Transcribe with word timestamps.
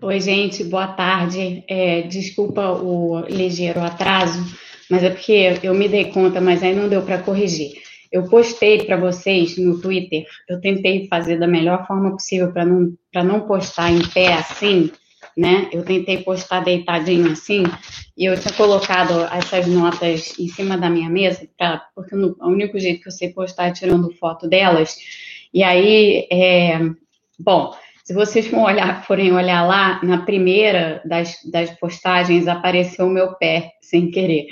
Oi, 0.00 0.20
gente, 0.20 0.62
boa 0.62 0.86
tarde. 0.86 1.64
É, 1.66 2.02
desculpa 2.02 2.70
o 2.70 3.18
ligeiro 3.28 3.80
atraso, 3.80 4.38
mas 4.88 5.02
é 5.02 5.10
porque 5.10 5.58
eu 5.60 5.74
me 5.74 5.88
dei 5.88 6.04
conta, 6.12 6.40
mas 6.40 6.62
aí 6.62 6.72
não 6.72 6.88
deu 6.88 7.02
para 7.02 7.18
corrigir. 7.18 7.72
Eu 8.12 8.22
postei 8.28 8.84
para 8.84 8.96
vocês 8.96 9.58
no 9.58 9.80
Twitter, 9.80 10.24
eu 10.48 10.60
tentei 10.60 11.08
fazer 11.08 11.36
da 11.40 11.48
melhor 11.48 11.84
forma 11.84 12.12
possível 12.12 12.52
para 12.52 12.64
não, 12.64 12.92
não 13.24 13.40
postar 13.40 13.90
em 13.90 14.00
pé 14.10 14.34
assim, 14.34 14.92
né? 15.36 15.68
Eu 15.72 15.84
tentei 15.84 16.18
postar 16.18 16.60
deitadinho 16.60 17.32
assim, 17.32 17.64
e 18.16 18.24
eu 18.24 18.38
tinha 18.38 18.54
colocado 18.54 19.24
essas 19.32 19.66
notas 19.66 20.38
em 20.38 20.46
cima 20.46 20.78
da 20.78 20.88
minha 20.88 21.10
mesa, 21.10 21.48
pra, 21.58 21.82
porque 21.92 22.14
no, 22.14 22.36
o 22.40 22.46
único 22.46 22.78
jeito 22.78 23.02
que 23.02 23.08
eu 23.08 23.12
sei 23.12 23.30
postar 23.30 23.66
é 23.66 23.72
tirando 23.72 24.14
foto 24.14 24.48
delas. 24.48 24.96
E 25.52 25.64
aí, 25.64 26.28
é, 26.30 26.78
bom, 27.36 27.74
se 28.08 28.14
vocês 28.14 28.50
olhar, 28.54 29.04
forem 29.04 29.34
olhar 29.34 29.66
lá, 29.66 30.02
na 30.02 30.22
primeira 30.24 31.02
das, 31.04 31.36
das 31.44 31.70
postagens 31.78 32.48
apareceu 32.48 33.04
o 33.04 33.10
meu 33.10 33.34
pé, 33.34 33.72
sem 33.82 34.10
querer. 34.10 34.46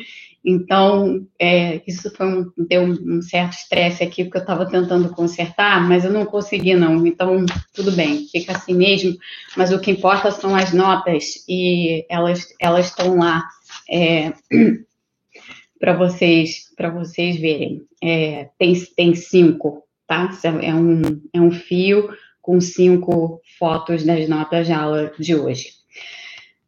Então, 0.44 1.26
é, 1.40 1.80
isso 1.86 2.14
foi 2.14 2.26
um, 2.26 2.52
deu 2.68 2.82
um, 2.82 3.22
certo 3.22 3.54
estresse 3.54 4.04
aqui, 4.04 4.24
porque 4.24 4.36
eu 4.36 4.42
estava 4.42 4.66
tentando 4.66 5.08
consertar, 5.08 5.88
mas 5.88 6.04
eu 6.04 6.12
não 6.12 6.26
consegui, 6.26 6.74
não. 6.74 7.06
Então, 7.06 7.46
tudo 7.72 7.92
bem, 7.92 8.26
fica 8.30 8.52
assim 8.52 8.74
mesmo. 8.74 9.16
Mas 9.56 9.72
o 9.72 9.80
que 9.80 9.90
importa 9.90 10.30
são 10.30 10.54
as 10.54 10.74
notas, 10.74 11.42
e 11.48 12.04
elas 12.10 12.54
elas 12.60 12.88
estão 12.88 13.16
lá 13.16 13.42
é, 13.88 14.34
para 15.80 15.94
vocês 15.94 16.66
para 16.76 16.90
vocês 16.90 17.40
verem. 17.40 17.86
É, 18.04 18.50
tem, 18.58 18.74
tem 18.94 19.14
cinco, 19.14 19.82
tá? 20.06 20.30
É 20.44 20.74
um, 20.74 21.22
é 21.32 21.40
um 21.40 21.50
fio 21.50 22.10
com 22.46 22.60
cinco 22.60 23.40
fotos 23.58 24.04
das 24.04 24.28
notas 24.28 24.68
de 24.68 24.72
aula 24.72 25.12
de 25.18 25.34
hoje. 25.34 25.70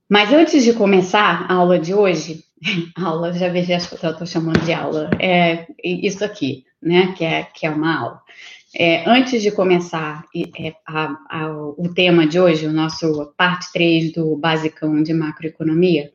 Mas 0.09 0.33
antes 0.33 0.65
de 0.65 0.73
começar 0.73 1.47
a 1.49 1.55
aula 1.55 1.79
de 1.79 1.95
hoje, 1.95 2.43
aula, 2.99 3.33
já 3.33 3.49
vejo 3.49 3.67
que 3.97 4.05
eu 4.05 4.11
estou 4.11 4.27
chamando 4.27 4.59
de 4.65 4.73
aula, 4.73 5.09
é 5.21 5.69
isso 5.85 6.25
aqui, 6.25 6.65
né, 6.83 7.15
que 7.17 7.25
é, 7.25 7.45
que 7.45 7.65
é 7.65 7.71
uma 7.71 7.97
aula. 7.97 8.21
É, 8.75 9.09
antes 9.09 9.41
de 9.41 9.53
começar 9.53 10.25
é, 10.35 10.75
a, 10.85 11.17
a, 11.31 11.53
o 11.77 11.95
tema 11.95 12.27
de 12.27 12.41
hoje, 12.41 12.67
o 12.67 12.73
nosso 12.73 13.33
parte 13.37 13.73
3 13.73 14.13
do 14.13 14.37
Basicão 14.37 15.01
de 15.01 15.15
Macroeconomia, 15.15 16.11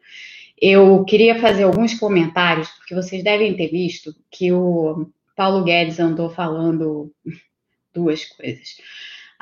eu 0.61 1.05
queria 1.05 1.39
fazer 1.39 1.63
alguns 1.63 1.93
comentários, 1.93 2.67
porque 2.71 2.93
vocês 2.93 3.23
devem 3.23 3.55
ter 3.55 3.69
visto 3.69 4.13
que 4.29 4.51
o 4.51 5.07
Paulo 5.37 5.63
Guedes 5.63 6.01
andou 6.01 6.29
falando 6.29 7.09
duas 7.93 8.25
coisas. 8.25 8.75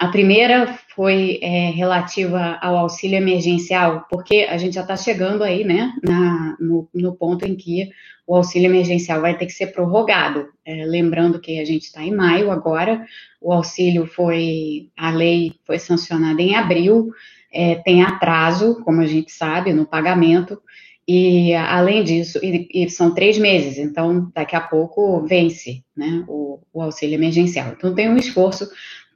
A 0.01 0.07
primeira 0.07 0.79
foi 0.95 1.37
é, 1.43 1.69
relativa 1.69 2.57
ao 2.59 2.75
auxílio 2.75 3.17
emergencial, 3.17 4.07
porque 4.09 4.47
a 4.49 4.57
gente 4.57 4.73
já 4.73 4.81
está 4.81 4.97
chegando 4.97 5.43
aí, 5.43 5.63
né, 5.63 5.93
na, 6.01 6.57
no, 6.59 6.89
no, 6.91 7.13
ponto 7.13 7.45
em 7.45 7.55
que 7.55 7.87
o 8.25 8.35
auxílio 8.35 8.65
emergencial 8.65 9.21
vai 9.21 9.37
ter 9.37 9.45
que 9.45 9.51
ser 9.51 9.67
prorrogado. 9.67 10.47
É, 10.65 10.85
lembrando 10.85 11.39
que 11.39 11.59
a 11.59 11.65
gente 11.65 11.83
está 11.83 12.01
em 12.01 12.15
maio 12.15 12.49
agora, 12.49 13.05
o 13.39 13.53
auxílio 13.53 14.07
foi, 14.07 14.89
a 14.97 15.11
lei 15.11 15.53
foi 15.67 15.77
sancionada 15.77 16.41
em 16.41 16.55
abril, 16.55 17.11
é, 17.53 17.75
tem 17.75 18.01
atraso, 18.01 18.81
como 18.83 19.01
a 19.01 19.05
gente 19.05 19.31
sabe, 19.31 19.71
no 19.71 19.85
pagamento, 19.85 20.59
e 21.07 21.53
além 21.53 22.03
disso, 22.03 22.39
e, 22.41 22.67
e, 22.73 22.89
são 22.89 23.13
três 23.13 23.37
meses, 23.37 23.77
então 23.77 24.31
daqui 24.33 24.55
a 24.55 24.61
pouco 24.61 25.21
vence 25.27 25.83
né, 25.95 26.23
o, 26.27 26.59
o 26.73 26.81
auxílio 26.81 27.15
emergencial. 27.15 27.73
Então 27.77 27.93
tem 27.93 28.09
um 28.09 28.17
esforço 28.17 28.67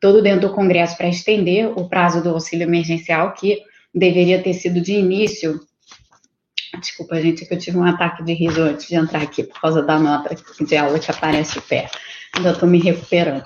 todo 0.05 0.21
dentro 0.21 0.49
do 0.49 0.53
Congresso 0.53 0.95
para 0.95 1.07
estender 1.07 1.67
o 1.75 1.89
prazo 1.89 2.21
do 2.21 2.29
auxílio 2.29 2.67
emergencial, 2.67 3.33
que 3.33 3.57
deveria 3.91 4.39
ter 4.39 4.53
sido 4.53 4.79
de 4.79 4.93
início. 4.93 5.59
Desculpa, 6.79 7.19
gente, 7.19 7.43
é 7.43 7.47
que 7.47 7.55
eu 7.55 7.57
tive 7.57 7.79
um 7.79 7.83
ataque 7.83 8.23
de 8.23 8.31
riso 8.33 8.61
antes 8.61 8.87
de 8.87 8.93
entrar 8.93 9.23
aqui, 9.23 9.41
por 9.41 9.59
causa 9.59 9.81
da 9.81 9.97
nota 9.97 10.35
de 10.63 10.77
aula 10.77 10.99
que 10.99 11.09
aparece 11.09 11.57
o 11.57 11.61
pé. 11.63 11.89
Ainda 12.35 12.51
estou 12.51 12.69
me 12.69 12.77
recuperando. 12.77 13.43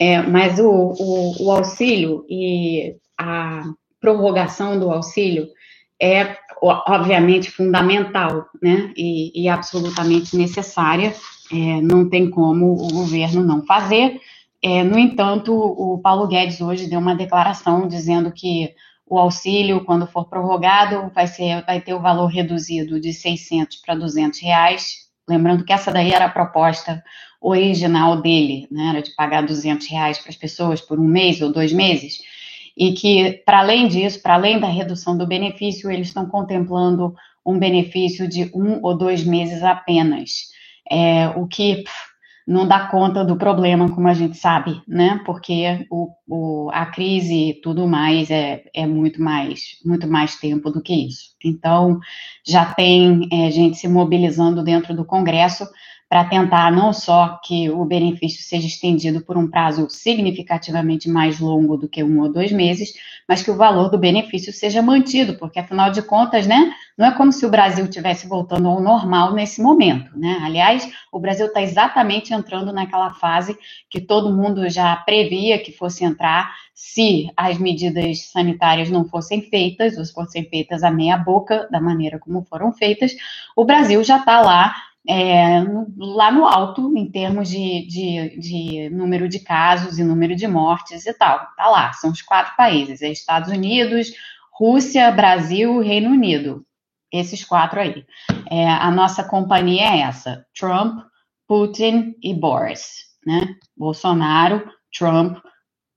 É, 0.00 0.20
mas 0.20 0.58
o, 0.58 0.66
o, 0.68 1.44
o 1.46 1.52
auxílio 1.52 2.26
e 2.28 2.96
a 3.16 3.62
prorrogação 4.00 4.80
do 4.80 4.90
auxílio 4.90 5.46
é, 6.02 6.36
obviamente, 6.60 7.48
fundamental, 7.48 8.46
né, 8.60 8.92
e, 8.96 9.40
e 9.40 9.48
absolutamente 9.48 10.36
necessária. 10.36 11.14
É, 11.52 11.80
não 11.80 12.08
tem 12.08 12.28
como 12.28 12.72
o 12.72 12.88
governo 12.88 13.44
não 13.44 13.64
fazer. 13.64 14.20
É, 14.62 14.84
no 14.84 14.96
entanto, 14.96 15.52
o 15.52 15.98
Paulo 15.98 16.28
Guedes 16.28 16.60
hoje 16.60 16.88
deu 16.88 17.00
uma 17.00 17.16
declaração 17.16 17.88
dizendo 17.88 18.30
que 18.30 18.72
o 19.04 19.18
auxílio, 19.18 19.84
quando 19.84 20.06
for 20.06 20.26
prorrogado, 20.26 21.10
vai, 21.12 21.26
ser, 21.26 21.64
vai 21.66 21.80
ter 21.80 21.94
o 21.94 22.00
valor 22.00 22.26
reduzido 22.28 23.00
de 23.00 23.12
600 23.12 23.78
para 23.78 23.96
200 23.96 24.40
reais. 24.40 25.08
Lembrando 25.28 25.64
que 25.64 25.72
essa 25.72 25.90
daí 25.90 26.12
era 26.12 26.26
a 26.26 26.30
proposta 26.30 27.02
original 27.40 28.22
dele, 28.22 28.68
né, 28.70 28.90
era 28.90 29.02
de 29.02 29.10
pagar 29.16 29.42
200 29.42 29.88
reais 29.88 30.18
para 30.18 30.30
as 30.30 30.36
pessoas 30.36 30.80
por 30.80 30.98
um 30.98 31.04
mês 31.04 31.42
ou 31.42 31.52
dois 31.52 31.72
meses, 31.72 32.20
e 32.76 32.92
que, 32.92 33.42
para 33.44 33.58
além 33.58 33.88
disso, 33.88 34.22
para 34.22 34.34
além 34.34 34.60
da 34.60 34.68
redução 34.68 35.18
do 35.18 35.26
benefício, 35.26 35.90
eles 35.90 36.06
estão 36.08 36.26
contemplando 36.26 37.14
um 37.44 37.58
benefício 37.58 38.28
de 38.28 38.50
um 38.54 38.78
ou 38.82 38.96
dois 38.96 39.24
meses 39.24 39.62
apenas, 39.64 40.52
é, 40.88 41.28
o 41.36 41.46
que 41.48 41.82
pff, 41.82 42.11
não 42.46 42.66
dá 42.66 42.86
conta 42.88 43.24
do 43.24 43.36
problema, 43.36 43.90
como 43.94 44.08
a 44.08 44.14
gente 44.14 44.36
sabe, 44.36 44.82
né? 44.86 45.20
Porque 45.24 45.86
o, 45.90 46.10
o, 46.28 46.70
a 46.72 46.86
crise 46.86 47.50
e 47.50 47.60
tudo 47.60 47.86
mais 47.86 48.30
é, 48.30 48.64
é 48.74 48.86
muito 48.86 49.22
mais 49.22 49.78
muito 49.84 50.08
mais 50.08 50.36
tempo 50.36 50.70
do 50.70 50.82
que 50.82 50.94
isso. 50.94 51.36
Então, 51.44 52.00
já 52.46 52.64
tem 52.64 53.28
é, 53.32 53.50
gente 53.50 53.76
se 53.76 53.88
mobilizando 53.88 54.62
dentro 54.62 54.94
do 54.94 55.04
Congresso 55.04 55.66
para 56.12 56.26
tentar 56.26 56.70
não 56.70 56.92
só 56.92 57.40
que 57.42 57.70
o 57.70 57.86
benefício 57.86 58.42
seja 58.42 58.66
estendido 58.66 59.22
por 59.22 59.38
um 59.38 59.48
prazo 59.48 59.88
significativamente 59.88 61.08
mais 61.08 61.40
longo 61.40 61.74
do 61.74 61.88
que 61.88 62.04
um 62.04 62.20
ou 62.20 62.30
dois 62.30 62.52
meses, 62.52 62.92
mas 63.26 63.42
que 63.42 63.50
o 63.50 63.56
valor 63.56 63.88
do 63.88 63.96
benefício 63.96 64.52
seja 64.52 64.82
mantido, 64.82 65.38
porque 65.38 65.58
afinal 65.58 65.90
de 65.90 66.02
contas, 66.02 66.46
né, 66.46 66.70
não 66.98 67.06
é 67.06 67.12
como 67.12 67.32
se 67.32 67.46
o 67.46 67.48
Brasil 67.48 67.86
estivesse 67.86 68.28
voltando 68.28 68.68
ao 68.68 68.78
normal 68.78 69.32
nesse 69.32 69.62
momento, 69.62 70.10
né? 70.14 70.38
Aliás, 70.42 70.86
o 71.10 71.18
Brasil 71.18 71.46
está 71.46 71.62
exatamente 71.62 72.34
entrando 72.34 72.74
naquela 72.74 73.14
fase 73.14 73.56
que 73.88 73.98
todo 73.98 74.36
mundo 74.36 74.68
já 74.68 74.94
previa 74.94 75.58
que 75.58 75.72
fosse 75.72 76.04
entrar 76.04 76.52
se 76.74 77.30
as 77.34 77.56
medidas 77.56 78.26
sanitárias 78.26 78.90
não 78.90 79.06
fossem 79.06 79.40
feitas, 79.40 79.96
ou 79.96 80.04
se 80.04 80.12
fossem 80.12 80.44
feitas 80.44 80.82
a 80.82 80.90
meia 80.90 81.16
boca, 81.16 81.66
da 81.70 81.80
maneira 81.80 82.18
como 82.18 82.42
foram 82.42 82.70
feitas, 82.70 83.12
o 83.56 83.64
Brasil 83.64 84.04
já 84.04 84.18
está 84.18 84.42
lá 84.42 84.74
é, 85.08 85.64
lá 85.96 86.30
no 86.30 86.46
alto, 86.46 86.96
em 86.96 87.10
termos 87.10 87.48
de, 87.48 87.86
de, 87.86 88.38
de, 88.38 88.90
número 88.90 89.28
de 89.28 89.40
casos 89.40 89.98
e 89.98 90.04
número 90.04 90.36
de 90.36 90.46
mortes 90.46 91.06
e 91.06 91.12
tal. 91.12 91.46
Tá 91.56 91.68
lá, 91.68 91.92
são 91.92 92.10
os 92.10 92.22
quatro 92.22 92.54
países: 92.56 93.02
é 93.02 93.10
Estados 93.10 93.50
Unidos, 93.50 94.12
Rússia, 94.52 95.10
Brasil 95.10 95.80
Reino 95.80 96.10
Unido. 96.10 96.64
Esses 97.12 97.44
quatro 97.44 97.80
aí. 97.80 98.04
É, 98.50 98.68
a 98.70 98.90
nossa 98.90 99.24
companhia 99.24 99.82
é 99.82 100.00
essa: 100.00 100.46
Trump, 100.58 101.00
Putin 101.48 102.14
e 102.22 102.32
Boris. 102.32 103.10
Né? 103.26 103.54
Bolsonaro, 103.76 104.68
Trump, 104.96 105.38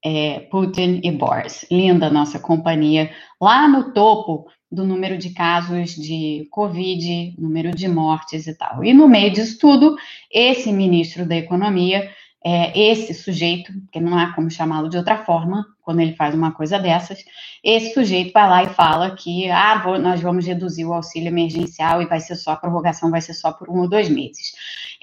é, 0.03 0.41
Putin 0.51 1.01
e 1.03 1.11
Boris. 1.11 1.65
Linda 1.69 2.09
nossa 2.09 2.39
companhia. 2.39 3.11
Lá 3.39 3.67
no 3.67 3.93
topo 3.93 4.47
do 4.75 4.85
número 4.85 5.17
de 5.17 5.31
casos 5.31 5.95
de 5.95 6.47
Covid, 6.51 7.35
número 7.39 7.71
de 7.71 7.87
mortes 7.87 8.45
e 8.45 8.55
tal. 8.55 8.83
E 8.83 8.93
no 8.93 9.07
meio 9.07 9.31
disso 9.31 9.57
tudo, 9.59 9.95
esse 10.31 10.71
ministro 10.71 11.25
da 11.25 11.35
Economia, 11.35 12.11
é, 12.43 12.77
esse 12.79 13.13
sujeito, 13.13 13.73
que 13.91 13.99
não 13.99 14.17
há 14.17 14.33
como 14.33 14.51
chamá-lo 14.51 14.89
de 14.89 14.97
outra 14.97 15.17
forma, 15.17 15.65
quando 15.85 15.99
ele 15.99 16.15
faz 16.15 16.33
uma 16.33 16.51
coisa 16.51 16.79
dessas, 16.79 17.23
esse 17.63 17.93
sujeito 17.93 18.33
vai 18.33 18.49
lá 18.49 18.63
e 18.63 18.69
fala 18.69 19.15
que 19.15 19.49
ah, 19.49 19.81
vou, 19.83 19.99
nós 19.99 20.19
vamos 20.19 20.45
reduzir 20.45 20.83
o 20.83 20.93
auxílio 20.93 21.27
emergencial 21.27 22.01
e 22.01 22.07
vai 22.07 22.19
ser 22.19 22.35
só, 22.35 22.51
a 22.51 22.55
prorrogação 22.55 23.11
vai 23.11 23.21
ser 23.21 23.35
só 23.35 23.51
por 23.53 23.69
um 23.69 23.81
ou 23.81 23.87
dois 23.87 24.09
meses. 24.09 24.53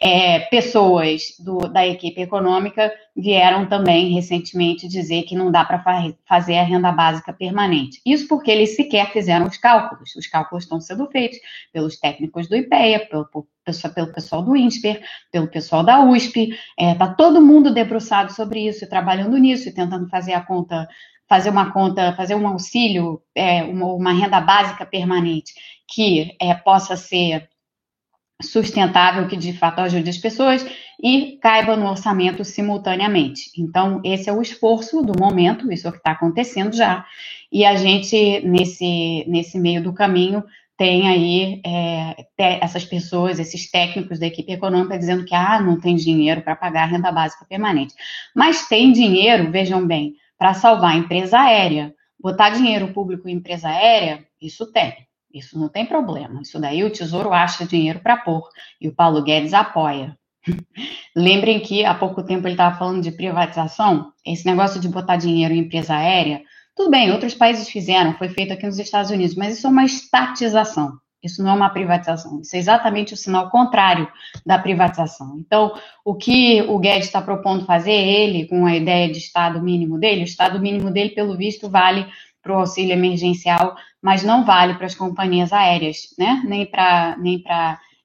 É, 0.01 0.41
pessoas 0.41 1.37
do, 1.39 1.59
da 1.69 1.87
equipe 1.87 2.21
econômica 2.21 2.93
vieram 3.17 3.67
também 3.67 4.13
recentemente 4.13 4.89
dizer 4.89 5.23
que 5.23 5.37
não 5.37 5.51
dá 5.51 5.65
para 5.65 5.83
fa 5.83 6.13
fazer 6.27 6.59
a 6.59 6.65
renda 6.65 6.91
básica 6.91 7.33
permanente. 7.33 8.01
Isso 8.05 8.27
porque 8.27 8.51
eles 8.51 8.75
sequer 8.75 9.13
fizeram 9.13 9.47
os 9.47 9.57
cálculos. 9.57 10.17
Os 10.17 10.27
cálculos 10.27 10.65
estão 10.65 10.81
sendo 10.81 11.07
feitos 11.11 11.39
pelos 11.73 11.99
técnicos 11.99 12.49
do 12.49 12.57
IPEA, 12.57 13.07
pelo, 13.07 13.29
pelo 13.95 14.13
pessoal 14.13 14.43
do 14.43 14.57
INSPER, 14.57 15.03
pelo 15.31 15.47
pessoal 15.47 15.85
da 15.85 16.03
USP. 16.05 16.51
Está 16.51 16.59
é, 16.79 16.95
tá 16.95 17.15
todo 17.15 17.41
mundo 17.41 17.73
debruçado 17.73 18.33
sobre 18.33 18.67
isso 18.67 18.89
trabalhando 18.89 19.37
nisso 19.37 19.69
e 19.69 19.73
tentando 19.73 20.09
fazer 20.09 20.33
a 20.33 20.41
conta 20.41 20.72
conta, 20.73 20.89
fazer 21.29 21.51
uma 21.51 21.73
conta, 21.73 22.15
fazer 22.15 22.35
um 22.35 22.47
auxílio, 22.47 23.23
é, 23.35 23.63
uma, 23.63 23.87
uma, 23.95 24.13
renda 24.13 24.41
básica 24.41 24.87
permanente 24.87 25.53
que 25.87 26.35
é, 26.41 26.55
possa 26.55 26.97
ser 26.97 27.49
sustentável 28.43 29.29
que 29.29 29.37
de 29.37 29.53
fato 29.53 29.81
ajude 29.81 30.11
as 30.11 30.19
pessoas 30.19 30.67
e 31.01 31.39
caiba 31.41 31.77
no 31.77 31.89
orçamento 31.89 32.45
simultaneamente. 32.45 33.51
Então, 33.57 34.01
esse 34.05 34.29
é 34.29 34.33
o 34.33 34.43
esforço 34.43 35.03
do 35.03 35.13
momento, 35.19 35.71
isso 35.71 35.87
é 35.87 35.91
o 35.91 35.93
que 35.93 35.99
está 35.99 36.13
acontecendo 36.13 36.75
já, 36.75 37.05
e 37.51 37.65
a 37.65 37.77
gente, 37.77 38.41
nesse, 38.41 39.25
nesse 39.29 39.61
meio 39.61 39.83
do 39.83 39.93
caminho, 39.93 40.43
tem 40.77 41.09
aí 41.09 41.61
é, 41.65 42.27
essas 42.61 42.85
pessoas, 42.85 43.39
esses 43.39 43.71
técnicos 43.71 44.19
da 44.19 44.27
equipe 44.27 44.51
econômica 44.51 44.99
dizendo 44.99 45.25
que 45.25 45.35
ah, 45.35 45.61
não 45.61 45.79
tem 45.79 45.95
dinheiro 45.95 46.43
para 46.43 46.57
pagar 46.57 46.85
a 46.85 46.87
renda 46.87 47.13
básica 47.13 47.45
permanente. 47.45 47.95
Mas 48.35 48.67
tem 48.67 48.91
dinheiro, 48.91 49.53
vejam 49.53 49.87
bem, 49.87 50.17
para 50.43 50.55
salvar 50.55 50.91
a 50.91 50.97
empresa 50.97 51.39
aérea. 51.39 51.95
Botar 52.19 52.51
dinheiro 52.51 52.93
público 52.93 53.29
em 53.29 53.35
empresa 53.35 53.69
aérea, 53.69 54.27
isso 54.41 54.73
tem. 54.73 54.93
Isso 55.33 55.57
não 55.57 55.69
tem 55.69 55.87
problema. 55.87 56.43
Isso 56.43 56.61
daí 56.61 56.83
o 56.83 56.91
Tesouro 56.91 57.33
acha 57.33 57.65
dinheiro 57.65 58.01
para 58.01 58.17
pôr 58.17 58.49
e 58.81 58.89
o 58.89 58.93
Paulo 58.93 59.23
Guedes 59.23 59.55
apoia. 59.55 60.19
Lembrem 61.15 61.61
que 61.61 61.85
há 61.85 61.95
pouco 61.95 62.25
tempo 62.25 62.49
ele 62.49 62.55
estava 62.55 62.77
falando 62.77 63.01
de 63.01 63.13
privatização. 63.13 64.13
Esse 64.27 64.45
negócio 64.45 64.81
de 64.81 64.89
botar 64.89 65.15
dinheiro 65.15 65.55
em 65.55 65.59
empresa 65.59 65.95
aérea, 65.95 66.43
tudo 66.75 66.91
bem, 66.91 67.13
outros 67.13 67.35
países 67.35 67.69
fizeram, 67.69 68.15
foi 68.15 68.29
feito 68.29 68.53
aqui 68.53 68.67
nos 68.67 68.81
Estados 68.81 69.13
Unidos, 69.13 69.37
mas 69.37 69.57
isso 69.57 69.69
é 69.69 69.71
uma 69.71 69.85
estatização. 69.85 70.99
Isso 71.23 71.43
não 71.43 71.53
é 71.53 71.55
uma 71.55 71.71
privatização. 71.71 72.41
Isso 72.41 72.57
é 72.57 72.59
exatamente 72.59 73.15
o 73.15 73.17
sinal 73.17 73.49
contrário 73.51 74.09
da 74.45 74.59
privatização. 74.59 75.37
Então, 75.39 75.73
o 76.05 76.15
que 76.15 76.63
o 76.63 76.79
Guedes 76.79 77.07
está 77.07 77.23
propondo 77.23 77.65
fazer, 77.65 77.93
ele, 77.93 78.47
com 78.47 78.67
a 78.67 78.75
ideia 78.75 79.11
de 79.11 79.19
Estado 79.19 79.63
mínimo 79.63 79.99
dele, 79.99 80.23
o 80.23 80.25
Estado 80.25 80.59
mínimo 80.59 80.91
dele, 80.91 81.11
pelo 81.11 81.37
visto, 81.37 81.71
vale 81.71 82.07
para 82.43 82.53
o 82.53 82.59
auxílio 82.59 82.93
emergencial, 82.93 83.77
mas 84.03 84.25
não 84.25 84.45
vale 84.45 84.75
para 84.75 84.87
as 84.87 84.97
companhias 84.97 85.53
aéreas, 85.53 86.15
né? 86.19 86.43
Nem 86.45 86.67
para 86.67 87.17
nem 87.19 87.43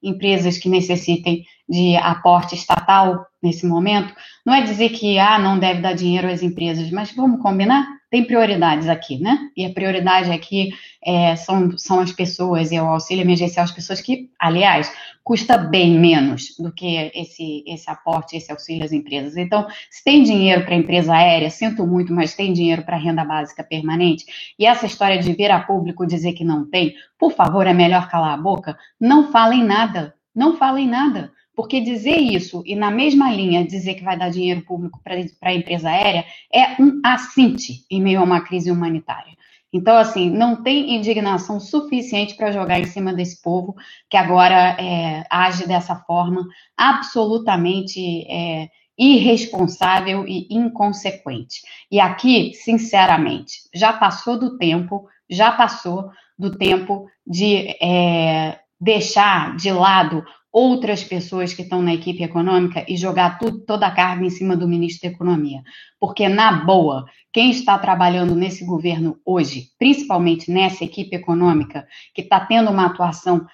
empresas 0.01 0.59
que 0.59 0.69
necessitem 0.69 1.43
de 1.67 1.95
aporte 1.97 2.53
estatal 2.53 3.25
nesse 3.41 3.65
momento. 3.65 4.13
Não 4.45 4.53
é 4.53 4.61
dizer 4.61 4.89
que 4.89 5.17
ah, 5.17 5.39
não 5.39 5.57
deve 5.57 5.81
dar 5.81 5.93
dinheiro 5.93 6.29
às 6.29 6.43
empresas, 6.43 6.89
mas 6.91 7.11
vamos 7.11 7.41
combinar? 7.41 7.96
Tem 8.09 8.23
prioridades 8.23 8.87
aqui, 8.87 9.19
né? 9.19 9.37
E 9.55 9.65
a 9.65 9.69
prioridade 9.69 10.31
aqui 10.31 10.71
é, 11.03 11.35
são, 11.35 11.77
são 11.77 11.99
as 11.99 12.11
pessoas, 12.11 12.71
e 12.71 12.79
o 12.79 12.85
auxílio 12.85 13.21
emergencial 13.21 13.65
às 13.65 13.71
pessoas 13.71 13.99
que, 13.99 14.29
aliás, 14.39 14.91
custa 15.23 15.57
bem 15.57 15.99
menos 15.99 16.55
do 16.57 16.71
que 16.71 17.11
esse, 17.13 17.65
esse 17.67 17.89
aporte, 17.89 18.37
esse 18.37 18.49
auxílio 18.49 18.85
às 18.85 18.93
empresas. 18.93 19.35
Então, 19.35 19.67
se 19.91 20.01
tem 20.03 20.23
dinheiro 20.23 20.63
para 20.63 20.75
empresa 20.75 21.13
aérea, 21.13 21.49
sinto 21.49 21.85
muito, 21.85 22.13
mas 22.13 22.33
tem 22.33 22.53
dinheiro 22.53 22.83
para 22.83 22.95
renda 22.95 23.25
básica 23.25 23.61
permanente, 23.61 24.25
e 24.57 24.65
essa 24.65 24.85
história 24.85 25.19
de 25.19 25.33
vir 25.33 25.51
a 25.51 25.59
público 25.59 26.07
dizer 26.07 26.31
que 26.31 26.45
não 26.45 26.65
tem, 26.65 26.93
por 27.19 27.33
favor, 27.33 27.67
é 27.67 27.73
melhor 27.73 28.09
calar 28.09 28.35
a 28.35 28.41
boca, 28.41 28.77
não 28.97 29.33
falem 29.33 29.65
nada, 29.65 30.15
não 30.33 30.55
falem 30.55 30.87
nada. 30.87 31.33
Porque 31.57 31.81
dizer 31.81 32.17
isso 32.17 32.61
e, 32.67 32.75
na 32.75 32.91
mesma 32.91 33.33
linha, 33.33 33.65
dizer 33.65 33.95
que 33.95 34.03
vai 34.03 34.15
dar 34.15 34.29
dinheiro 34.29 34.61
público 34.61 35.01
para 35.03 35.15
a 35.49 35.53
empresa 35.55 35.89
aérea 35.89 36.23
é 36.53 36.79
um 36.79 37.01
assinte 37.03 37.83
em 37.89 37.99
meio 37.99 38.19
a 38.19 38.23
uma 38.23 38.41
crise 38.41 38.69
humanitária. 38.69 39.35
Então, 39.73 39.97
assim, 39.97 40.29
não 40.29 40.61
tem 40.61 40.95
indignação 40.95 41.59
suficiente 41.59 42.35
para 42.35 42.51
jogar 42.51 42.79
em 42.79 42.85
cima 42.85 43.11
desse 43.11 43.41
povo 43.41 43.75
que 44.07 44.15
agora 44.15 44.77
é, 44.79 45.25
age 45.31 45.67
dessa 45.67 45.95
forma 45.95 46.45
absolutamente 46.77 48.21
é, 48.29 48.69
irresponsável 48.95 50.27
e 50.27 50.47
inconsequente. 50.51 51.61
E 51.91 51.99
aqui, 51.99 52.53
sinceramente, 52.53 53.61
já 53.73 53.91
passou 53.91 54.37
do 54.37 54.59
tempo, 54.59 55.07
já 55.27 55.51
passou 55.51 56.11
do 56.37 56.55
tempo 56.55 57.07
de 57.25 57.75
é, 57.81 58.59
deixar 58.79 59.55
de 59.55 59.71
lado 59.71 60.23
outras 60.57 61.03
pessoas 61.03 61.53
que 61.53 61.61
estão 61.61 61.83
na 61.83 61.93
equipe 61.93 62.23
econômica 62.23 62.83
e 62.87 62.97
jogar 62.97 63.37
tudo, 63.37 63.59
toda 63.59 63.85
a 63.85 63.91
carga 63.91 64.25
em 64.25 64.29
cima 64.31 64.57
do 64.57 64.67
ministro 64.67 65.07
da 65.07 65.13
Economia. 65.13 65.61
Porque, 65.99 66.27
na 66.27 66.51
boa, 66.51 67.05
quem 67.31 67.51
está 67.51 67.77
trabalhando 67.77 68.33
nesse 68.35 68.65
governo 68.65 69.19
hoje, 69.23 69.67
principalmente 69.77 70.49
nessa 70.49 70.83
equipe 70.83 71.15
econômica, 71.15 71.87
que 72.11 72.23
está 72.23 72.39
tendo 72.39 72.71
uma 72.71 72.87
atuação 72.87 73.45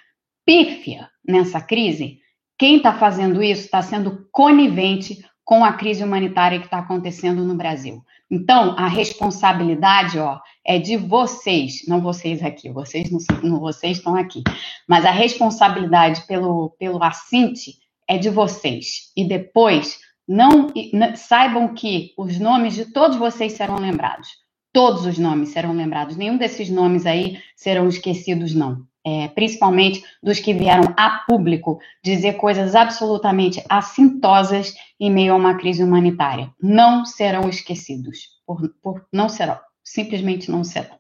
pífia 0.46 1.10
nessa 1.28 1.60
crise, 1.60 2.20
quem 2.58 2.78
está 2.78 2.94
fazendo 2.94 3.44
isso 3.44 3.66
está 3.66 3.82
sendo 3.82 4.26
conivente 4.32 5.26
com 5.44 5.64
a 5.64 5.74
crise 5.74 6.04
humanitária 6.04 6.60
que 6.60 6.66
está 6.66 6.80
acontecendo 6.80 7.44
no 7.44 7.56
Brasil. 7.56 8.04
Então, 8.32 8.76
a 8.78 8.88
responsabilidade, 8.88 10.18
ó, 10.18 10.40
é 10.66 10.80
de 10.80 10.98
vocês, 10.98 11.86
não 11.88 12.02
vocês 12.02 12.42
aqui, 12.42 12.70
vocês 12.70 13.12
não, 13.12 13.20
não 13.44 13.60
vocês 13.60 13.98
estão 13.98 14.16
aqui, 14.16 14.44
mas 14.88 15.06
a 15.06 15.12
responsabilidade 15.12 16.26
pelo 16.26 16.72
pelo 16.80 17.04
assinte 17.04 17.74
é 18.08 18.18
de 18.18 18.30
vocês. 18.30 19.12
E 19.16 19.28
depois 19.28 20.00
não, 20.28 20.72
não 20.94 21.16
saibam 21.16 21.74
que 21.74 22.14
os 22.18 22.40
nomes 22.40 22.74
de 22.74 22.86
todos 22.86 23.18
vocês 23.18 23.54
serão 23.54 23.76
lembrados. 23.76 24.30
Todos 24.72 25.06
os 25.06 25.18
nomes 25.18 25.50
serão 25.50 25.74
lembrados. 25.74 26.16
Nenhum 26.16 26.38
desses 26.38 26.70
nomes 26.70 27.06
aí 27.06 27.40
serão 27.56 27.88
esquecidos, 27.88 28.56
não 28.56 28.88
é, 29.06 29.28
principalmente 29.28 30.04
dos 30.22 30.40
que 30.40 30.54
vieram 30.54 30.94
a 30.96 31.24
público 31.28 31.80
dizer 32.04 32.34
coisas 32.34 32.74
absolutamente 32.74 33.62
assintosas 33.70 34.74
em 35.00 35.12
meio 35.12 35.34
a 35.34 35.38
uma 35.38 35.56
crise 35.56 35.84
humanitária. 35.84 36.50
Não 36.62 37.06
serão 37.06 37.50
esquecidos, 37.50 38.30
por, 38.46 38.62
por 38.82 39.06
não 39.12 39.28
serão, 39.28 39.60
simplesmente 39.84 40.50
não 40.50 40.64
serão. 40.64 40.98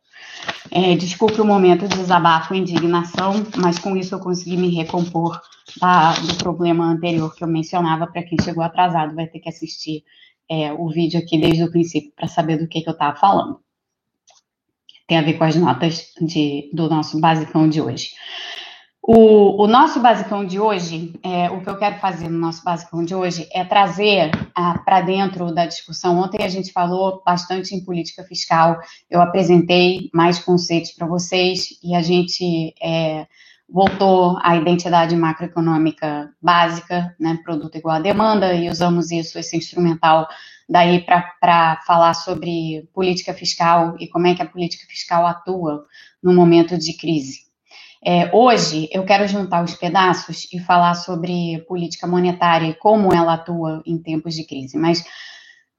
É, 0.71 0.95
desculpe 0.95 1.39
o 1.39 1.45
momento 1.45 1.87
de 1.87 1.95
desabafo 1.95 2.53
e 2.53 2.57
indignação, 2.57 3.45
mas 3.57 3.79
com 3.79 3.95
isso 3.95 4.15
eu 4.15 4.19
consegui 4.19 4.57
me 4.57 4.69
recompor 4.69 5.39
da, 5.79 6.13
do 6.13 6.35
problema 6.35 6.85
anterior 6.85 7.33
que 7.33 7.43
eu 7.43 7.47
mencionava. 7.47 8.07
Para 8.07 8.23
quem 8.23 8.37
chegou 8.41 8.63
atrasado, 8.63 9.15
vai 9.15 9.27
ter 9.27 9.39
que 9.39 9.49
assistir 9.49 10.03
é, 10.49 10.73
o 10.73 10.89
vídeo 10.89 11.19
aqui 11.19 11.37
desde 11.37 11.63
o 11.63 11.71
princípio 11.71 12.11
para 12.15 12.27
saber 12.27 12.57
do 12.57 12.67
que, 12.67 12.81
que 12.81 12.89
eu 12.89 12.93
estava 12.93 13.17
falando 13.17 13.59
tem 15.07 15.17
a 15.17 15.21
ver 15.21 15.33
com 15.33 15.43
as 15.43 15.55
notas 15.55 16.11
de, 16.21 16.69
do 16.73 16.89
nosso 16.89 17.19
basicão 17.19 17.67
de 17.67 17.81
hoje. 17.81 18.09
O, 19.05 19.61
o 19.61 19.67
nosso 19.67 19.99
basicão 19.99 20.45
de 20.45 20.57
hoje, 20.61 21.13
é, 21.21 21.51
o 21.51 21.59
que 21.59 21.69
eu 21.69 21.75
quero 21.75 21.99
fazer 21.99 22.29
no 22.29 22.39
nosso 22.39 22.63
basicão 22.63 23.03
de 23.03 23.13
hoje 23.13 23.49
é 23.53 23.65
trazer 23.65 24.31
para 24.85 25.01
dentro 25.01 25.53
da 25.53 25.65
discussão. 25.65 26.19
Ontem 26.19 26.41
a 26.41 26.47
gente 26.47 26.71
falou 26.71 27.21
bastante 27.25 27.75
em 27.75 27.83
política 27.83 28.23
fiscal, 28.23 28.79
eu 29.09 29.21
apresentei 29.21 30.09
mais 30.13 30.39
conceitos 30.39 30.91
para 30.91 31.05
vocês 31.05 31.77
e 31.83 31.93
a 31.93 32.01
gente 32.01 32.73
é, 32.81 33.27
voltou 33.67 34.37
à 34.41 34.55
identidade 34.55 35.17
macroeconômica 35.17 36.29
básica, 36.41 37.13
né, 37.19 37.37
produto 37.43 37.77
igual 37.77 37.97
a 37.97 37.99
demanda, 37.99 38.53
e 38.53 38.69
usamos 38.69 39.11
isso, 39.11 39.37
esse 39.37 39.57
instrumental 39.57 40.29
daí 40.69 41.05
para 41.05 41.81
falar 41.85 42.13
sobre 42.13 42.87
política 42.93 43.33
fiscal 43.33 43.95
e 43.99 44.07
como 44.07 44.27
é 44.27 44.35
que 44.35 44.41
a 44.41 44.47
política 44.47 44.85
fiscal 44.87 45.25
atua 45.25 45.85
no 46.21 46.33
momento 46.33 46.77
de 46.77 46.93
crise. 46.97 47.43
É, 48.05 48.29
hoje 48.35 48.89
eu 48.91 49.05
quero 49.05 49.27
juntar 49.27 49.63
os 49.63 49.75
pedaços 49.75 50.47
e 50.51 50.59
falar 50.59 50.93
sobre 50.93 51.63
política 51.67 52.05
monetária 52.05 52.67
e 52.67 52.73
como 52.73 53.13
ela 53.13 53.35
atua 53.35 53.81
em 53.85 53.97
tempos 53.97 54.35
de 54.35 54.45
crise. 54.45 54.77
Mas 54.77 55.03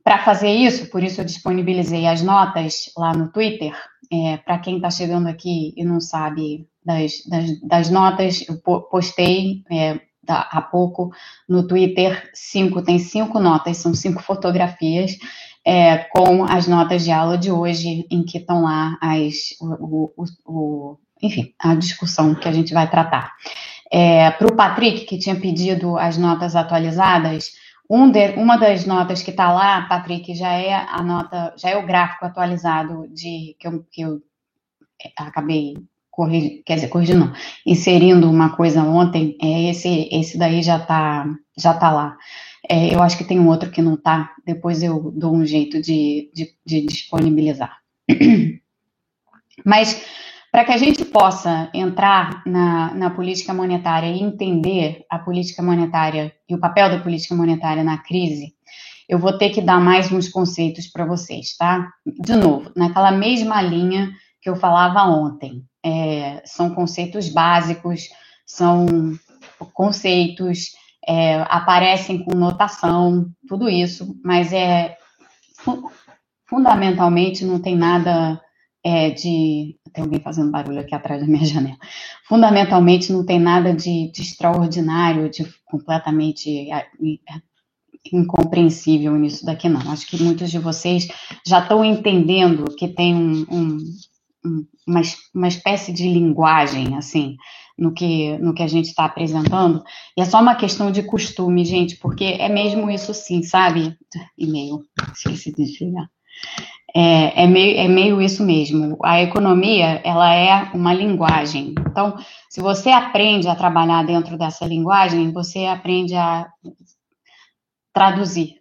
para 0.02 0.18
fazer 0.18 0.50
isso, 0.50 0.90
por 0.90 1.02
isso 1.02 1.20
eu 1.20 1.24
disponibilizei 1.24 2.06
as 2.06 2.22
notas 2.22 2.90
lá 2.96 3.12
no 3.14 3.30
Twitter. 3.30 3.74
É, 4.12 4.36
para 4.38 4.58
quem 4.58 4.76
está 4.76 4.90
chegando 4.90 5.26
aqui 5.28 5.72
e 5.76 5.84
não 5.84 6.00
sabe 6.00 6.66
das, 6.84 7.24
das, 7.26 7.60
das 7.60 7.90
notas, 7.90 8.46
eu 8.48 8.58
postei 8.90 9.62
é, 9.70 10.00
há 10.28 10.62
pouco 10.62 11.10
no 11.48 11.66
Twitter, 11.66 12.30
cinco, 12.34 12.82
tem 12.82 12.98
cinco 12.98 13.38
notas, 13.38 13.76
são 13.76 13.94
cinco 13.94 14.22
fotografias 14.22 15.16
é, 15.64 15.98
com 15.98 16.44
as 16.44 16.68
notas 16.68 17.04
de 17.04 17.10
aula 17.10 17.38
de 17.38 17.50
hoje, 17.50 18.06
em 18.10 18.22
que 18.22 18.38
estão 18.38 18.62
lá 18.62 18.98
as, 19.00 19.56
o, 19.60 20.12
o, 20.16 20.24
o, 20.44 20.98
enfim, 21.22 21.54
a 21.58 21.74
discussão 21.74 22.34
que 22.34 22.48
a 22.48 22.52
gente 22.52 22.74
vai 22.74 22.88
tratar. 22.90 23.32
É, 23.90 24.30
Para 24.32 24.46
o 24.46 24.56
Patrick, 24.56 25.06
que 25.06 25.18
tinha 25.18 25.36
pedido 25.36 25.96
as 25.96 26.18
notas 26.18 26.54
atualizadas, 26.54 27.52
um 27.88 28.10
de, 28.10 28.30
uma 28.36 28.56
das 28.56 28.84
notas 28.84 29.22
que 29.22 29.30
está 29.30 29.52
lá, 29.52 29.82
Patrick, 29.82 30.34
já 30.34 30.52
é 30.52 30.74
a 30.74 31.02
nota, 31.02 31.54
já 31.56 31.70
é 31.70 31.76
o 31.76 31.86
gráfico 31.86 32.24
atualizado 32.24 33.06
de 33.08 33.56
que 33.58 33.68
eu, 33.68 33.84
que 33.90 34.02
eu 34.02 34.22
acabei 35.18 35.74
corrigir, 36.14 36.62
quer 36.64 36.76
dizer, 36.76 36.88
corrigindo 36.88 37.26
não, 37.26 37.32
inserindo 37.66 38.30
uma 38.30 38.56
coisa 38.56 38.82
ontem, 38.84 39.36
é, 39.42 39.70
esse, 39.70 40.08
esse 40.12 40.38
daí 40.38 40.62
já 40.62 40.76
está 40.76 41.26
já 41.58 41.74
tá 41.74 41.90
lá. 41.90 42.16
É, 42.68 42.94
eu 42.94 43.02
acho 43.02 43.18
que 43.18 43.24
tem 43.24 43.38
um 43.38 43.48
outro 43.48 43.70
que 43.70 43.82
não 43.82 43.94
está, 43.94 44.30
depois 44.46 44.82
eu 44.82 45.12
dou 45.14 45.34
um 45.34 45.44
jeito 45.44 45.80
de, 45.82 46.30
de, 46.32 46.54
de 46.64 46.86
disponibilizar. 46.86 47.78
Mas 49.64 50.04
para 50.50 50.64
que 50.64 50.72
a 50.72 50.76
gente 50.76 51.04
possa 51.04 51.68
entrar 51.74 52.42
na, 52.46 52.94
na 52.94 53.10
política 53.10 53.52
monetária 53.52 54.06
e 54.06 54.22
entender 54.22 55.04
a 55.10 55.18
política 55.18 55.62
monetária 55.62 56.32
e 56.48 56.54
o 56.54 56.60
papel 56.60 56.88
da 56.90 57.00
política 57.00 57.34
monetária 57.34 57.82
na 57.82 57.98
crise, 57.98 58.54
eu 59.08 59.18
vou 59.18 59.36
ter 59.36 59.50
que 59.50 59.60
dar 59.60 59.80
mais 59.80 60.10
uns 60.10 60.28
conceitos 60.28 60.86
para 60.86 61.04
vocês, 61.04 61.56
tá? 61.56 61.90
De 62.06 62.36
novo, 62.36 62.70
naquela 62.76 63.10
mesma 63.10 63.60
linha 63.60 64.12
que 64.44 64.50
eu 64.50 64.56
falava 64.56 65.02
ontem. 65.04 65.64
É, 65.82 66.42
são 66.44 66.74
conceitos 66.74 67.30
básicos, 67.30 68.10
são 68.46 68.86
conceitos, 69.72 70.72
é, 71.06 71.36
aparecem 71.48 72.22
com 72.22 72.36
notação, 72.36 73.26
tudo 73.48 73.70
isso, 73.70 74.14
mas 74.22 74.52
é 74.52 74.98
fundamentalmente 76.46 77.42
não 77.44 77.58
tem 77.58 77.74
nada 77.74 78.38
é, 78.84 79.10
de. 79.10 79.78
Tem 79.94 80.04
alguém 80.04 80.20
fazendo 80.20 80.50
barulho 80.50 80.80
aqui 80.80 80.94
atrás 80.94 81.22
da 81.22 81.26
minha 81.26 81.44
janela. 81.46 81.78
Fundamentalmente 82.28 83.10
não 83.10 83.24
tem 83.24 83.40
nada 83.40 83.72
de, 83.74 84.10
de 84.12 84.20
extraordinário, 84.20 85.30
de 85.30 85.46
completamente 85.64 86.70
é, 86.70 86.86
incompreensível 88.12 89.14
nisso 89.16 89.46
daqui, 89.46 89.70
não. 89.70 89.80
Acho 89.90 90.06
que 90.06 90.22
muitos 90.22 90.50
de 90.50 90.58
vocês 90.58 91.08
já 91.46 91.60
estão 91.60 91.82
entendendo 91.82 92.64
que 92.76 92.88
tem 92.88 93.14
um, 93.14 93.46
um, 93.50 93.78
uma, 94.86 95.00
uma 95.34 95.48
espécie 95.48 95.92
de 95.92 96.08
linguagem, 96.08 96.96
assim, 96.96 97.36
no 97.78 97.92
que, 97.92 98.36
no 98.38 98.54
que 98.54 98.62
a 98.62 98.66
gente 98.66 98.86
está 98.86 99.04
apresentando. 99.04 99.82
E 100.16 100.20
é 100.20 100.24
só 100.24 100.40
uma 100.40 100.54
questão 100.54 100.90
de 100.90 101.02
costume, 101.02 101.64
gente, 101.64 101.96
porque 101.96 102.24
é 102.24 102.48
mesmo 102.48 102.90
isso 102.90 103.12
sim, 103.14 103.42
sabe? 103.42 103.96
E-mail, 104.38 104.82
esqueci 105.12 105.50
de 105.50 105.64
desligar. 105.64 106.08
É, 106.96 107.42
é, 107.42 107.46
meio, 107.46 107.78
é 107.78 107.88
meio 107.88 108.22
isso 108.22 108.44
mesmo. 108.44 108.96
A 109.02 109.20
economia, 109.20 110.00
ela 110.04 110.32
é 110.32 110.70
uma 110.72 110.94
linguagem. 110.94 111.74
Então, 111.90 112.16
se 112.48 112.60
você 112.60 112.90
aprende 112.90 113.48
a 113.48 113.56
trabalhar 113.56 114.04
dentro 114.04 114.38
dessa 114.38 114.64
linguagem, 114.64 115.32
você 115.32 115.66
aprende 115.66 116.14
a 116.14 116.46
traduzir, 117.92 118.60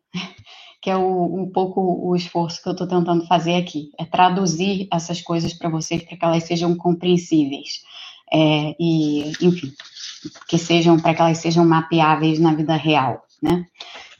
que 0.83 0.89
é 0.89 0.97
o, 0.97 1.41
um 1.41 1.49
pouco 1.49 1.79
o 1.81 2.13
esforço 2.13 2.61
que 2.61 2.67
eu 2.67 2.73
estou 2.73 2.85
tentando 2.85 3.25
fazer 3.25 3.55
aqui. 3.55 3.91
É 3.97 4.03
traduzir 4.03 4.89
essas 4.91 5.21
coisas 5.21 5.53
para 5.53 5.69
vocês, 5.69 6.03
para 6.03 6.17
que 6.17 6.25
elas 6.25 6.43
sejam 6.43 6.75
compreensíveis. 6.75 7.81
É, 8.29 8.75
e, 8.77 9.31
enfim, 9.41 9.71
que 10.45 10.57
sejam, 10.57 10.99
para 10.99 11.13
que 11.13 11.21
elas 11.21 11.37
sejam 11.37 11.63
mapeáveis 11.65 12.37
na 12.37 12.53
vida 12.53 12.75
real, 12.75 13.23
né? 13.41 13.65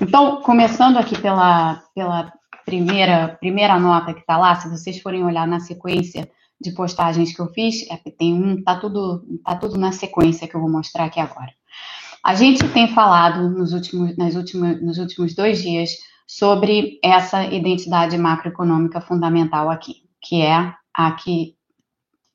Então, 0.02 0.42
começando 0.42 0.96
aqui 0.96 1.20
pela, 1.20 1.84
pela 1.94 2.32
primeira, 2.66 3.36
primeira 3.42 3.78
nota 3.78 4.14
que 4.14 4.22
está 4.22 4.38
lá, 4.38 4.56
se 4.56 4.70
vocês 4.70 5.02
forem 5.02 5.26
olhar 5.26 5.46
na 5.46 5.60
sequência 5.60 6.32
de 6.62 6.72
postagens 6.72 7.36
que 7.36 7.42
eu 7.42 7.48
fiz, 7.48 7.86
é, 7.92 7.98
tem 8.18 8.34
um, 8.34 8.64
tá 8.64 8.78
tudo, 8.78 9.26
tá 9.44 9.56
tudo 9.58 9.78
na 9.78 9.92
sequência 9.92 10.48
que 10.48 10.56
eu 10.56 10.62
vou 10.62 10.72
mostrar 10.72 11.06
aqui 11.06 11.20
agora. 11.20 11.52
A 12.24 12.36
gente 12.36 12.66
tem 12.70 12.88
falado 12.88 13.50
nos 13.50 13.74
últimos, 13.74 14.16
nas 14.16 14.36
últimos, 14.36 14.82
nos 14.82 14.98
últimos 14.98 15.36
dois 15.36 15.62
dias 15.62 15.90
sobre 16.38 17.00
essa 17.04 17.46
identidade 17.46 18.18
macroeconômica 18.18 19.00
fundamental 19.02 19.70
aqui, 19.70 20.04
que 20.22 20.42
é 20.42 20.74
a 20.96 21.12
que 21.12 21.56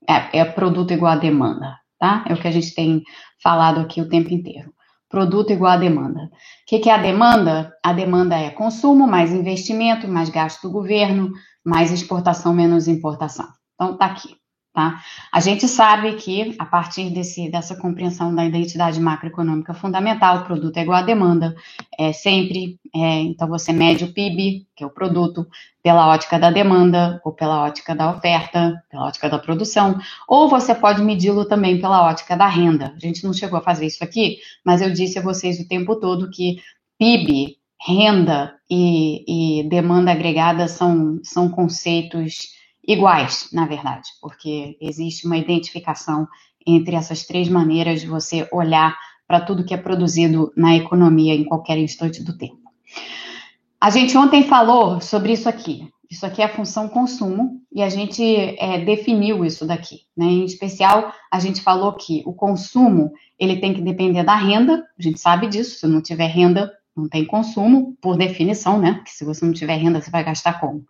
é, 0.09 0.41
é 0.41 0.45
produto 0.45 0.93
igual 0.93 1.13
a 1.13 1.17
demanda, 1.17 1.77
tá? 1.99 2.25
É 2.29 2.33
o 2.33 2.41
que 2.41 2.49
a 2.49 2.53
gente 2.53 2.75
tem 2.75 3.03
falado 3.43 3.81
aqui 3.81 4.01
o 4.01 4.09
tempo 4.09 4.33
inteiro 4.33 4.73
produto 5.09 5.53
igual 5.53 5.73
a 5.73 5.77
demanda. 5.77 6.25
O 6.25 6.31
que, 6.67 6.89
é 6.89 6.93
a 6.93 6.99
demanda? 6.99 7.73
A 7.83 7.93
demanda 7.93 8.37
é 8.37 8.51
consumo, 8.51 9.07
mais 9.07 9.33
investimento, 9.33 10.07
mais 10.07 10.29
gasto 10.29 10.63
do 10.63 10.71
governo, 10.71 11.33
mais 11.65 11.91
exportação, 11.91 12.53
menos 12.53 12.87
importação. 12.89 13.49
Então, 13.75 13.97
tá 13.97 14.07
aqui. 14.07 14.37
Tá? 14.79 15.03
A 15.33 15.41
gente 15.41 15.67
sabe 15.67 16.13
que, 16.15 16.55
a 16.57 16.65
partir 16.65 17.11
desse, 17.11 17.51
dessa 17.51 17.75
compreensão 17.75 18.33
da 18.33 18.45
identidade 18.45 19.01
macroeconômica 19.01 19.75
fundamental, 19.75 20.37
o 20.37 20.45
produto 20.45 20.77
é 20.77 20.83
igual 20.83 20.99
à 20.99 21.03
demanda, 21.03 21.57
é 21.99 22.13
sempre, 22.13 22.79
é, 22.95 23.23
então 23.23 23.49
você 23.49 23.73
mede 23.73 24.05
o 24.05 24.13
PIB, 24.13 24.69
que 24.77 24.85
é 24.85 24.87
o 24.87 24.91
produto, 24.91 25.45
pela 25.83 26.07
ótica 26.07 26.39
da 26.39 26.53
demanda, 26.53 27.21
ou 27.25 27.33
pela 27.33 27.65
ótica 27.65 27.93
da 27.93 28.09
oferta, 28.09 28.81
pela 28.89 29.07
ótica 29.07 29.29
da 29.29 29.41
produção, 29.41 29.99
ou 30.29 30.49
você 30.49 30.73
pode 30.73 31.03
medi-lo 31.03 31.45
também 31.45 31.81
pela 31.81 32.09
ótica 32.09 32.37
da 32.37 32.47
renda. 32.47 32.95
A 32.97 33.01
gente 33.01 33.25
não 33.25 33.33
chegou 33.33 33.59
a 33.59 33.63
fazer 33.63 33.85
isso 33.85 34.05
aqui, 34.05 34.39
mas 34.65 34.81
eu 34.81 34.93
disse 34.93 35.19
a 35.19 35.23
vocês 35.23 35.59
o 35.59 35.67
tempo 35.67 35.97
todo 35.97 36.31
que 36.31 36.63
PIB, 36.97 37.57
renda 37.85 38.55
e, 38.71 39.61
e 39.61 39.69
demanda 39.69 40.13
agregada 40.13 40.69
são, 40.69 41.19
são 41.25 41.49
conceitos 41.49 42.57
iguais, 42.89 43.51
na 43.53 43.67
verdade, 43.67 44.09
porque 44.23 44.79
existe 44.81 45.27
uma 45.27 45.37
identificação 45.37 46.27
entre 46.67 46.97
essas 46.97 47.27
três 47.27 47.47
maneiras 47.47 48.01
de 48.01 48.07
você 48.07 48.49
olhar 48.51 48.97
para 49.27 49.43
tudo 49.43 49.65
que 49.65 49.75
é 49.75 49.77
produzido 49.77 50.51
na 50.57 50.75
economia 50.75 51.35
em 51.35 51.45
qualquer 51.45 51.77
instante 51.77 52.23
do 52.23 52.37
tempo. 52.37 52.63
A 53.79 53.91
gente 53.91 54.17
ontem 54.17 54.43
falou 54.43 55.03
sobre 55.03 55.33
isso 55.35 55.49
aqui. 55.49 55.89
Isso 56.11 56.25
aqui 56.25 56.41
é 56.41 56.47
a 56.47 56.55
função 56.55 56.89
consumo 56.89 57.61
e 57.71 57.83
a 57.83 57.91
gente 57.91 58.25
é, 58.25 58.83
definiu 58.83 59.45
isso 59.45 59.67
daqui. 59.67 60.01
Né? 60.17 60.25
Em 60.25 60.45
especial, 60.45 61.13
a 61.31 61.39
gente 61.39 61.61
falou 61.61 61.93
que 61.93 62.23
o 62.25 62.33
consumo 62.33 63.13
ele 63.39 63.61
tem 63.61 63.75
que 63.75 63.83
depender 63.83 64.25
da 64.25 64.35
renda. 64.35 64.83
A 64.99 65.03
gente 65.03 65.21
sabe 65.21 65.47
disso. 65.47 65.79
Se 65.79 65.87
não 65.87 66.01
tiver 66.01 66.27
renda, 66.27 66.73
não 66.99 67.09
tem 67.09 67.25
consumo, 67.25 67.97
por 68.01 68.17
definição, 68.17 68.79
né? 68.79 68.95
Porque 68.95 69.11
se 69.11 69.25
você 69.25 69.45
não 69.45 69.53
tiver 69.53 69.77
renda, 69.77 70.01
você 70.01 70.11
vai 70.11 70.25
gastar 70.25 70.61
como? 70.61 70.85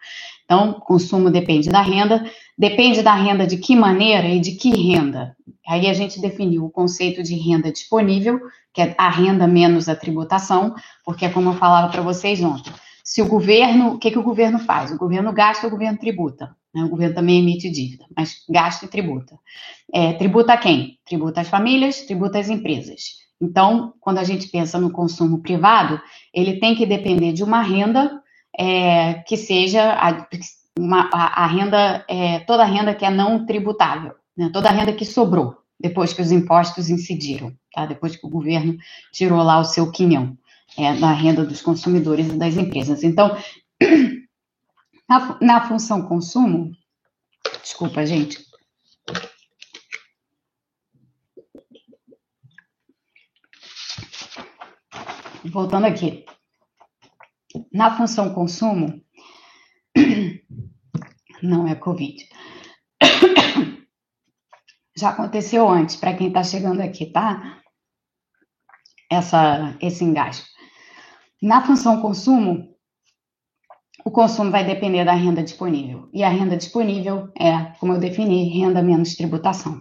Então, 0.44 0.72
consumo 0.74 1.30
depende 1.30 1.68
da 1.68 1.82
renda, 1.82 2.24
depende 2.56 3.02
da 3.02 3.14
renda 3.14 3.46
de 3.46 3.58
que 3.58 3.76
maneira 3.76 4.26
e 4.28 4.40
de 4.40 4.52
que 4.52 4.70
renda. 4.70 5.36
Aí 5.66 5.86
a 5.86 5.92
gente 5.92 6.20
definiu 6.20 6.64
o 6.64 6.70
conceito 6.70 7.22
de 7.22 7.34
renda 7.34 7.70
disponível, 7.70 8.40
que 8.72 8.80
é 8.80 8.94
a 8.96 9.10
renda 9.10 9.46
menos 9.46 9.88
a 9.88 9.94
tributação, 9.94 10.74
porque 11.04 11.26
é 11.26 11.28
como 11.28 11.50
eu 11.50 11.54
falava 11.54 11.90
para 11.92 12.02
vocês 12.02 12.42
ontem. 12.42 12.72
Se 13.04 13.22
o 13.22 13.26
governo, 13.26 13.94
o 13.94 13.98
que, 13.98 14.10
que 14.10 14.18
o 14.18 14.22
governo 14.22 14.58
faz? 14.58 14.90
O 14.90 14.98
governo 14.98 15.32
gasta, 15.32 15.66
o 15.66 15.70
governo 15.70 15.98
tributa. 15.98 16.54
Né? 16.74 16.84
O 16.84 16.88
governo 16.88 17.14
também 17.14 17.40
emite 17.40 17.70
dívida, 17.70 18.04
mas 18.16 18.44
gasta 18.48 18.84
e 18.84 18.88
tributa. 18.88 19.38
É, 19.92 20.12
tributa 20.14 20.56
quem? 20.56 20.98
Tributa 21.04 21.40
as 21.40 21.48
famílias, 21.48 22.02
tributa 22.02 22.38
as 22.38 22.48
empresas. 22.48 23.27
Então, 23.40 23.94
quando 24.00 24.18
a 24.18 24.24
gente 24.24 24.48
pensa 24.48 24.78
no 24.78 24.90
consumo 24.90 25.40
privado, 25.40 26.00
ele 26.34 26.58
tem 26.58 26.74
que 26.74 26.84
depender 26.84 27.32
de 27.32 27.44
uma 27.44 27.62
renda 27.62 28.20
é, 28.58 29.14
que 29.14 29.36
seja 29.36 29.92
a, 29.92 30.26
uma, 30.78 31.08
a, 31.12 31.44
a 31.44 31.46
renda, 31.46 32.04
é, 32.08 32.40
toda 32.40 32.62
a 32.62 32.66
renda 32.66 32.94
que 32.94 33.04
é 33.04 33.10
não 33.10 33.46
tributável, 33.46 34.14
né? 34.36 34.50
toda 34.52 34.68
a 34.68 34.72
renda 34.72 34.92
que 34.92 35.04
sobrou 35.04 35.56
depois 35.80 36.12
que 36.12 36.20
os 36.20 36.32
impostos 36.32 36.90
incidiram, 36.90 37.52
tá? 37.72 37.86
depois 37.86 38.16
que 38.16 38.26
o 38.26 38.30
governo 38.30 38.76
tirou 39.12 39.42
lá 39.42 39.60
o 39.60 39.64
seu 39.64 39.90
quinhão 39.92 40.36
é, 40.76 40.94
da 40.94 41.12
renda 41.12 41.44
dos 41.44 41.62
consumidores 41.62 42.26
e 42.26 42.36
das 42.36 42.56
empresas. 42.56 43.04
Então, 43.04 43.36
na, 45.08 45.38
na 45.40 45.68
função 45.68 46.02
consumo, 46.02 46.72
desculpa, 47.62 48.04
gente, 48.04 48.47
voltando 55.44 55.86
aqui. 55.86 56.24
Na 57.72 57.96
função 57.96 58.34
consumo, 58.34 59.02
não 61.42 61.66
é 61.66 61.74
Covid. 61.74 62.28
Já 64.96 65.10
aconteceu 65.10 65.68
antes, 65.68 65.96
para 65.96 66.14
quem 66.14 66.28
está 66.28 66.42
chegando 66.42 66.80
aqui, 66.80 67.06
tá? 67.06 67.62
Essa, 69.10 69.76
esse 69.80 70.04
engajo. 70.04 70.42
Na 71.40 71.64
função 71.64 72.02
consumo, 72.02 72.76
o 74.04 74.10
consumo 74.10 74.50
vai 74.50 74.64
depender 74.64 75.04
da 75.04 75.12
renda 75.12 75.42
disponível. 75.42 76.08
E 76.12 76.22
a 76.22 76.28
renda 76.28 76.56
disponível 76.56 77.30
é, 77.38 77.72
como 77.78 77.92
eu 77.92 78.00
defini, 78.00 78.48
renda 78.48 78.82
menos 78.82 79.14
tributação. 79.14 79.80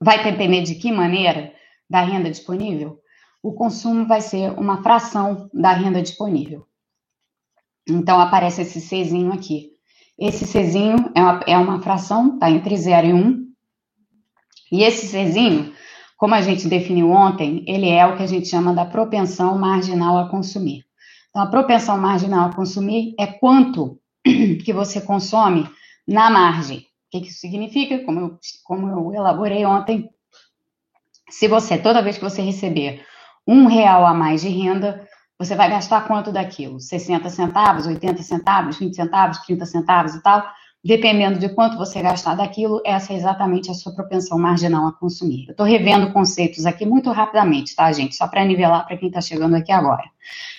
Vai 0.00 0.22
depender 0.24 0.62
de 0.62 0.74
que 0.74 0.90
maneira 0.90 1.54
da 1.88 2.00
renda 2.00 2.30
disponível? 2.30 3.00
O 3.44 3.52
consumo 3.52 4.06
vai 4.06 4.22
ser 4.22 4.58
uma 4.58 4.82
fração 4.82 5.50
da 5.52 5.70
renda 5.70 6.00
disponível. 6.00 6.66
Então, 7.86 8.18
aparece 8.18 8.62
esse 8.62 8.80
Czinho 8.80 9.34
aqui. 9.34 9.72
Esse 10.18 10.46
Czinho 10.46 11.12
é 11.14 11.20
uma, 11.20 11.40
é 11.46 11.58
uma 11.58 11.82
fração, 11.82 12.34
está 12.34 12.50
entre 12.50 12.74
0 12.74 13.06
e 13.06 13.12
1. 13.12 13.16
Um, 13.16 13.52
e 14.72 14.82
esse 14.82 15.10
Czinho, 15.10 15.74
como 16.16 16.34
a 16.34 16.40
gente 16.40 16.66
definiu 16.66 17.10
ontem, 17.10 17.62
ele 17.68 17.90
é 17.90 18.06
o 18.06 18.16
que 18.16 18.22
a 18.22 18.26
gente 18.26 18.48
chama 18.48 18.72
da 18.72 18.86
propensão 18.86 19.58
marginal 19.58 20.16
a 20.16 20.30
consumir. 20.30 20.86
Então, 21.28 21.42
a 21.42 21.46
propensão 21.46 21.98
marginal 21.98 22.48
a 22.48 22.54
consumir 22.54 23.14
é 23.20 23.26
quanto 23.26 24.00
que 24.64 24.72
você 24.72 25.02
consome 25.02 25.68
na 26.08 26.30
margem. 26.30 26.78
O 26.78 26.84
que, 27.10 27.20
que 27.20 27.28
isso 27.28 27.40
significa? 27.40 27.98
Como 28.06 28.20
eu, 28.20 28.38
como 28.64 28.88
eu 28.88 29.12
elaborei 29.12 29.66
ontem, 29.66 30.08
se 31.28 31.46
você, 31.46 31.76
toda 31.76 32.02
vez 32.02 32.16
que 32.16 32.24
você 32.24 32.40
receber 32.40 33.04
um 33.46 33.66
real 33.66 34.06
a 34.06 34.14
mais 34.14 34.40
de 34.40 34.48
renda, 34.48 35.06
você 35.38 35.54
vai 35.54 35.68
gastar 35.68 36.06
quanto 36.06 36.32
daquilo? 36.32 36.80
60 36.80 37.28
centavos, 37.28 37.86
80 37.86 38.22
centavos, 38.22 38.78
20 38.78 38.94
centavos, 38.94 39.38
30 39.38 39.66
centavos 39.66 40.14
e 40.14 40.22
tal? 40.22 40.44
Dependendo 40.84 41.38
de 41.38 41.48
quanto 41.48 41.78
você 41.78 42.02
gastar 42.02 42.34
daquilo, 42.34 42.80
essa 42.84 43.14
é 43.14 43.16
exatamente 43.16 43.70
a 43.70 43.74
sua 43.74 43.94
propensão 43.94 44.38
marginal 44.38 44.86
a 44.86 44.92
consumir. 44.92 45.46
Eu 45.46 45.52
estou 45.52 45.64
revendo 45.64 46.12
conceitos 46.12 46.66
aqui 46.66 46.84
muito 46.84 47.10
rapidamente, 47.10 47.74
tá, 47.74 47.90
gente? 47.90 48.14
Só 48.14 48.28
para 48.28 48.44
nivelar 48.44 48.86
para 48.86 48.98
quem 48.98 49.08
está 49.08 49.20
chegando 49.20 49.56
aqui 49.56 49.72
agora. 49.72 50.04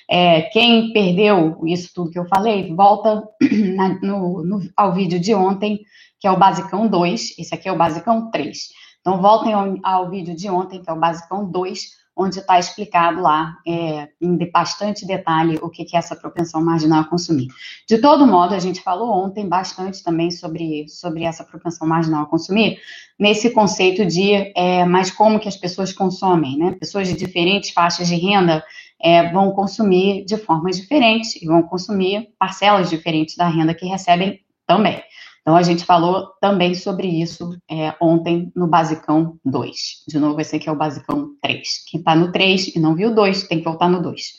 É, 0.10 0.42
quem 0.44 0.92
perdeu 0.92 1.62
isso 1.66 1.92
tudo 1.94 2.10
que 2.10 2.18
eu 2.18 2.26
falei, 2.26 2.74
volta 2.74 3.24
na, 3.76 3.90
no, 4.02 4.44
no, 4.44 4.70
ao 4.76 4.94
vídeo 4.94 5.20
de 5.20 5.34
ontem, 5.34 5.82
que 6.20 6.28
é 6.28 6.32
o 6.32 6.40
Basicão 6.40 6.88
2, 6.88 7.38
esse 7.38 7.54
aqui 7.54 7.70
é 7.70 7.72
o 7.72 7.78
Basicão 7.78 8.32
3. 8.32 8.58
Então, 9.02 9.22
voltem 9.22 9.54
ao, 9.54 9.78
ao 9.84 10.10
vídeo 10.10 10.36
de 10.36 10.50
ontem, 10.50 10.82
que 10.82 10.90
é 10.90 10.94
o 10.94 11.00
Basicão 11.00 11.50
2, 11.50 11.92
onde 12.16 12.40
está 12.40 12.58
explicado 12.58 13.22
lá 13.22 13.58
é, 13.68 14.08
em 14.22 14.38
bastante 14.50 15.06
detalhe 15.06 15.60
o 15.62 15.70
que, 15.70 15.86
é 15.94 15.98
essa 15.98 16.16
propensão 16.16 16.64
marginal 16.64 17.02
a 17.02 17.06
consumir. 17.06 17.48
De 17.88 17.98
todo 17.98 18.26
modo, 18.26 18.56
a 18.56 18.60
gente 18.60 18.82
falou 18.82 19.12
ontem 19.12 19.48
bastante 19.48 20.02
também 20.02 20.32
sobre, 20.32 20.88
sobre 20.88 21.24
essa 21.24 21.44
propensão 21.44 21.88
marginal 21.88 22.24
a 22.24 22.28
consumir, 22.28 22.80
nesse 23.20 23.50
conceito 23.50 24.06
de 24.06 24.34
é, 24.56 24.86
como 25.18 25.40
que 25.40 25.48
as 25.48 25.58
pessoas 25.58 25.92
consomem, 25.92 26.58
né? 26.58 26.72
Pessoas 26.80 27.08
de 27.08 27.16
diferentes 27.16 27.72
faixas 27.72 28.08
de 28.08 28.16
renda 28.16 28.64
é, 29.02 29.32
vão 29.32 29.52
consumir 29.52 30.26
de 30.26 30.38
formas 30.38 30.78
diferentes 30.78 31.36
e 31.36 31.46
vão 31.46 31.64
consumir 31.64 32.30
parcelas 32.40 32.90
diferentes 32.90 33.36
da 33.36 33.48
renda 33.48 33.74
que 33.74 33.86
recebem 33.86 34.40
também. 34.66 35.02
Então, 35.46 35.56
a 35.56 35.62
gente 35.62 35.86
falou 35.86 36.32
também 36.42 36.74
sobre 36.74 37.08
isso 37.08 37.56
é, 37.70 37.94
ontem 38.02 38.52
no 38.56 38.66
Basicão 38.66 39.38
2. 39.46 40.04
De 40.08 40.18
novo, 40.18 40.42
esse 40.42 40.56
aqui 40.56 40.68
é 40.68 40.72
o 40.72 40.76
Basicão 40.76 41.36
3. 41.40 41.86
Quem 41.88 42.00
está 42.00 42.16
no 42.16 42.32
3 42.32 42.76
e 42.76 42.80
não 42.80 42.96
viu 42.96 43.12
o 43.12 43.14
2, 43.14 43.48
tem 43.48 43.60
que 43.60 43.64
voltar 43.64 43.88
no 43.88 44.02
2. 44.02 44.34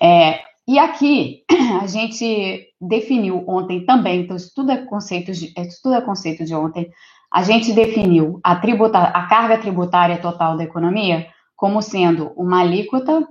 É, 0.00 0.40
e 0.66 0.78
aqui, 0.78 1.44
a 1.82 1.86
gente 1.86 2.68
definiu 2.80 3.44
ontem 3.46 3.84
também, 3.84 4.22
então 4.22 4.34
isso 4.34 4.50
tudo 4.54 4.72
é 4.72 4.78
conceito 4.78 5.30
de, 5.30 5.52
isso 5.58 5.80
tudo 5.82 5.96
é 5.96 6.00
conceito 6.00 6.42
de 6.42 6.54
ontem, 6.54 6.90
a 7.30 7.42
gente 7.42 7.74
definiu 7.74 8.40
a, 8.42 8.56
tributa, 8.56 8.98
a 8.98 9.26
carga 9.26 9.58
tributária 9.58 10.16
total 10.16 10.56
da 10.56 10.64
economia 10.64 11.26
como 11.54 11.82
sendo 11.82 12.32
uma 12.34 12.62
alíquota 12.62 13.28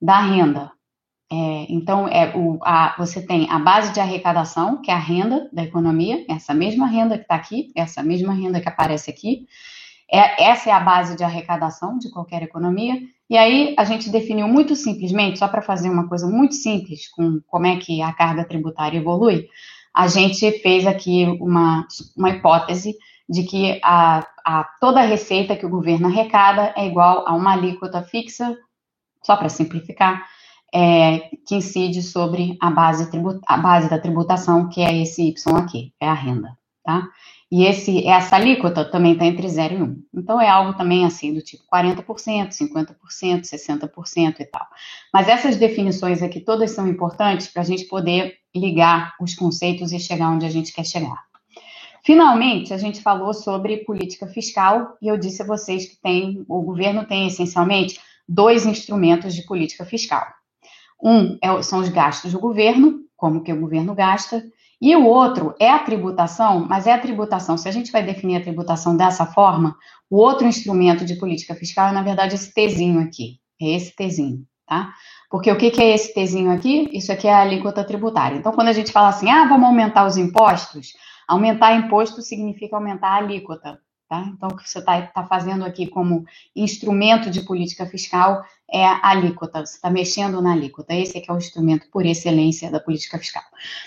da 0.00 0.18
renda 0.22 0.72
é, 1.30 1.66
então, 1.68 2.08
é 2.08 2.34
o, 2.34 2.58
a, 2.62 2.94
você 2.96 3.20
tem 3.20 3.50
a 3.50 3.58
base 3.58 3.92
de 3.92 4.00
arrecadação, 4.00 4.80
que 4.80 4.90
é 4.90 4.94
a 4.94 4.98
renda 4.98 5.48
da 5.52 5.62
economia, 5.62 6.24
essa 6.28 6.54
mesma 6.54 6.86
renda 6.86 7.16
que 7.18 7.24
está 7.24 7.34
aqui, 7.34 7.70
essa 7.76 8.02
mesma 8.02 8.32
renda 8.32 8.60
que 8.60 8.68
aparece 8.68 9.10
aqui. 9.10 9.46
É, 10.10 10.44
essa 10.44 10.70
é 10.70 10.72
a 10.72 10.80
base 10.80 11.16
de 11.16 11.22
arrecadação 11.22 11.98
de 11.98 12.10
qualquer 12.10 12.42
economia. 12.42 12.98
E 13.28 13.36
aí 13.36 13.74
a 13.76 13.84
gente 13.84 14.08
definiu 14.08 14.48
muito 14.48 14.74
simplesmente, 14.74 15.38
só 15.38 15.46
para 15.48 15.60
fazer 15.60 15.90
uma 15.90 16.08
coisa 16.08 16.26
muito 16.26 16.54
simples 16.54 17.08
com 17.10 17.40
como 17.46 17.66
é 17.66 17.76
que 17.76 18.00
a 18.00 18.12
carga 18.12 18.44
tributária 18.44 18.96
evolui, 18.96 19.48
a 19.94 20.06
gente 20.06 20.50
fez 20.60 20.86
aqui 20.86 21.26
uma, 21.40 21.86
uma 22.16 22.30
hipótese 22.30 22.96
de 23.28 23.42
que 23.42 23.78
a, 23.84 24.26
a, 24.42 24.64
toda 24.80 25.00
a 25.00 25.04
receita 25.04 25.56
que 25.56 25.66
o 25.66 25.70
governo 25.70 26.06
arrecada 26.06 26.72
é 26.74 26.86
igual 26.86 27.28
a 27.28 27.34
uma 27.34 27.52
alíquota 27.52 28.02
fixa, 28.02 28.56
só 29.22 29.36
para 29.36 29.50
simplificar, 29.50 30.24
é, 30.74 31.30
que 31.46 31.56
incide 31.56 32.02
sobre 32.02 32.56
a 32.60 32.70
base, 32.70 33.08
a 33.46 33.56
base 33.56 33.88
da 33.88 33.98
tributação, 33.98 34.68
que 34.68 34.80
é 34.80 34.96
esse 35.02 35.22
Y 35.22 35.56
aqui, 35.56 35.92
é 36.00 36.08
a 36.08 36.14
renda, 36.14 36.56
tá? 36.84 37.08
E 37.50 37.64
esse, 37.64 38.06
essa 38.06 38.36
alíquota 38.36 38.84
também 38.84 39.14
está 39.14 39.24
entre 39.24 39.48
0 39.48 39.74
e 39.74 39.82
1. 39.82 40.02
Então, 40.14 40.38
é 40.38 40.48
algo 40.48 40.74
também 40.76 41.06
assim, 41.06 41.32
do 41.32 41.40
tipo 41.40 41.64
40%, 41.72 42.50
50%, 42.50 42.94
60% 43.42 44.40
e 44.40 44.44
tal. 44.44 44.66
Mas 45.12 45.28
essas 45.28 45.56
definições 45.56 46.22
aqui 46.22 46.40
todas 46.40 46.72
são 46.72 46.86
importantes 46.86 47.48
para 47.48 47.62
a 47.62 47.64
gente 47.64 47.86
poder 47.86 48.36
ligar 48.54 49.14
os 49.18 49.34
conceitos 49.34 49.92
e 49.92 49.98
chegar 49.98 50.30
onde 50.30 50.44
a 50.44 50.50
gente 50.50 50.74
quer 50.74 50.84
chegar. 50.84 51.26
Finalmente, 52.04 52.74
a 52.74 52.78
gente 52.78 53.00
falou 53.00 53.32
sobre 53.32 53.78
política 53.78 54.26
fiscal 54.26 54.96
e 55.00 55.08
eu 55.08 55.16
disse 55.16 55.42
a 55.42 55.46
vocês 55.46 55.86
que 55.86 56.00
tem, 56.00 56.44
o 56.46 56.60
governo 56.62 57.06
tem 57.06 57.26
essencialmente 57.26 57.98
dois 58.28 58.66
instrumentos 58.66 59.34
de 59.34 59.42
política 59.42 59.86
fiscal. 59.86 60.26
Um 61.02 61.38
é, 61.42 61.62
são 61.62 61.80
os 61.80 61.88
gastos 61.88 62.32
do 62.32 62.40
governo, 62.40 63.00
como 63.16 63.42
que 63.42 63.52
o 63.52 63.60
governo 63.60 63.94
gasta, 63.94 64.44
e 64.80 64.94
o 64.94 65.04
outro 65.04 65.54
é 65.58 65.70
a 65.70 65.80
tributação, 65.80 66.64
mas 66.68 66.86
é 66.86 66.92
a 66.92 67.00
tributação. 67.00 67.58
Se 67.58 67.68
a 67.68 67.72
gente 67.72 67.90
vai 67.90 68.04
definir 68.04 68.36
a 68.36 68.40
tributação 68.40 68.96
dessa 68.96 69.26
forma, 69.26 69.76
o 70.08 70.16
outro 70.16 70.46
instrumento 70.46 71.04
de 71.04 71.16
política 71.16 71.54
fiscal 71.54 71.88
é, 71.88 71.92
na 71.92 72.02
verdade, 72.02 72.36
esse 72.36 72.52
Tzinho 72.52 73.00
aqui. 73.00 73.40
É 73.60 73.74
esse 73.74 73.92
Tzinho, 73.94 74.44
tá? 74.66 74.92
Porque 75.28 75.50
o 75.50 75.58
que, 75.58 75.70
que 75.70 75.82
é 75.82 75.94
esse 75.94 76.14
Tzinho 76.14 76.50
aqui? 76.50 76.88
Isso 76.92 77.10
aqui 77.10 77.26
é 77.26 77.34
a 77.34 77.40
alíquota 77.40 77.82
tributária. 77.82 78.36
Então, 78.36 78.52
quando 78.52 78.68
a 78.68 78.72
gente 78.72 78.92
fala 78.92 79.08
assim, 79.08 79.28
ah, 79.28 79.46
vamos 79.48 79.66
aumentar 79.66 80.06
os 80.06 80.16
impostos, 80.16 80.92
aumentar 81.26 81.74
imposto 81.74 82.22
significa 82.22 82.76
aumentar 82.76 83.08
a 83.08 83.16
alíquota. 83.16 83.80
Tá? 84.08 84.24
Então, 84.34 84.48
o 84.48 84.56
que 84.56 84.68
você 84.68 84.78
está 84.78 85.02
tá 85.02 85.26
fazendo 85.26 85.66
aqui 85.66 85.86
como 85.86 86.24
instrumento 86.56 87.30
de 87.30 87.42
política 87.42 87.84
fiscal 87.84 88.42
é 88.70 88.82
a 88.82 89.00
alíquota, 89.02 89.66
você 89.66 89.76
está 89.76 89.90
mexendo 89.90 90.40
na 90.40 90.52
alíquota. 90.52 90.94
Esse 90.94 91.18
é 91.18 91.20
que 91.20 91.30
é 91.30 91.34
o 91.34 91.36
instrumento 91.36 91.86
por 91.90 92.06
excelência 92.06 92.70
da 92.70 92.80
política 92.80 93.18
fiscal. 93.18 93.42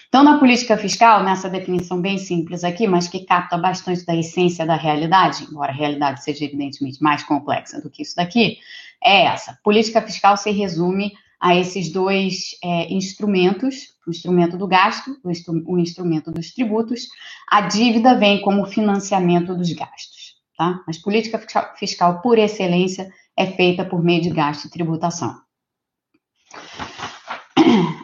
Então, 0.07 0.23
na 0.23 0.37
política 0.37 0.77
fiscal, 0.77 1.23
nessa 1.23 1.49
definição 1.49 1.99
bem 1.99 2.19
simples 2.19 2.63
aqui, 2.63 2.87
mas 2.87 3.07
que 3.07 3.21
capta 3.21 3.57
bastante 3.57 4.05
da 4.05 4.15
essência 4.15 4.63
da 4.63 4.75
realidade, 4.75 5.47
embora 5.49 5.71
a 5.71 5.75
realidade 5.75 6.23
seja 6.23 6.45
evidentemente 6.45 7.01
mais 7.01 7.23
complexa 7.23 7.81
do 7.81 7.89
que 7.89 8.03
isso 8.03 8.15
daqui, 8.15 8.59
é 9.03 9.25
essa. 9.25 9.57
Política 9.63 10.03
fiscal 10.03 10.37
se 10.37 10.51
resume 10.51 11.13
a 11.41 11.55
esses 11.55 11.91
dois 11.91 12.55
é, 12.63 12.93
instrumentos, 12.93 13.95
o 14.05 14.11
instrumento 14.11 14.57
do 14.57 14.67
gasto, 14.67 15.19
o, 15.23 15.31
instru 15.31 15.63
o, 15.65 15.79
instrumento 15.79 16.31
dos 16.31 16.53
tributos, 16.53 17.07
a 17.49 17.61
dívida 17.61 18.15
vem 18.15 18.41
como 18.41 18.67
financiamento 18.67 19.55
dos 19.55 19.73
gastos, 19.73 20.35
tá? 20.55 20.83
Mas 20.85 20.99
política 20.99 21.43
fiscal, 21.75 22.21
por 22.21 22.37
excelência 22.37 23.11
é 23.35 23.47
feita 23.47 23.83
por 23.83 24.03
meio 24.03 24.21
de 24.21 24.29
gasto 24.29 24.65
e 24.65 24.69
tributação. 24.69 25.35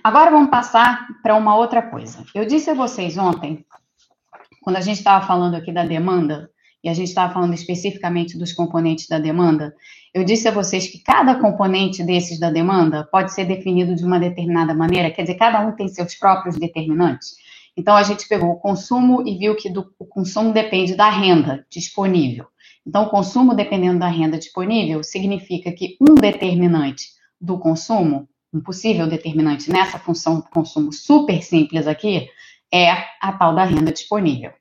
Agora 0.03 0.31
vamos 0.31 0.49
passar 0.49 1.05
para 1.21 1.35
uma 1.35 1.55
outra 1.55 1.83
coisa. 1.83 2.25
Eu 2.33 2.45
disse 2.45 2.71
a 2.71 2.73
vocês 2.73 3.17
ontem, 3.17 3.63
quando 4.61 4.77
a 4.77 4.81
gente 4.81 4.97
estava 4.97 5.25
falando 5.25 5.55
aqui 5.55 5.71
da 5.71 5.85
demanda, 5.85 6.49
e 6.83 6.89
a 6.89 6.93
gente 6.93 7.09
estava 7.09 7.33
falando 7.33 7.53
especificamente 7.53 8.37
dos 8.37 8.53
componentes 8.53 9.07
da 9.07 9.19
demanda, 9.19 9.75
eu 10.13 10.23
disse 10.23 10.47
a 10.47 10.51
vocês 10.51 10.87
que 10.87 10.99
cada 10.99 11.35
componente 11.35 12.03
desses 12.03 12.39
da 12.39 12.49
demanda 12.49 13.07
pode 13.11 13.33
ser 13.33 13.45
definido 13.45 13.95
de 13.95 14.03
uma 14.03 14.19
determinada 14.19 14.73
maneira, 14.73 15.11
quer 15.11 15.23
dizer, 15.23 15.35
cada 15.35 15.65
um 15.65 15.75
tem 15.75 15.87
seus 15.87 16.15
próprios 16.15 16.57
determinantes. 16.57 17.35
Então, 17.75 17.95
a 17.95 18.01
gente 18.01 18.27
pegou 18.27 18.49
o 18.49 18.59
consumo 18.59 19.27
e 19.27 19.37
viu 19.37 19.55
que 19.55 19.69
do, 19.69 19.93
o 19.99 20.05
consumo 20.05 20.51
depende 20.51 20.95
da 20.95 21.09
renda 21.09 21.65
disponível. 21.69 22.47
Então, 22.85 23.03
o 23.03 23.09
consumo 23.09 23.53
dependendo 23.53 23.99
da 23.99 24.07
renda 24.07 24.37
disponível 24.37 25.03
significa 25.03 25.71
que 25.71 25.95
um 26.01 26.15
determinante 26.15 27.09
do 27.39 27.59
consumo, 27.59 28.27
um 28.51 28.61
possível 28.61 29.05
determinante 29.07 29.69
nessa 29.69 29.99
função 29.99 30.41
consumo 30.41 30.91
super 30.91 31.43
simples 31.43 31.85
aqui, 31.85 32.27
é 32.73 32.91
a 33.21 33.31
tal 33.31 33.53
da 33.53 33.63
renda 33.63 33.91
disponível. 33.91 34.51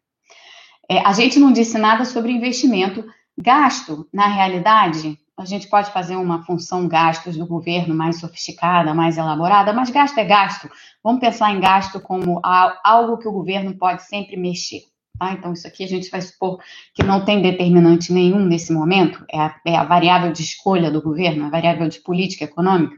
É, 0.88 0.98
a 0.98 1.12
gente 1.12 1.38
não 1.38 1.52
disse 1.52 1.78
nada 1.78 2.04
sobre 2.04 2.32
investimento. 2.32 3.04
Gasto, 3.38 4.08
na 4.12 4.26
realidade, 4.28 5.18
a 5.38 5.44
gente 5.44 5.68
pode 5.68 5.90
fazer 5.90 6.16
uma 6.16 6.42
função 6.44 6.88
gastos 6.88 7.36
do 7.36 7.46
governo 7.46 7.94
mais 7.94 8.18
sofisticada, 8.20 8.94
mais 8.94 9.18
elaborada, 9.18 9.72
mas 9.72 9.90
gasto 9.90 10.16
é 10.18 10.24
gasto. 10.24 10.70
Vamos 11.04 11.20
pensar 11.20 11.52
em 11.52 11.60
gasto 11.60 12.00
como 12.00 12.40
algo 12.42 13.18
que 13.18 13.28
o 13.28 13.32
governo 13.32 13.76
pode 13.76 14.02
sempre 14.04 14.36
mexer. 14.36 14.82
Tá? 15.18 15.32
Então, 15.32 15.52
isso 15.52 15.66
aqui 15.66 15.84
a 15.84 15.88
gente 15.88 16.10
vai 16.10 16.22
supor 16.22 16.58
que 16.94 17.02
não 17.02 17.24
tem 17.24 17.42
determinante 17.42 18.12
nenhum 18.12 18.44
nesse 18.44 18.72
momento, 18.72 19.24
é 19.30 19.38
a, 19.38 19.54
é 19.64 19.76
a 19.76 19.84
variável 19.84 20.32
de 20.32 20.42
escolha 20.42 20.90
do 20.90 21.02
governo, 21.02 21.46
a 21.46 21.50
variável 21.50 21.88
de 21.88 22.00
política 22.00 22.44
econômica. 22.44 22.96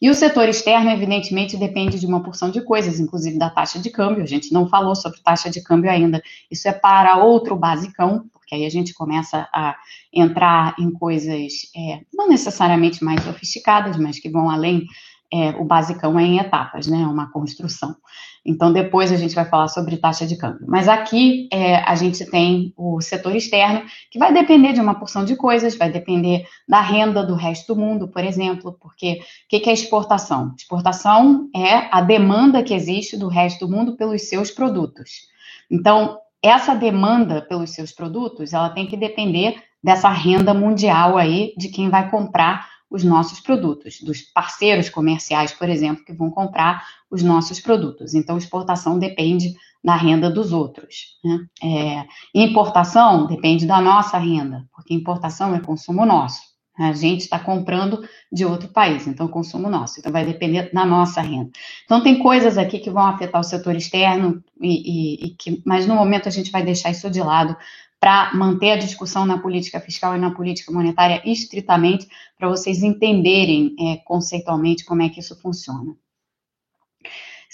E 0.00 0.10
o 0.10 0.14
setor 0.14 0.48
externo, 0.48 0.90
evidentemente, 0.90 1.56
depende 1.56 2.00
de 2.00 2.06
uma 2.06 2.22
porção 2.22 2.50
de 2.50 2.60
coisas, 2.60 2.98
inclusive 2.98 3.38
da 3.38 3.48
taxa 3.48 3.78
de 3.78 3.88
câmbio. 3.88 4.24
A 4.24 4.26
gente 4.26 4.52
não 4.52 4.68
falou 4.68 4.96
sobre 4.96 5.20
taxa 5.20 5.48
de 5.48 5.62
câmbio 5.62 5.88
ainda. 5.88 6.20
Isso 6.50 6.66
é 6.66 6.72
para 6.72 7.22
outro 7.22 7.54
basicão, 7.54 8.24
porque 8.52 8.56
aí 8.56 8.66
a 8.66 8.70
gente 8.70 8.92
começa 8.92 9.48
a 9.52 9.74
entrar 10.12 10.74
em 10.78 10.92
coisas 10.92 11.52
é, 11.74 12.00
não 12.12 12.28
necessariamente 12.28 13.02
mais 13.02 13.22
sofisticadas, 13.22 13.96
mas 13.96 14.18
que 14.18 14.28
vão 14.28 14.50
além 14.50 14.84
é, 15.32 15.48
o 15.58 15.64
basicão 15.64 16.18
é 16.18 16.24
em 16.24 16.38
etapas, 16.38 16.86
né? 16.86 16.98
Uma 17.06 17.32
construção. 17.32 17.96
Então, 18.44 18.70
depois 18.70 19.10
a 19.10 19.16
gente 19.16 19.34
vai 19.34 19.46
falar 19.46 19.68
sobre 19.68 19.96
taxa 19.96 20.26
de 20.26 20.36
câmbio. 20.36 20.66
Mas 20.68 20.88
aqui 20.88 21.48
é, 21.50 21.76
a 21.76 21.94
gente 21.94 22.26
tem 22.26 22.74
o 22.76 23.00
setor 23.00 23.34
externo, 23.34 23.82
que 24.10 24.18
vai 24.18 24.34
depender 24.34 24.74
de 24.74 24.80
uma 24.80 24.94
porção 24.94 25.24
de 25.24 25.34
coisas, 25.34 25.74
vai 25.74 25.90
depender 25.90 26.44
da 26.68 26.82
renda 26.82 27.24
do 27.24 27.34
resto 27.34 27.74
do 27.74 27.80
mundo, 27.80 28.08
por 28.08 28.22
exemplo, 28.22 28.76
porque 28.78 29.20
o 29.20 29.48
que, 29.48 29.60
que 29.60 29.70
é 29.70 29.72
exportação? 29.72 30.52
Exportação 30.58 31.48
é 31.56 31.88
a 31.90 32.02
demanda 32.02 32.62
que 32.62 32.74
existe 32.74 33.16
do 33.16 33.28
resto 33.28 33.66
do 33.66 33.72
mundo 33.72 33.96
pelos 33.96 34.28
seus 34.28 34.50
produtos. 34.50 35.32
Então, 35.70 36.18
essa 36.42 36.74
demanda 36.74 37.40
pelos 37.40 37.70
seus 37.70 37.92
produtos, 37.92 38.52
ela 38.52 38.70
tem 38.70 38.86
que 38.86 38.96
depender 38.96 39.62
dessa 39.82 40.08
renda 40.08 40.52
mundial 40.52 41.16
aí 41.16 41.54
de 41.56 41.68
quem 41.68 41.88
vai 41.88 42.10
comprar 42.10 42.68
os 42.90 43.02
nossos 43.02 43.40
produtos, 43.40 44.00
dos 44.02 44.20
parceiros 44.20 44.90
comerciais, 44.90 45.52
por 45.52 45.68
exemplo, 45.68 46.04
que 46.04 46.12
vão 46.12 46.30
comprar 46.30 46.84
os 47.10 47.22
nossos 47.22 47.58
produtos. 47.58 48.12
Então, 48.12 48.36
exportação 48.36 48.98
depende 48.98 49.54
da 49.82 49.96
renda 49.96 50.30
dos 50.30 50.52
outros. 50.52 51.18
Né? 51.24 51.46
É, 51.62 52.04
importação 52.34 53.26
depende 53.26 53.66
da 53.66 53.80
nossa 53.80 54.18
renda, 54.18 54.66
porque 54.74 54.92
importação 54.92 55.54
é 55.54 55.60
consumo 55.60 56.04
nosso. 56.04 56.51
A 56.78 56.92
gente 56.92 57.20
está 57.20 57.38
comprando 57.38 58.02
de 58.32 58.46
outro 58.46 58.68
país, 58.68 59.06
então 59.06 59.28
consumo 59.28 59.68
nosso. 59.68 60.00
Então 60.00 60.10
vai 60.10 60.24
depender 60.24 60.70
da 60.72 60.86
nossa 60.86 61.20
renda. 61.20 61.50
Então 61.84 62.02
tem 62.02 62.18
coisas 62.18 62.56
aqui 62.56 62.78
que 62.78 62.90
vão 62.90 63.04
afetar 63.06 63.40
o 63.40 63.44
setor 63.44 63.76
externo, 63.76 64.42
e, 64.60 64.68
e, 64.68 65.26
e 65.26 65.30
que, 65.34 65.62
mas 65.66 65.86
no 65.86 65.94
momento 65.94 66.28
a 66.28 66.32
gente 66.32 66.50
vai 66.50 66.62
deixar 66.62 66.90
isso 66.90 67.10
de 67.10 67.20
lado 67.20 67.56
para 68.00 68.34
manter 68.34 68.72
a 68.72 68.76
discussão 68.76 69.24
na 69.24 69.38
política 69.38 69.78
fiscal 69.78 70.16
e 70.16 70.18
na 70.18 70.32
política 70.32 70.72
monetária 70.72 71.22
estritamente, 71.24 72.08
para 72.36 72.48
vocês 72.48 72.82
entenderem 72.82 73.76
é, 73.78 73.96
conceitualmente 73.98 74.84
como 74.84 75.02
é 75.02 75.08
que 75.08 75.20
isso 75.20 75.40
funciona. 75.40 75.94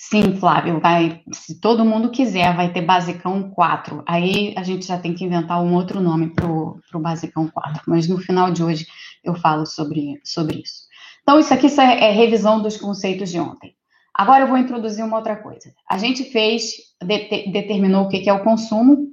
Sim, 0.01 0.37
Flávio, 0.37 0.81
vai, 0.81 1.23
se 1.33 1.61
todo 1.61 1.85
mundo 1.85 2.13
quiser, 2.13 2.55
vai 2.55 2.73
ter 2.73 2.83
Basicão 2.83 3.51
4. 3.51 4.05
Aí 4.07 4.55
a 4.57 4.63
gente 4.63 4.87
já 4.87 4.97
tem 4.97 5.13
que 5.13 5.25
inventar 5.25 5.61
um 5.61 5.75
outro 5.75 6.01
nome 6.01 6.33
para 6.33 6.47
o 6.47 6.81
Basicão 7.01 7.49
4, 7.49 7.83
mas 7.85 8.07
no 8.09 8.17
final 8.17 8.49
de 8.53 8.63
hoje 8.63 8.87
eu 9.25 9.35
falo 9.35 9.67
sobre, 9.67 10.21
sobre 10.23 10.61
isso. 10.61 10.87
Então, 11.21 11.41
isso 11.41 11.53
aqui 11.53 11.67
isso 11.67 11.81
é, 11.81 12.11
é 12.11 12.13
revisão 12.13 12.63
dos 12.63 12.77
conceitos 12.77 13.29
de 13.29 13.41
ontem. 13.41 13.75
Agora 14.15 14.45
eu 14.45 14.49
vou 14.49 14.57
introduzir 14.57 15.05
uma 15.05 15.17
outra 15.17 15.35
coisa. 15.35 15.75
A 15.91 15.99
gente 15.99 16.23
fez, 16.31 16.75
de, 17.03 17.51
determinou 17.51 18.05
o 18.05 18.09
que, 18.09 18.31
é 18.31 18.33
o 18.33 18.45
consumo, 18.45 19.09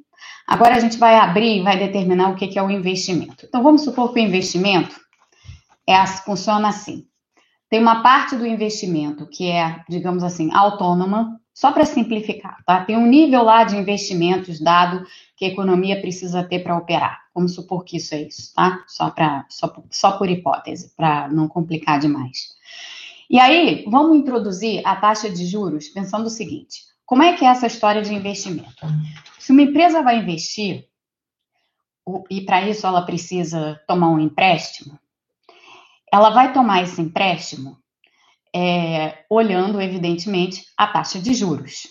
agora 0.48 0.76
a 0.76 0.80
gente 0.80 1.00
vai 1.00 1.16
abrir 1.16 1.58
e 1.58 1.64
vai 1.64 1.80
determinar 1.80 2.30
o 2.30 2.36
que, 2.36 2.48
que 2.48 2.60
é 2.60 2.64
o 2.64 2.70
investimento. 2.70 3.48
Então, 3.48 3.64
vamos 3.64 3.82
supor 3.84 4.14
que 4.14 4.20
o 4.20 4.24
investimento 4.24 4.96
é, 5.88 6.06
funciona 6.06 6.70
assim 6.70 7.08
tem 7.70 7.80
uma 7.80 8.02
parte 8.02 8.36
do 8.36 8.46
investimento 8.46 9.28
que 9.28 9.50
é, 9.50 9.84
digamos 9.90 10.24
assim, 10.24 10.52
autônoma, 10.54 11.40
só 11.54 11.72
para 11.72 11.86
simplificar, 11.86 12.58
tá? 12.66 12.84
Tem 12.84 12.98
um 12.98 13.08
nível 13.08 13.42
lá 13.42 13.64
de 13.64 13.78
investimentos 13.78 14.60
dado 14.60 15.06
que 15.38 15.46
a 15.46 15.48
economia 15.48 16.00
precisa 16.02 16.44
ter 16.44 16.60
para 16.60 16.78
operar. 16.78 17.22
Vamos 17.34 17.56
supor 17.56 17.84
que 17.84 17.98
isso 17.98 18.14
é 18.14 18.24
isso, 18.24 18.54
tá? 18.54 18.84
Só, 18.88 19.10
pra, 19.10 19.46
só, 19.50 19.74
só 19.90 20.18
por 20.18 20.30
hipótese, 20.30 20.94
para 20.96 21.30
não 21.30 21.48
complicar 21.48 22.00
demais. 22.00 22.56
E 23.30 23.40
aí, 23.40 23.86
vamos 23.88 24.18
introduzir 24.18 24.82
a 24.86 24.96
taxa 24.96 25.30
de 25.30 25.46
juros 25.46 25.88
pensando 25.88 26.28
o 26.28 26.30
seguinte: 26.30 26.84
como 27.06 27.24
é 27.24 27.34
que 27.34 27.46
é 27.46 27.48
essa 27.48 27.68
história 27.68 28.02
de 28.02 28.14
investimento? 28.14 28.86
Se 29.40 29.52
uma 29.52 29.62
empresa 29.62 30.02
vai 30.02 30.20
investir, 30.20 30.88
e 32.30 32.42
para 32.42 32.68
isso 32.68 32.86
ela 32.86 33.02
precisa 33.02 33.82
tomar 33.88 34.10
um 34.10 34.20
empréstimo, 34.20 35.00
ela 36.12 36.30
vai 36.30 36.54
tomar 36.54 36.84
esse 36.84 37.02
empréstimo 37.02 37.78
é, 38.56 39.26
olhando, 39.30 39.82
evidentemente, 39.82 40.64
a 40.78 40.88
taxa 40.88 41.20
de 41.20 41.34
juros. 41.34 41.88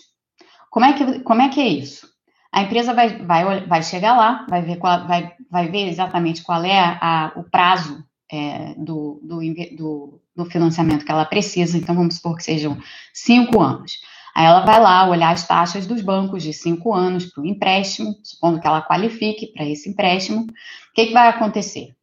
Como 0.71 0.85
é 0.85 0.93
que, 0.93 1.19
como 1.19 1.41
é, 1.41 1.49
que 1.49 1.61
é 1.61 1.67
isso? 1.67 2.07
A 2.51 2.63
empresa 2.63 2.93
vai, 2.93 3.23
vai, 3.23 3.65
vai 3.67 3.83
chegar 3.83 4.17
lá, 4.17 4.45
vai 4.49 4.61
ver, 4.61 4.77
qual, 4.77 5.07
vai, 5.07 5.31
vai 5.51 5.69
ver 5.69 5.87
exatamente 5.87 6.41
qual 6.41 6.63
é 6.63 6.79
a, 6.79 7.31
o 7.35 7.43
prazo 7.43 8.03
é, 8.31 8.73
do, 8.75 9.19
do, 9.21 9.39
do, 9.77 10.21
do, 10.35 10.45
financiamento 10.45 11.05
que 11.05 11.11
ela 11.11 11.25
precisa, 11.25 11.77
então 11.77 11.93
vamos 11.93 12.15
supor 12.15 12.35
que 12.35 12.43
sejam 12.43 12.77
cinco 13.13 13.61
anos. 13.61 13.99
Aí 14.35 14.45
ela 14.45 14.65
vai 14.65 14.81
lá 14.81 15.07
olhar 15.07 15.31
as 15.31 15.47
taxas 15.47 15.85
dos 15.85 16.01
bancos 16.01 16.43
de 16.43 16.51
cinco 16.51 16.93
anos 16.93 17.25
para 17.25 17.43
o 17.43 17.45
empréstimo, 17.45 18.15
supondo 18.23 18.59
que 18.59 18.67
ela 18.67 18.81
qualifique 18.81 19.47
para 19.53 19.65
esse 19.65 19.87
empréstimo. 19.87 20.41
O 20.41 20.93
que, 20.93 21.05
que 21.05 21.13
vai 21.13 21.29
acontecer? 21.29 21.95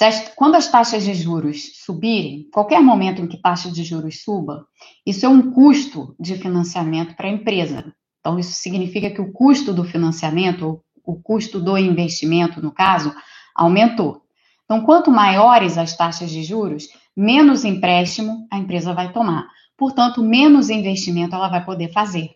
As, 0.00 0.28
quando 0.34 0.56
as 0.56 0.68
taxas 0.68 1.04
de 1.04 1.14
juros 1.14 1.72
subirem, 1.84 2.48
qualquer 2.52 2.80
momento 2.82 3.22
em 3.22 3.26
que 3.26 3.40
taxa 3.40 3.70
de 3.70 3.82
juros 3.82 4.22
suba, 4.22 4.66
isso 5.06 5.24
é 5.24 5.28
um 5.28 5.50
custo 5.52 6.14
de 6.20 6.36
financiamento 6.36 7.16
para 7.16 7.28
a 7.28 7.32
empresa. 7.32 7.94
Então, 8.20 8.38
isso 8.38 8.52
significa 8.52 9.10
que 9.10 9.20
o 9.20 9.32
custo 9.32 9.72
do 9.72 9.84
financiamento, 9.84 10.82
o 11.04 11.16
custo 11.16 11.60
do 11.60 11.78
investimento, 11.78 12.60
no 12.60 12.72
caso, 12.72 13.14
aumentou. 13.54 14.22
Então, 14.64 14.84
quanto 14.84 15.10
maiores 15.10 15.78
as 15.78 15.96
taxas 15.96 16.30
de 16.30 16.42
juros, 16.42 16.88
menos 17.16 17.64
empréstimo 17.64 18.46
a 18.50 18.58
empresa 18.58 18.92
vai 18.92 19.12
tomar. 19.12 19.48
Portanto, 19.76 20.22
menos 20.22 20.70
investimento 20.70 21.34
ela 21.34 21.48
vai 21.48 21.64
poder 21.64 21.92
fazer. 21.92 22.30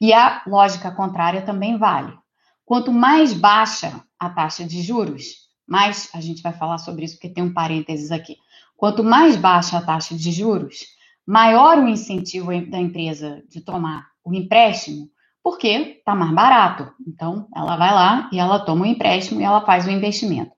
E 0.00 0.12
a 0.12 0.42
lógica 0.46 0.90
contrária 0.90 1.42
também 1.42 1.76
vale. 1.76 2.16
Quanto 2.64 2.92
mais 2.92 3.32
baixa 3.32 4.02
a 4.18 4.30
taxa 4.30 4.64
de 4.64 4.82
juros, 4.82 5.47
mais 5.68 6.08
a 6.14 6.20
gente 6.20 6.42
vai 6.42 6.52
falar 6.52 6.78
sobre 6.78 7.04
isso 7.04 7.14
porque 7.14 7.28
tem 7.28 7.44
um 7.44 7.52
parênteses 7.52 8.10
aqui. 8.10 8.36
Quanto 8.76 9.04
mais 9.04 9.36
baixa 9.36 9.76
a 9.76 9.82
taxa 9.82 10.14
de 10.16 10.30
juros, 10.32 10.86
maior 11.26 11.78
o 11.78 11.88
incentivo 11.88 12.48
da 12.70 12.78
empresa 12.78 13.42
de 13.48 13.60
tomar 13.60 14.06
o 14.24 14.32
empréstimo, 14.32 15.10
porque 15.42 15.68
está 15.98 16.14
mais 16.14 16.32
barato. 16.32 16.90
Então, 17.06 17.46
ela 17.54 17.76
vai 17.76 17.92
lá 17.92 18.30
e 18.32 18.38
ela 18.38 18.60
toma 18.60 18.84
o 18.84 18.86
empréstimo 18.86 19.40
e 19.40 19.44
ela 19.44 19.60
faz 19.60 19.86
o 19.86 19.90
investimento. 19.90 20.52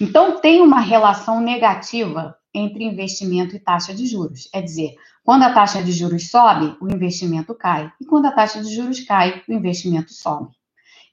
Então, 0.00 0.40
tem 0.40 0.60
uma 0.60 0.80
relação 0.80 1.40
negativa 1.40 2.34
entre 2.52 2.84
investimento 2.84 3.54
e 3.54 3.60
taxa 3.60 3.94
de 3.94 4.06
juros. 4.06 4.48
É 4.52 4.62
dizer, 4.62 4.94
quando 5.22 5.42
a 5.42 5.52
taxa 5.52 5.82
de 5.82 5.92
juros 5.92 6.30
sobe, 6.30 6.76
o 6.80 6.88
investimento 6.88 7.54
cai. 7.54 7.92
E 8.00 8.06
quando 8.06 8.26
a 8.26 8.32
taxa 8.32 8.62
de 8.62 8.74
juros 8.74 9.00
cai, 9.00 9.42
o 9.46 9.52
investimento 9.52 10.12
sobe. 10.12 10.55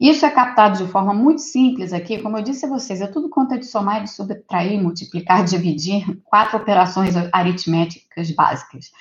Isso 0.04 0.26
é 0.26 0.30
captado 0.30 0.84
de 0.84 0.92
forma 0.92 1.13
muito 1.13 1.39
simples 1.39 1.94
aqui, 1.94 2.22
como 2.22 2.38
eu 2.38 2.44
disse 2.44 2.66
a 2.66 2.70
vocês, 2.70 3.00
é 3.00 3.08
tudo 3.08 3.30
conta 3.30 3.58
de 3.58 3.66
somar, 3.66 4.04
de 4.04 4.10
subtrair, 4.10 4.78
multiplicar, 4.84 5.46
dividir, 5.46 6.22
quatro 6.26 6.58
operações 6.58 7.16
aritméticas 7.32 8.30
básicas. 8.32 8.92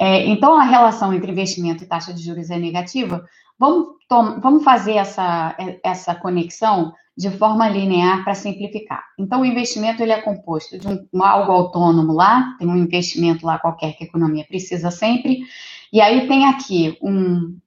É, 0.00 0.24
então, 0.24 0.58
a 0.58 0.62
relação 0.62 1.12
entre 1.12 1.30
investimento 1.30 1.84
e 1.84 1.86
taxa 1.86 2.14
de 2.14 2.22
juros 2.22 2.48
é 2.48 2.58
negativa. 2.58 3.26
Vamos, 3.58 3.96
vamos 4.40 4.64
fazer 4.64 4.94
essa, 4.94 5.54
essa 5.84 6.14
conexão 6.14 6.94
de 7.14 7.30
forma 7.30 7.68
linear 7.68 8.24
para 8.24 8.32
simplificar. 8.32 9.04
Então, 9.18 9.42
o 9.42 9.44
investimento 9.44 10.02
ele 10.02 10.12
é 10.12 10.22
composto 10.22 10.78
de 10.78 10.88
um, 10.88 11.22
algo 11.22 11.52
autônomo 11.52 12.14
lá, 12.14 12.56
tem 12.58 12.66
um 12.66 12.76
investimento 12.78 13.44
lá 13.44 13.58
qualquer 13.58 13.92
que 13.98 14.04
a 14.04 14.06
economia 14.06 14.46
precisa 14.48 14.90
sempre, 14.90 15.40
e 15.92 16.00
aí 16.00 16.26
tem 16.26 16.46
aqui 16.46 16.96
um, 17.02 17.58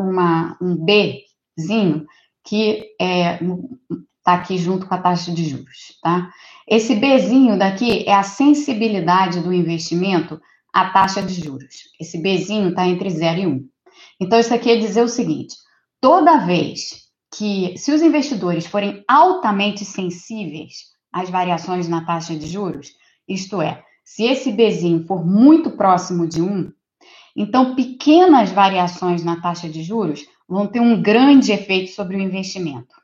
uma, 0.00 0.56
um 0.60 0.84
Bzinho 0.84 2.04
que 2.44 2.94
está 2.98 4.32
é, 4.32 4.36
aqui 4.36 4.58
junto 4.58 4.86
com 4.86 4.94
a 4.94 4.98
taxa 4.98 5.32
de 5.32 5.44
juros, 5.44 5.98
tá? 6.02 6.30
Esse 6.68 6.94
Bzinho 6.94 7.58
daqui 7.58 8.04
é 8.06 8.14
a 8.14 8.22
sensibilidade 8.22 9.40
do 9.40 9.52
investimento 9.52 10.40
à 10.72 10.90
taxa 10.90 11.22
de 11.22 11.34
juros. 11.34 11.74
Esse 12.00 12.20
Bzinho 12.20 12.70
está 12.70 12.86
entre 12.86 13.10
0 13.10 13.40
e 13.40 13.46
1. 13.46 13.50
Um. 13.50 13.68
Então, 14.20 14.38
isso 14.38 14.54
aqui 14.54 14.70
é 14.70 14.76
dizer 14.76 15.02
o 15.02 15.08
seguinte: 15.08 15.56
toda 16.00 16.38
vez 16.38 17.04
que, 17.36 17.76
se 17.76 17.92
os 17.92 18.02
investidores 18.02 18.66
forem 18.66 19.02
altamente 19.08 19.84
sensíveis 19.84 20.92
às 21.12 21.30
variações 21.30 21.88
na 21.88 22.04
taxa 22.04 22.36
de 22.36 22.46
juros, 22.46 22.92
isto 23.28 23.60
é, 23.60 23.82
se 24.04 24.24
esse 24.24 24.52
Bzinho 24.52 25.06
for 25.06 25.24
muito 25.24 25.70
próximo 25.70 26.26
de 26.26 26.42
1, 26.42 26.70
então 27.36 27.74
pequenas 27.74 28.52
variações 28.52 29.24
na 29.24 29.40
taxa 29.40 29.68
de 29.68 29.82
juros 29.82 30.24
vão 30.48 30.66
ter 30.66 30.80
um 30.80 31.00
grande 31.00 31.52
efeito 31.52 31.92
sobre 31.92 32.16
o 32.16 32.20
investimento, 32.20 32.94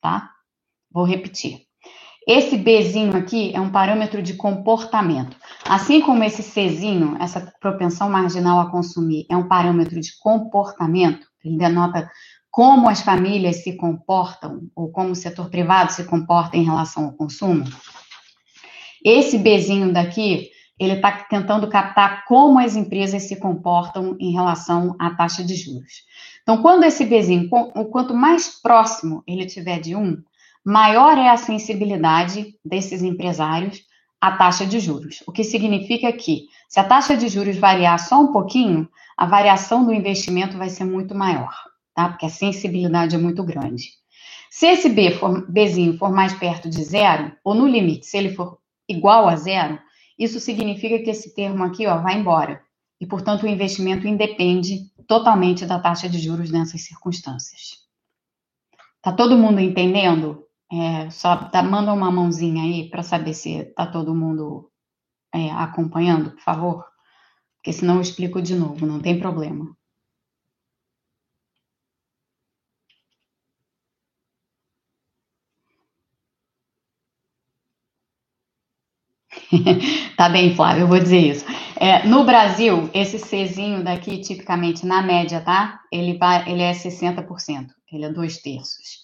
tá? 0.00 0.30
Vou 0.90 1.04
repetir. 1.04 1.66
Esse 2.26 2.56
Bzinho 2.56 3.16
aqui 3.16 3.52
é 3.52 3.60
um 3.60 3.72
parâmetro 3.72 4.22
de 4.22 4.34
comportamento. 4.34 5.36
Assim 5.64 6.00
como 6.00 6.22
esse 6.22 6.42
Czinho, 6.42 7.16
essa 7.20 7.52
propensão 7.60 8.08
marginal 8.08 8.60
a 8.60 8.70
consumir, 8.70 9.26
é 9.28 9.36
um 9.36 9.48
parâmetro 9.48 10.00
de 10.00 10.16
comportamento, 10.20 11.26
ele 11.44 11.58
denota 11.58 12.08
como 12.48 12.88
as 12.88 13.00
famílias 13.00 13.64
se 13.64 13.76
comportam, 13.76 14.70
ou 14.76 14.92
como 14.92 15.10
o 15.10 15.16
setor 15.16 15.50
privado 15.50 15.90
se 15.90 16.04
comporta 16.04 16.56
em 16.56 16.62
relação 16.62 17.06
ao 17.06 17.12
consumo. 17.12 17.64
Esse 19.04 19.36
Bzinho 19.36 19.92
daqui, 19.92 20.51
ele 20.82 20.94
está 20.94 21.12
tentando 21.12 21.68
captar 21.68 22.24
como 22.24 22.58
as 22.58 22.74
empresas 22.74 23.22
se 23.24 23.36
comportam 23.36 24.16
em 24.18 24.32
relação 24.32 24.96
à 24.98 25.10
taxa 25.10 25.44
de 25.44 25.54
juros. 25.54 26.04
Então, 26.42 26.60
quando 26.60 26.84
esse 26.84 27.04
Bzinho, 27.04 27.48
quanto 27.90 28.14
mais 28.14 28.48
próximo 28.60 29.22
ele 29.26 29.46
tiver 29.46 29.78
de 29.78 29.94
1, 29.94 30.22
maior 30.64 31.16
é 31.16 31.28
a 31.28 31.36
sensibilidade 31.36 32.54
desses 32.64 33.02
empresários 33.02 33.82
à 34.20 34.32
taxa 34.32 34.66
de 34.66 34.80
juros. 34.80 35.22
O 35.26 35.32
que 35.32 35.44
significa 35.44 36.12
que, 36.12 36.46
se 36.68 36.80
a 36.80 36.84
taxa 36.84 37.16
de 37.16 37.28
juros 37.28 37.56
variar 37.56 37.98
só 37.98 38.20
um 38.20 38.32
pouquinho, 38.32 38.88
a 39.16 39.26
variação 39.26 39.84
do 39.84 39.92
investimento 39.92 40.56
vai 40.56 40.68
ser 40.68 40.84
muito 40.84 41.14
maior, 41.14 41.54
tá? 41.94 42.08
Porque 42.08 42.26
a 42.26 42.30
sensibilidade 42.30 43.14
é 43.14 43.18
muito 43.18 43.44
grande. 43.44 43.90
Se 44.50 44.66
esse 44.66 44.88
B 44.88 45.12
for, 45.12 45.50
Bzinho 45.50 45.96
for 45.96 46.12
mais 46.12 46.34
perto 46.34 46.68
de 46.68 46.82
zero, 46.84 47.32
ou 47.44 47.54
no 47.54 47.66
limite, 47.66 48.06
se 48.06 48.18
ele 48.18 48.34
for 48.34 48.58
igual 48.88 49.28
a 49.28 49.36
zero, 49.36 49.78
isso 50.22 50.38
significa 50.40 50.98
que 51.02 51.10
esse 51.10 51.34
termo 51.34 51.64
aqui 51.64 51.86
ó, 51.86 52.00
vai 52.00 52.18
embora 52.18 52.62
e, 53.00 53.06
portanto, 53.06 53.42
o 53.42 53.48
investimento 53.48 54.06
independe 54.06 54.90
totalmente 55.08 55.66
da 55.66 55.78
taxa 55.78 56.08
de 56.08 56.18
juros 56.18 56.50
nessas 56.50 56.82
circunstâncias. 56.82 57.82
Tá 59.02 59.12
todo 59.12 59.36
mundo 59.36 59.60
entendendo? 59.60 60.46
É, 60.72 61.10
só 61.10 61.36
tá, 61.36 61.62
manda 61.62 61.92
uma 61.92 62.10
mãozinha 62.10 62.62
aí 62.62 62.88
para 62.88 63.02
saber 63.02 63.34
se 63.34 63.64
tá 63.74 63.86
todo 63.86 64.14
mundo 64.14 64.70
é, 65.34 65.50
acompanhando, 65.50 66.30
por 66.30 66.40
favor. 66.40 66.84
Porque 67.56 67.72
senão 67.72 67.96
eu 67.96 68.00
explico 68.00 68.40
de 68.40 68.54
novo, 68.54 68.86
não 68.86 69.00
tem 69.00 69.18
problema. 69.18 69.76
tá 80.16 80.28
bem, 80.28 80.54
Flávio, 80.54 80.82
eu 80.82 80.88
vou 80.88 80.98
dizer 80.98 81.18
isso. 81.18 81.44
É, 81.76 82.06
no 82.06 82.24
Brasil, 82.24 82.88
esse 82.94 83.18
Czinho 83.18 83.82
daqui, 83.82 84.18
tipicamente, 84.18 84.86
na 84.86 85.02
média, 85.02 85.40
tá? 85.40 85.80
Ele, 85.90 86.18
ele 86.46 86.62
é 86.62 86.72
60%, 86.72 87.66
ele 87.92 88.04
é 88.04 88.12
dois 88.12 88.38
terços. 88.38 89.02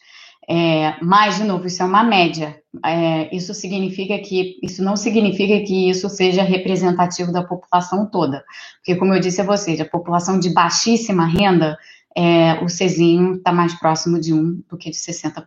É, 0.51 0.97
mas, 1.03 1.37
de 1.37 1.45
novo, 1.45 1.67
isso 1.67 1.83
é 1.83 1.87
uma 1.87 2.03
média. 2.03 2.59
É, 2.85 3.35
isso 3.37 3.53
significa 3.53 4.19
que 4.19 4.59
isso 4.63 4.83
não 4.83 4.97
significa 4.97 5.61
que 5.67 5.91
isso 5.91 6.09
seja 6.09 6.43
representativo 6.43 7.31
da 7.31 7.43
população 7.43 8.07
toda. 8.11 8.43
Porque, 8.77 8.97
como 8.97 9.13
eu 9.13 9.21
disse 9.21 9.43
a 9.43 9.45
vocês, 9.45 9.79
a 9.81 9.85
população 9.85 10.39
de 10.39 10.51
baixíssima 10.55 11.27
renda, 11.27 11.77
é, 12.17 12.55
o 12.65 12.69
Cezinho 12.69 13.35
está 13.35 13.53
mais 13.53 13.79
próximo 13.79 14.19
de 14.19 14.33
1 14.33 14.63
do 14.71 14.79
que 14.79 14.91
de 14.91 14.97
60%. 14.97 15.45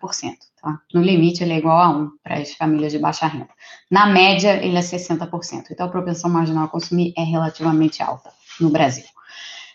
Tá? 0.62 0.80
No 0.94 1.02
limite, 1.02 1.44
ele 1.44 1.54
é 1.54 1.58
igual 1.58 1.80
a 1.80 1.90
1 1.90 2.12
para 2.24 2.36
as 2.36 2.54
famílias 2.54 2.92
de 2.92 3.00
baixa 3.00 3.26
renda. 3.26 3.50
Na 3.90 4.06
média, 4.06 4.64
ele 4.64 4.78
é 4.78 4.82
60%. 4.82 5.72
Então, 5.72 5.88
a 5.88 5.90
propensão 5.90 6.30
marginal 6.30 6.66
a 6.66 6.70
consumir 6.70 7.14
é 7.18 7.24
relativamente 7.24 8.04
alta 8.04 8.30
no 8.60 8.70
Brasil. 8.70 9.06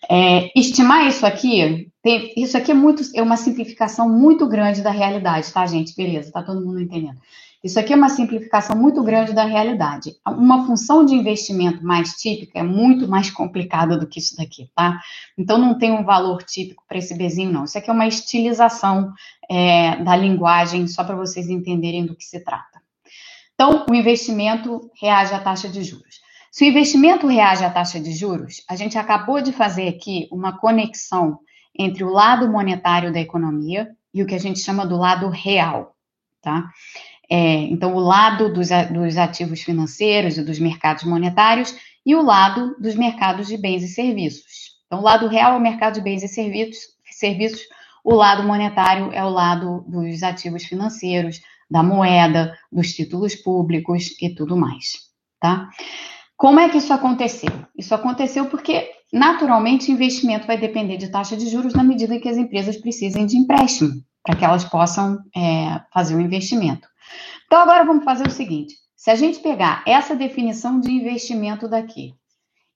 É, 0.08 0.50
estimar 0.58 1.06
isso 1.06 1.26
aqui, 1.26 1.90
tem, 2.02 2.32
isso 2.36 2.56
aqui 2.56 2.70
é 2.70 2.74
muito, 2.74 3.02
é 3.14 3.22
uma 3.22 3.36
simplificação 3.36 4.08
muito 4.08 4.46
grande 4.46 4.82
da 4.82 4.90
realidade, 4.90 5.52
tá, 5.52 5.66
gente? 5.66 5.94
Beleza, 5.96 6.32
tá 6.32 6.42
todo 6.42 6.64
mundo 6.64 6.80
entendendo. 6.80 7.18
Isso 7.64 7.80
aqui 7.80 7.92
é 7.92 7.96
uma 7.96 8.08
simplificação 8.08 8.76
muito 8.76 9.02
grande 9.02 9.32
da 9.32 9.44
realidade. 9.44 10.14
Uma 10.24 10.64
função 10.64 11.04
de 11.04 11.14
investimento 11.14 11.84
mais 11.84 12.12
típica 12.12 12.60
é 12.60 12.62
muito 12.62 13.08
mais 13.08 13.30
complicada 13.30 13.96
do 13.96 14.06
que 14.06 14.20
isso 14.20 14.36
daqui, 14.36 14.70
tá? 14.74 15.00
Então 15.36 15.58
não 15.58 15.76
tem 15.76 15.90
um 15.90 16.04
valor 16.04 16.44
típico 16.44 16.84
para 16.86 16.98
esse 16.98 17.16
bezinho, 17.16 17.50
não. 17.50 17.64
Isso 17.64 17.76
aqui 17.76 17.90
é 17.90 17.92
uma 17.92 18.06
estilização 18.06 19.12
é, 19.50 19.96
da 19.96 20.14
linguagem, 20.14 20.86
só 20.86 21.02
para 21.02 21.16
vocês 21.16 21.48
entenderem 21.48 22.06
do 22.06 22.14
que 22.14 22.24
se 22.24 22.38
trata. 22.38 22.80
Então, 23.54 23.86
o 23.90 23.94
investimento 23.94 24.90
reage 25.00 25.34
à 25.34 25.40
taxa 25.40 25.68
de 25.68 25.82
juros. 25.82 26.20
Se 26.56 26.64
o 26.64 26.68
investimento 26.68 27.26
reage 27.26 27.62
à 27.62 27.68
taxa 27.68 28.00
de 28.00 28.12
juros, 28.12 28.64
a 28.66 28.74
gente 28.76 28.96
acabou 28.96 29.42
de 29.42 29.52
fazer 29.52 29.88
aqui 29.88 30.26
uma 30.32 30.56
conexão 30.56 31.38
entre 31.78 32.02
o 32.02 32.08
lado 32.08 32.50
monetário 32.50 33.12
da 33.12 33.20
economia 33.20 33.90
e 34.14 34.22
o 34.22 34.26
que 34.26 34.34
a 34.34 34.38
gente 34.38 34.60
chama 34.60 34.86
do 34.86 34.96
lado 34.96 35.28
real, 35.28 35.94
tá? 36.40 36.70
É, 37.28 37.56
então, 37.64 37.94
o 37.94 37.98
lado 37.98 38.50
dos, 38.50 38.70
dos 38.90 39.18
ativos 39.18 39.60
financeiros 39.60 40.38
e 40.38 40.42
dos 40.42 40.58
mercados 40.58 41.04
monetários 41.04 41.76
e 42.06 42.14
o 42.14 42.22
lado 42.22 42.74
dos 42.80 42.94
mercados 42.94 43.48
de 43.48 43.58
bens 43.58 43.82
e 43.82 43.88
serviços. 43.88 44.78
Então, 44.86 45.00
o 45.00 45.04
lado 45.04 45.28
real 45.28 45.52
é 45.52 45.56
o 45.58 45.60
mercado 45.60 45.96
de 45.96 46.00
bens 46.00 46.22
e 46.22 46.28
serviços, 46.28 46.84
serviços 47.10 47.60
o 48.02 48.14
lado 48.14 48.42
monetário 48.42 49.12
é 49.12 49.22
o 49.22 49.28
lado 49.28 49.84
dos 49.86 50.22
ativos 50.22 50.64
financeiros, 50.64 51.38
da 51.70 51.82
moeda, 51.82 52.56
dos 52.72 52.94
títulos 52.94 53.34
públicos 53.34 54.16
e 54.22 54.34
tudo 54.34 54.56
mais, 54.56 55.10
tá? 55.38 55.68
Como 56.36 56.60
é 56.60 56.68
que 56.68 56.78
isso 56.78 56.92
aconteceu? 56.92 57.50
Isso 57.76 57.94
aconteceu 57.94 58.46
porque, 58.46 58.90
naturalmente, 59.12 59.90
investimento 59.90 60.46
vai 60.46 60.58
depender 60.58 60.96
de 60.96 61.08
taxa 61.08 61.36
de 61.36 61.48
juros 61.48 61.74
na 61.74 61.82
medida 61.82 62.14
em 62.14 62.20
que 62.20 62.28
as 62.28 62.36
empresas 62.36 62.76
precisem 62.76 63.24
de 63.24 63.36
empréstimo 63.36 64.02
para 64.22 64.36
que 64.36 64.44
elas 64.44 64.64
possam 64.64 65.18
é, 65.34 65.80
fazer 65.92 66.14
o 66.14 66.20
investimento. 66.20 66.86
Então, 67.46 67.60
agora 67.60 67.84
vamos 67.84 68.04
fazer 68.04 68.26
o 68.26 68.30
seguinte: 68.30 68.74
se 68.94 69.10
a 69.10 69.14
gente 69.14 69.38
pegar 69.38 69.82
essa 69.86 70.14
definição 70.14 70.80
de 70.80 70.90
investimento 70.90 71.68
daqui 71.68 72.12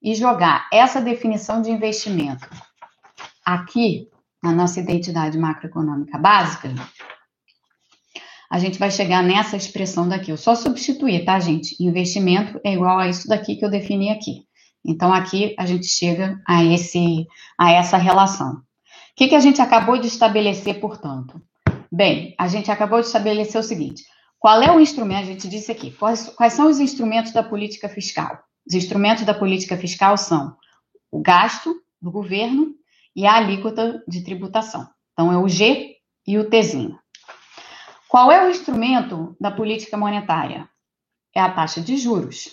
e 0.03 0.15
jogar 0.15 0.69
essa 0.73 1.01
definição 1.01 1.61
de 1.61 1.71
investimento 1.71 2.49
aqui 3.45 4.09
na 4.43 4.53
nossa 4.53 4.81
identidade 4.81 5.37
macroeconômica 5.37 6.17
básica, 6.17 6.73
a 8.51 8.59
gente 8.59 8.81
vai 8.81 8.91
chegar 8.91 9.23
nessa 9.23 9.57
expressão 9.57 10.09
daqui. 10.09 10.33
Eu 10.33 10.37
só 10.37 10.57
substituir, 10.57 11.25
tá, 11.25 11.39
gente? 11.39 11.77
Investimento 11.79 12.61
é 12.65 12.73
igual 12.73 12.99
a 12.99 13.09
isso 13.09 13.29
daqui 13.29 13.55
que 13.55 13.65
eu 13.65 13.71
defini 13.71 14.11
aqui. 14.11 14.45
Então, 14.85 15.13
aqui 15.13 15.55
a 15.57 15.65
gente 15.65 15.87
chega 15.87 16.41
a, 16.47 16.65
esse, 16.65 17.27
a 17.57 17.71
essa 17.71 17.97
relação. 17.97 18.55
O 18.55 18.63
que, 19.15 19.29
que 19.29 19.35
a 19.37 19.41
gente 19.41 19.63
acabou 19.63 19.99
de 19.99 20.09
estabelecer, 20.09 20.81
portanto? 20.81 21.41
Bem, 21.93 22.35
a 22.37 22.49
gente 22.49 22.71
acabou 22.73 23.01
de 23.01 23.07
estabelecer 23.07 23.61
o 23.61 23.65
seguinte: 23.65 24.03
qual 24.39 24.61
é 24.61 24.75
o 24.75 24.81
instrumento? 24.81 25.23
A 25.23 25.27
gente 25.27 25.49
disse 25.49 25.71
aqui, 25.71 25.93
quais, 25.93 26.29
quais 26.31 26.55
são 26.55 26.69
os 26.69 26.81
instrumentos 26.81 27.33
da 27.33 27.43
política 27.43 27.89
fiscal? 27.89 28.37
Os 28.67 28.75
instrumentos 28.75 29.25
da 29.25 29.35
política 29.35 29.77
fiscal 29.77 30.17
são 30.17 30.57
o 31.11 31.21
gasto 31.21 31.75
do 32.01 32.11
governo 32.11 32.75
e 33.15 33.27
a 33.27 33.35
alíquota 33.35 34.03
de 34.09 34.25
tributação. 34.25 34.89
Então, 35.13 35.33
é 35.33 35.37
o 35.37 35.49
G 35.49 35.97
e 36.27 36.39
o 36.39 36.49
Tzinho. 36.49 36.99
Qual 38.11 38.33
é 38.33 38.45
o 38.45 38.51
instrumento 38.51 39.37
da 39.41 39.53
política 39.53 39.97
monetária? 39.97 40.69
É 41.33 41.41
a 41.41 41.49
taxa 41.49 41.81
de 41.81 41.97
juros. 41.97 42.49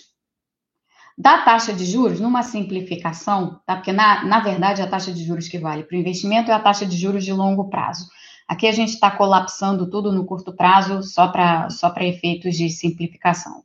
Da 1.18 1.38
taxa 1.38 1.72
de 1.72 1.84
juros, 1.84 2.20
numa 2.20 2.44
simplificação, 2.44 3.60
tá? 3.66 3.74
porque 3.74 3.92
na, 3.92 4.24
na 4.24 4.38
verdade 4.38 4.80
a 4.80 4.86
taxa 4.86 5.12
de 5.12 5.24
juros 5.24 5.48
que 5.48 5.58
vale 5.58 5.82
para 5.82 5.96
o 5.96 5.98
investimento 5.98 6.52
é 6.52 6.54
a 6.54 6.60
taxa 6.60 6.86
de 6.86 6.96
juros 6.96 7.24
de 7.24 7.32
longo 7.32 7.68
prazo. 7.68 8.08
Aqui 8.46 8.68
a 8.68 8.72
gente 8.72 8.90
está 8.90 9.10
colapsando 9.10 9.90
tudo 9.90 10.12
no 10.12 10.24
curto 10.24 10.52
prazo 10.52 11.02
só 11.02 11.26
para 11.26 11.68
só 11.70 11.92
efeitos 11.96 12.56
de 12.56 12.70
simplificação. 12.70 13.64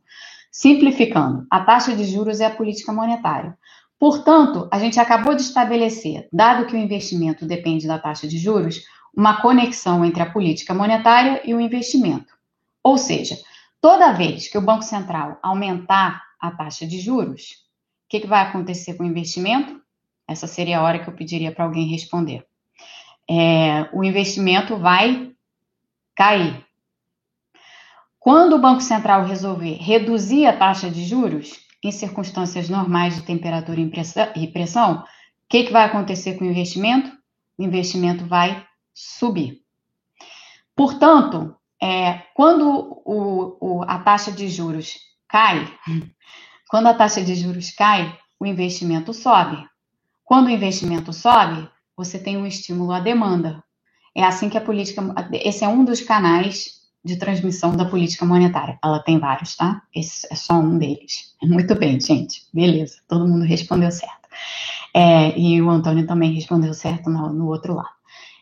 Simplificando, 0.50 1.46
a 1.48 1.60
taxa 1.60 1.94
de 1.94 2.02
juros 2.06 2.40
é 2.40 2.46
a 2.46 2.50
política 2.50 2.92
monetária. 2.92 3.56
Portanto, 4.00 4.68
a 4.72 4.80
gente 4.80 4.98
acabou 4.98 5.36
de 5.36 5.42
estabelecer, 5.42 6.28
dado 6.32 6.66
que 6.66 6.74
o 6.74 6.78
investimento 6.78 7.46
depende 7.46 7.86
da 7.86 8.00
taxa 8.00 8.26
de 8.26 8.36
juros, 8.36 8.82
uma 9.16 9.40
conexão 9.40 10.04
entre 10.04 10.22
a 10.22 10.30
política 10.30 10.74
monetária 10.74 11.42
e 11.44 11.54
o 11.54 11.60
investimento. 11.60 12.34
Ou 12.82 12.98
seja, 12.98 13.38
toda 13.80 14.12
vez 14.12 14.48
que 14.48 14.58
o 14.58 14.62
Banco 14.62 14.82
Central 14.82 15.38
aumentar 15.42 16.22
a 16.40 16.50
taxa 16.50 16.86
de 16.86 17.00
juros, 17.00 17.64
o 18.04 18.08
que, 18.08 18.20
que 18.20 18.26
vai 18.26 18.42
acontecer 18.42 18.94
com 18.94 19.04
o 19.04 19.06
investimento? 19.06 19.80
Essa 20.28 20.46
seria 20.46 20.78
a 20.78 20.82
hora 20.82 20.98
que 20.98 21.08
eu 21.08 21.14
pediria 21.14 21.52
para 21.52 21.64
alguém 21.64 21.86
responder. 21.86 22.46
É, 23.28 23.88
o 23.92 24.04
investimento 24.04 24.76
vai 24.76 25.32
cair. 26.14 26.64
Quando 28.18 28.54
o 28.54 28.60
Banco 28.60 28.80
Central 28.80 29.24
resolver 29.24 29.74
reduzir 29.74 30.46
a 30.46 30.56
taxa 30.56 30.90
de 30.90 31.04
juros, 31.04 31.64
em 31.82 31.90
circunstâncias 31.90 32.70
normais 32.70 33.14
de 33.16 33.22
temperatura 33.22 33.78
e 34.34 34.46
pressão, 34.48 35.00
o 35.00 35.04
que, 35.48 35.64
que 35.64 35.72
vai 35.72 35.84
acontecer 35.84 36.38
com 36.38 36.44
o 36.44 36.50
investimento? 36.50 37.12
O 37.58 37.62
investimento 37.62 38.24
vai 38.24 38.64
subir. 38.94 39.60
Portanto, 40.76 41.56
é, 41.82 42.22
quando 42.34 43.02
o, 43.04 43.56
o, 43.60 43.82
a 43.82 43.98
taxa 43.98 44.32
de 44.32 44.48
juros 44.48 44.96
cai, 45.28 45.66
quando 46.70 46.86
a 46.86 46.94
taxa 46.94 47.22
de 47.22 47.34
juros 47.34 47.70
cai, 47.70 48.16
o 48.38 48.46
investimento 48.46 49.12
sobe. 49.12 49.64
Quando 50.24 50.46
o 50.46 50.50
investimento 50.50 51.12
sobe, 51.12 51.68
você 51.96 52.18
tem 52.18 52.36
um 52.36 52.46
estímulo 52.46 52.92
à 52.92 53.00
demanda. 53.00 53.62
É 54.14 54.24
assim 54.24 54.48
que 54.48 54.56
a 54.56 54.60
política. 54.60 55.02
Esse 55.32 55.64
é 55.64 55.68
um 55.68 55.84
dos 55.84 56.00
canais 56.00 56.82
de 57.04 57.16
transmissão 57.16 57.76
da 57.76 57.84
política 57.84 58.24
monetária. 58.24 58.78
Ela 58.82 59.00
tem 59.00 59.18
vários, 59.18 59.54
tá? 59.56 59.82
Esse 59.94 60.26
é 60.30 60.34
só 60.34 60.54
um 60.54 60.78
deles. 60.78 61.34
Muito 61.42 61.74
bem, 61.74 62.00
gente. 62.00 62.42
Beleza. 62.52 62.96
Todo 63.06 63.28
mundo 63.28 63.44
respondeu 63.44 63.90
certo. 63.90 64.28
É, 64.94 65.38
e 65.38 65.60
o 65.60 65.68
Antônio 65.68 66.06
também 66.06 66.32
respondeu 66.32 66.72
certo 66.72 67.10
no, 67.10 67.32
no 67.32 67.48
outro 67.48 67.74
lado. 67.74 67.90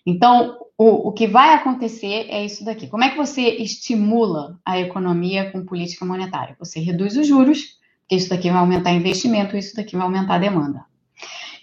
Então, 0.05 0.59
o, 0.77 1.09
o 1.09 1.13
que 1.13 1.27
vai 1.27 1.55
acontecer 1.55 2.27
é 2.29 2.45
isso 2.45 2.65
daqui. 2.65 2.89
Como 2.89 3.05
é 3.05 3.11
que 3.11 3.17
você 3.17 3.43
estimula 3.43 4.59
a 4.65 4.79
economia 4.79 5.51
com 5.51 5.65
política 5.65 6.05
monetária? 6.05 6.57
Você 6.59 6.81
reduz 6.81 7.17
os 7.17 7.27
juros, 7.27 7.79
porque 8.01 8.17
isso 8.17 8.29
daqui 8.29 8.51
vai 8.51 8.59
aumentar 8.59 8.93
investimento, 8.93 9.57
isso 9.57 9.77
daqui 9.77 9.97
vai 9.97 10.05
aumentar 10.05 10.35
a 10.35 10.39
demanda. 10.39 10.85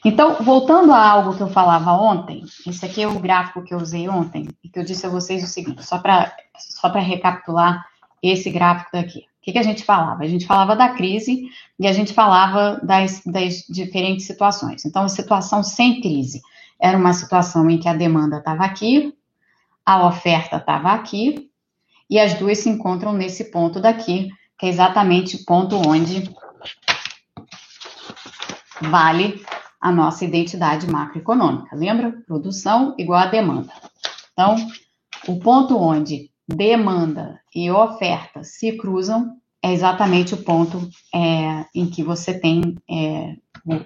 Então, 0.05 0.41
voltando 0.41 0.93
a 0.93 1.09
algo 1.09 1.35
que 1.35 1.43
eu 1.43 1.49
falava 1.49 1.91
ontem, 1.91 2.43
esse 2.65 2.85
aqui 2.85 3.01
é 3.01 3.07
o 3.07 3.19
gráfico 3.19 3.63
que 3.63 3.73
eu 3.73 3.79
usei 3.79 4.07
ontem, 4.07 4.47
e 4.63 4.69
que 4.69 4.79
eu 4.79 4.83
disse 4.83 5.05
a 5.05 5.09
vocês 5.09 5.43
o 5.43 5.47
seguinte, 5.47 5.85
só 5.85 5.99
para 5.99 6.33
só 6.57 6.87
recapitular 6.87 7.85
esse 8.23 8.49
gráfico 8.49 8.91
daqui. 8.93 9.19
O 9.19 9.41
que, 9.41 9.51
que, 9.53 9.57
a 9.57 9.63
gente 9.63 9.83
falava? 9.83 10.23
A 10.23 10.27
gente 10.27 10.45
falava 10.45 10.75
da 10.75 10.89
crise 10.89 11.49
e 11.77 11.87
a 11.87 11.93
gente 11.93 12.13
falava 12.13 12.79
das, 12.83 13.21
das 13.25 13.63
diferentes 13.69 14.25
situações. 14.25 14.85
Então, 14.85 15.03
a 15.03 15.09
situação 15.09 15.63
sem 15.63 16.01
crise 16.01 16.41
era 16.79 16.97
uma 16.97 17.13
situação 17.13 17.69
em 17.69 17.77
que 17.77 17.89
a 17.89 17.93
demanda 17.93 18.37
estava 18.37 18.63
aqui, 18.63 19.13
a 19.85 20.07
oferta 20.07 20.57
estava 20.57 20.91
aqui, 20.91 21.49
e 22.09 22.19
as 22.19 22.33
duas 22.35 22.59
se 22.59 22.69
encontram 22.69 23.13
nesse 23.13 23.51
ponto 23.51 23.79
daqui, 23.79 24.29
que 24.57 24.65
é 24.65 24.69
exatamente 24.69 25.35
o 25.35 25.45
ponto 25.45 25.75
onde 25.75 26.33
vale 28.81 29.43
a 29.79 29.91
nossa 29.91 30.25
identidade 30.25 30.89
macroeconômica. 30.89 31.75
Lembra? 31.75 32.11
Produção 32.25 32.95
igual 32.97 33.21
a 33.21 33.27
demanda. 33.27 33.71
Então, 34.33 34.55
o 35.27 35.39
ponto 35.39 35.77
onde 35.77 36.31
demanda 36.47 37.39
e 37.53 37.69
oferta 37.69 38.43
se 38.43 38.75
cruzam 38.77 39.37
é 39.61 39.73
exatamente 39.73 40.33
o 40.33 40.43
ponto 40.43 40.89
é, 41.13 41.65
em 41.75 41.89
que 41.89 42.01
você 42.01 42.33
tem 42.33 42.75
é, 42.89 43.35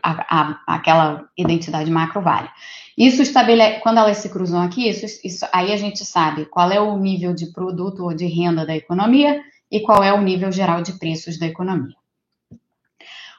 a, 0.02 0.42
a, 0.42 0.76
aquela 0.76 1.28
identidade 1.38 1.90
macro 1.90 2.22
vale. 2.22 2.50
Isso 2.98 3.22
estabelece, 3.22 3.80
quando 3.80 3.98
elas 3.98 4.18
se 4.18 4.30
cruzam 4.30 4.62
aqui, 4.62 4.88
isso, 4.88 5.06
isso, 5.24 5.46
aí 5.52 5.72
a 5.72 5.78
gente 5.78 6.06
sabe 6.06 6.46
qual 6.46 6.72
é 6.72 6.80
o 6.80 6.98
nível 6.98 7.34
de 7.34 7.52
produto 7.52 8.04
ou 8.04 8.14
de 8.14 8.26
renda 8.26 8.66
da 8.66 8.76
economia 8.76 9.42
e 9.72 9.80
qual 9.80 10.04
é 10.04 10.14
o 10.14 10.22
nível 10.22 10.52
geral 10.52 10.82
de 10.82 10.94
preços 10.94 11.40
da 11.40 11.48
economia. 11.48 11.96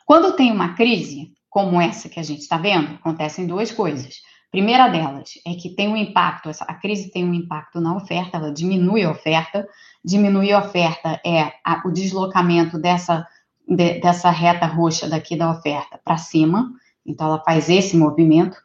Quando 0.04 0.36
tem 0.36 0.50
uma 0.50 0.74
crise, 0.74 1.32
como 1.48 1.80
essa 1.80 2.08
que 2.08 2.18
a 2.18 2.22
gente 2.22 2.40
está 2.40 2.58
vendo, 2.58 2.94
acontecem 2.94 3.46
duas 3.46 3.70
coisas. 3.70 4.16
Primeira 4.50 4.88
delas 4.88 5.30
é 5.44 5.54
que 5.54 5.70
tem 5.70 5.88
um 5.88 5.96
impacto, 5.96 6.48
a 6.60 6.74
crise 6.74 7.10
tem 7.10 7.24
um 7.24 7.34
impacto 7.34 7.80
na 7.80 7.96
oferta, 7.96 8.36
ela 8.36 8.52
diminui 8.52 9.02
a 9.02 9.10
oferta, 9.10 9.66
diminuir 10.04 10.52
a 10.52 10.60
oferta 10.60 11.20
é 11.26 11.52
o 11.84 11.90
deslocamento 11.90 12.78
dessa, 12.78 13.26
de, 13.68 14.00
dessa 14.00 14.30
reta 14.30 14.66
roxa 14.66 15.08
daqui 15.08 15.36
da 15.36 15.50
oferta 15.50 15.98
para 16.04 16.16
cima, 16.16 16.70
então 17.06 17.26
ela 17.26 17.42
faz 17.44 17.68
esse 17.68 17.96
movimento, 17.96 18.56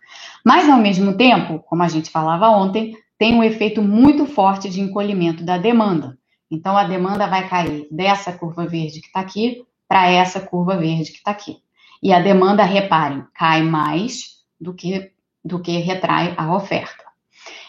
mas 0.46 0.70
ao 0.70 0.78
mesmo 0.78 1.16
tempo, 1.16 1.60
como 1.60 1.84
a 1.84 1.88
gente 1.88 2.10
falava 2.10 2.50
ontem, 2.50 2.96
tem 3.18 3.36
um 3.36 3.44
efeito 3.44 3.82
muito 3.82 4.26
forte 4.26 4.70
de 4.70 4.80
encolhimento 4.80 5.44
da 5.44 5.58
demanda. 5.58 6.18
Então 6.50 6.78
a 6.78 6.86
demanda 6.86 7.28
vai 7.28 7.48
cair 7.48 7.88
dessa 7.92 8.32
curva 8.32 8.66
verde 8.66 9.02
que 9.02 9.08
está 9.08 9.20
aqui 9.20 9.64
para 9.88 10.10
essa 10.10 10.40
curva 10.40 10.78
verde 10.78 11.12
que 11.12 11.18
está 11.18 11.32
aqui. 11.32 11.58
E 12.02 12.14
a 12.14 12.22
demanda, 12.22 12.64
reparem, 12.64 13.26
cai 13.34 13.62
mais 13.62 14.40
do 14.60 14.74
que, 14.74 15.12
do 15.44 15.60
que 15.60 15.78
retrai 15.80 16.34
a 16.38 16.56
oferta. 16.56 17.04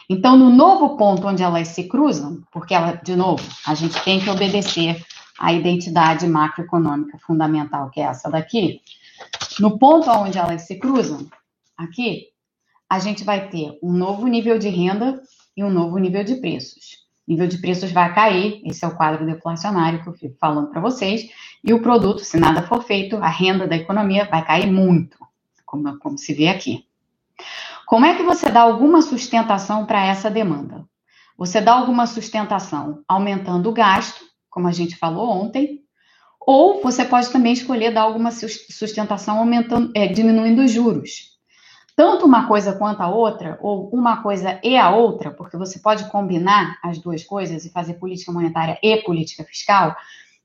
Então, 0.09 0.37
no 0.37 0.51
novo 0.51 0.97
ponto 0.97 1.27
onde 1.27 1.43
elas 1.43 1.69
se 1.69 1.85
cruzam, 1.85 2.43
porque 2.53 2.75
ela, 2.75 2.93
de 2.93 3.15
novo, 3.15 3.45
a 3.67 3.75
gente 3.75 4.03
tem 4.03 4.21
que 4.21 4.29
obedecer 4.29 5.05
à 5.41 5.53
identidade 5.53 6.29
macroeconômica 6.29 7.19
fundamental, 7.19 7.91
que 7.91 8.01
é 8.01 8.05
essa 8.05 8.31
daqui, 8.31 8.83
no 9.59 9.79
ponto 9.79 10.11
onde 10.11 10.39
elas 10.39 10.63
se 10.63 10.79
cruzam, 10.79 11.27
aqui, 11.77 12.27
a 12.89 12.99
gente 12.99 13.25
vai 13.25 13.49
ter 13.49 13.79
um 13.83 13.93
novo 13.93 14.27
nível 14.27 14.59
de 14.59 14.69
renda 14.69 15.21
e 15.57 15.65
um 15.65 15.71
novo 15.71 15.97
nível 15.99 16.23
de 16.23 16.37
preços. 16.37 17.01
O 17.27 17.31
nível 17.31 17.47
de 17.47 17.59
preços 17.59 17.91
vai 17.91 18.13
cair, 18.15 18.61
esse 18.65 18.85
é 18.85 18.89
o 18.89 18.97
quadro 18.97 19.25
deflacionário 19.25 20.03
que 20.03 20.09
eu 20.09 20.15
fico 20.15 20.37
falando 20.39 20.69
para 20.69 20.81
vocês, 20.81 21.31
e 21.65 21.73
o 21.73 21.81
produto, 21.81 22.21
se 22.21 22.39
nada 22.39 22.63
for 22.63 22.83
feito, 22.83 23.17
a 23.17 23.29
renda 23.29 23.67
da 23.67 23.77
economia 23.77 24.27
vai 24.27 24.45
cair 24.45 24.71
muito, 24.71 25.17
como, 25.65 25.99
como 25.99 26.19
se 26.19 26.35
vê 26.35 26.49
aqui. 26.49 26.85
Como 27.87 28.05
é 28.05 28.15
que 28.15 28.23
você 28.23 28.51
dá 28.51 28.61
alguma 28.61 29.01
sustentação 29.03 29.87
para 29.87 30.05
essa 30.05 30.31
demanda? 30.31 30.85
Você 31.37 31.61
dá 31.61 31.73
alguma 31.73 32.07
sustentação 32.07 33.03
aumentando 33.09 33.71
o 33.71 33.73
gasto, 33.73 34.30
como 34.51 34.69
a 34.69 34.73
gente 34.73 34.97
falou 34.97 35.31
ontem, 35.31 35.81
ou 36.41 36.83
você 36.83 37.05
pode 37.05 37.31
também 37.31 37.53
escolher 37.53 37.93
dar 37.93 38.03
alguma 38.03 38.31
sustentação 38.31 39.39
aumentando, 39.39 39.93
é, 39.95 40.07
diminuindo 40.07 40.63
os 40.63 40.71
juros. 40.71 41.31
Tanto 41.95 42.25
uma 42.25 42.49
coisa 42.49 42.73
quanto 42.73 43.03
a 43.03 43.09
outra, 43.09 43.59
ou 43.61 43.91
uma 43.91 44.23
coisa 44.23 44.59
e 44.65 44.77
a 44.77 44.91
outra, 44.91 45.31
porque 45.31 45.57
você 45.57 45.79
pode 45.79 46.09
combinar 46.11 46.79
as 46.83 46.99
duas 46.99 47.23
coisas 47.23 47.65
e 47.65 47.71
fazer 47.71 47.95
política 47.95 48.33
monetária 48.33 48.79
e 48.83 48.97
política 49.03 49.45
fiscal, 49.45 49.95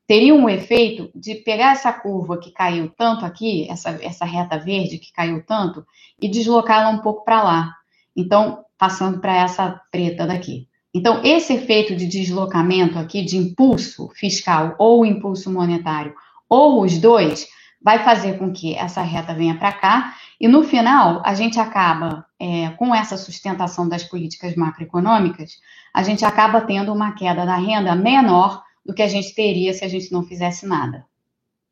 teria 0.06 0.36
um 0.36 0.50
efeito 0.50 1.10
de 1.16 1.36
pegar 1.36 1.72
essa 1.72 1.94
curva 1.94 2.38
que 2.38 2.52
caiu 2.52 2.92
tanto 2.98 3.26
aqui, 3.26 3.70
essa, 3.70 3.92
essa 4.04 4.26
reta 4.26 4.60
verde 4.60 5.00
que 5.00 5.14
caiu 5.14 5.44
tanto, 5.46 5.86
e 6.22 6.28
deslocá-la 6.28 6.90
um 6.90 7.00
pouco 7.00 7.24
para 7.24 7.42
lá. 7.42 7.74
Então, 8.16 8.66
passando 8.78 9.20
para 9.20 9.36
essa 9.36 9.82
preta 9.90 10.28
daqui. 10.28 10.68
Então, 10.96 11.20
esse 11.26 11.52
efeito 11.52 11.94
de 11.94 12.08
deslocamento 12.08 12.98
aqui, 12.98 13.22
de 13.22 13.36
impulso 13.36 14.08
fiscal 14.16 14.76
ou 14.80 15.06
impulso 15.06 15.52
monetário, 15.52 16.16
ou 16.48 16.82
os 16.84 16.98
dois, 16.98 17.50
vai 17.82 18.02
fazer 18.02 18.40
com 18.40 18.54
que 18.54 18.74
essa 18.74 19.02
reta 19.02 19.34
venha 19.34 19.58
para 19.58 19.74
cá, 19.74 20.16
e 20.40 20.48
no 20.48 20.64
final, 20.64 21.22
a 21.26 21.34
gente 21.34 21.60
acaba, 21.60 22.26
é, 22.40 22.70
com 22.78 22.96
essa 22.96 23.18
sustentação 23.18 23.90
das 23.90 24.06
políticas 24.06 24.56
macroeconômicas, 24.56 25.60
a 25.94 26.02
gente 26.02 26.24
acaba 26.24 26.62
tendo 26.62 26.94
uma 26.94 27.12
queda 27.12 27.46
da 27.46 27.58
renda 27.58 27.94
menor 27.94 28.64
do 28.86 28.94
que 28.94 29.04
a 29.04 29.08
gente 29.10 29.36
teria 29.36 29.74
se 29.74 29.84
a 29.84 29.90
gente 29.90 30.14
não 30.14 30.24
fizesse 30.24 30.66
nada, 30.66 31.06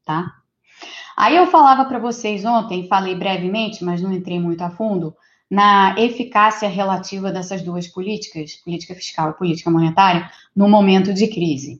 tá? 0.03 0.33
Aí 1.15 1.37
eu 1.37 1.47
falava 1.47 1.85
para 1.85 1.97
vocês 1.97 2.43
ontem, 2.43 2.89
falei 2.89 3.15
brevemente, 3.15 3.85
mas 3.85 4.01
não 4.01 4.11
entrei 4.11 4.37
muito 4.37 4.61
a 4.63 4.69
fundo, 4.69 5.15
na 5.53 5.93
eficácia 5.99 6.67
relativa 6.67 7.31
dessas 7.31 7.61
duas 7.61 7.87
políticas, 7.87 8.55
política 8.55 8.95
fiscal 8.95 9.29
e 9.29 9.33
política 9.33 9.69
monetária, 9.69 10.27
no 10.55 10.67
momento 10.67 11.13
de 11.13 11.27
crise. 11.27 11.79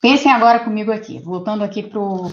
Pensem 0.00 0.30
agora 0.30 0.60
comigo 0.60 0.92
aqui, 0.92 1.18
voltando 1.18 1.64
aqui 1.64 1.82
para 1.82 1.98
o. 1.98 2.30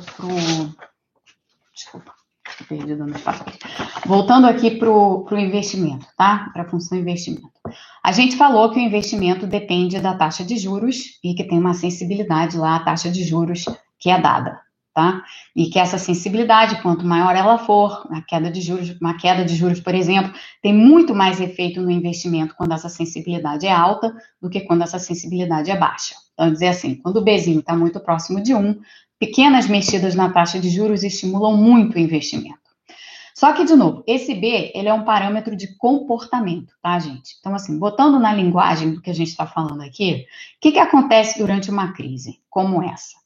Desculpa, 1.73 2.13
estou 2.47 2.67
perdida 2.67 3.03
no 3.03 3.15
espaço. 3.15 3.43
Voltando 4.05 4.45
aqui 4.45 4.69
para 4.69 4.87
o 4.87 5.25
investimento, 5.31 6.05
tá? 6.15 6.51
Para 6.53 6.61
a 6.61 6.69
função 6.69 6.95
investimento. 6.95 7.49
A 8.03 8.11
gente 8.11 8.37
falou 8.37 8.69
que 8.69 8.77
o 8.77 8.83
investimento 8.83 9.47
depende 9.47 9.99
da 9.99 10.13
taxa 10.13 10.43
de 10.43 10.57
juros 10.57 11.19
e 11.23 11.33
que 11.33 11.43
tem 11.43 11.57
uma 11.57 11.73
sensibilidade 11.73 12.55
lá, 12.55 12.75
a 12.75 12.83
taxa 12.83 13.09
de 13.09 13.23
juros 13.23 13.65
que 13.97 14.11
é 14.11 14.21
dada, 14.21 14.61
tá? 14.93 15.23
E 15.55 15.67
que 15.67 15.79
essa 15.79 15.97
sensibilidade, 15.97 16.81
quanto 16.81 17.05
maior 17.05 17.35
ela 17.35 17.57
for, 17.57 18.07
a 18.11 18.21
queda 18.21 18.51
de 18.51 18.61
juros, 18.61 18.95
uma 18.99 19.17
queda 19.17 19.45
de 19.45 19.55
juros, 19.55 19.79
por 19.79 19.95
exemplo, 19.95 20.33
tem 20.61 20.73
muito 20.73 21.15
mais 21.15 21.39
efeito 21.39 21.81
no 21.81 21.89
investimento 21.89 22.55
quando 22.55 22.73
essa 22.73 22.89
sensibilidade 22.89 23.65
é 23.65 23.71
alta 23.71 24.13
do 24.41 24.49
que 24.49 24.61
quando 24.61 24.83
essa 24.83 24.99
sensibilidade 24.99 25.71
é 25.71 25.77
baixa. 25.77 26.15
Então, 26.33 26.51
dizer 26.51 26.67
assim, 26.67 26.95
quando 26.95 27.17
o 27.17 27.23
Bzinho 27.23 27.59
está 27.59 27.75
muito 27.75 27.99
próximo 27.99 28.41
de 28.41 28.53
1, 28.53 28.79
pequenas 29.19 29.67
mexidas 29.67 30.15
na 30.15 30.31
taxa 30.31 30.59
de 30.59 30.69
juros 30.69 31.03
estimulam 31.03 31.55
muito 31.55 31.95
o 31.95 31.99
investimento. 31.99 32.59
Só 33.33 33.53
que, 33.53 33.63
de 33.63 33.75
novo, 33.75 34.03
esse 34.05 34.35
B, 34.35 34.71
ele 34.75 34.87
é 34.87 34.93
um 34.93 35.05
parâmetro 35.05 35.55
de 35.55 35.75
comportamento, 35.77 36.73
tá, 36.81 36.99
gente? 36.99 37.37
Então, 37.39 37.55
assim, 37.55 37.79
botando 37.79 38.19
na 38.19 38.33
linguagem 38.33 38.93
do 38.93 39.01
que 39.01 39.09
a 39.09 39.13
gente 39.13 39.29
está 39.29 39.47
falando 39.47 39.81
aqui, 39.81 40.25
o 40.57 40.61
que, 40.61 40.73
que 40.73 40.79
acontece 40.79 41.39
durante 41.39 41.69
uma 41.69 41.93
crise 41.93 42.39
como 42.49 42.83
essa? 42.83 43.20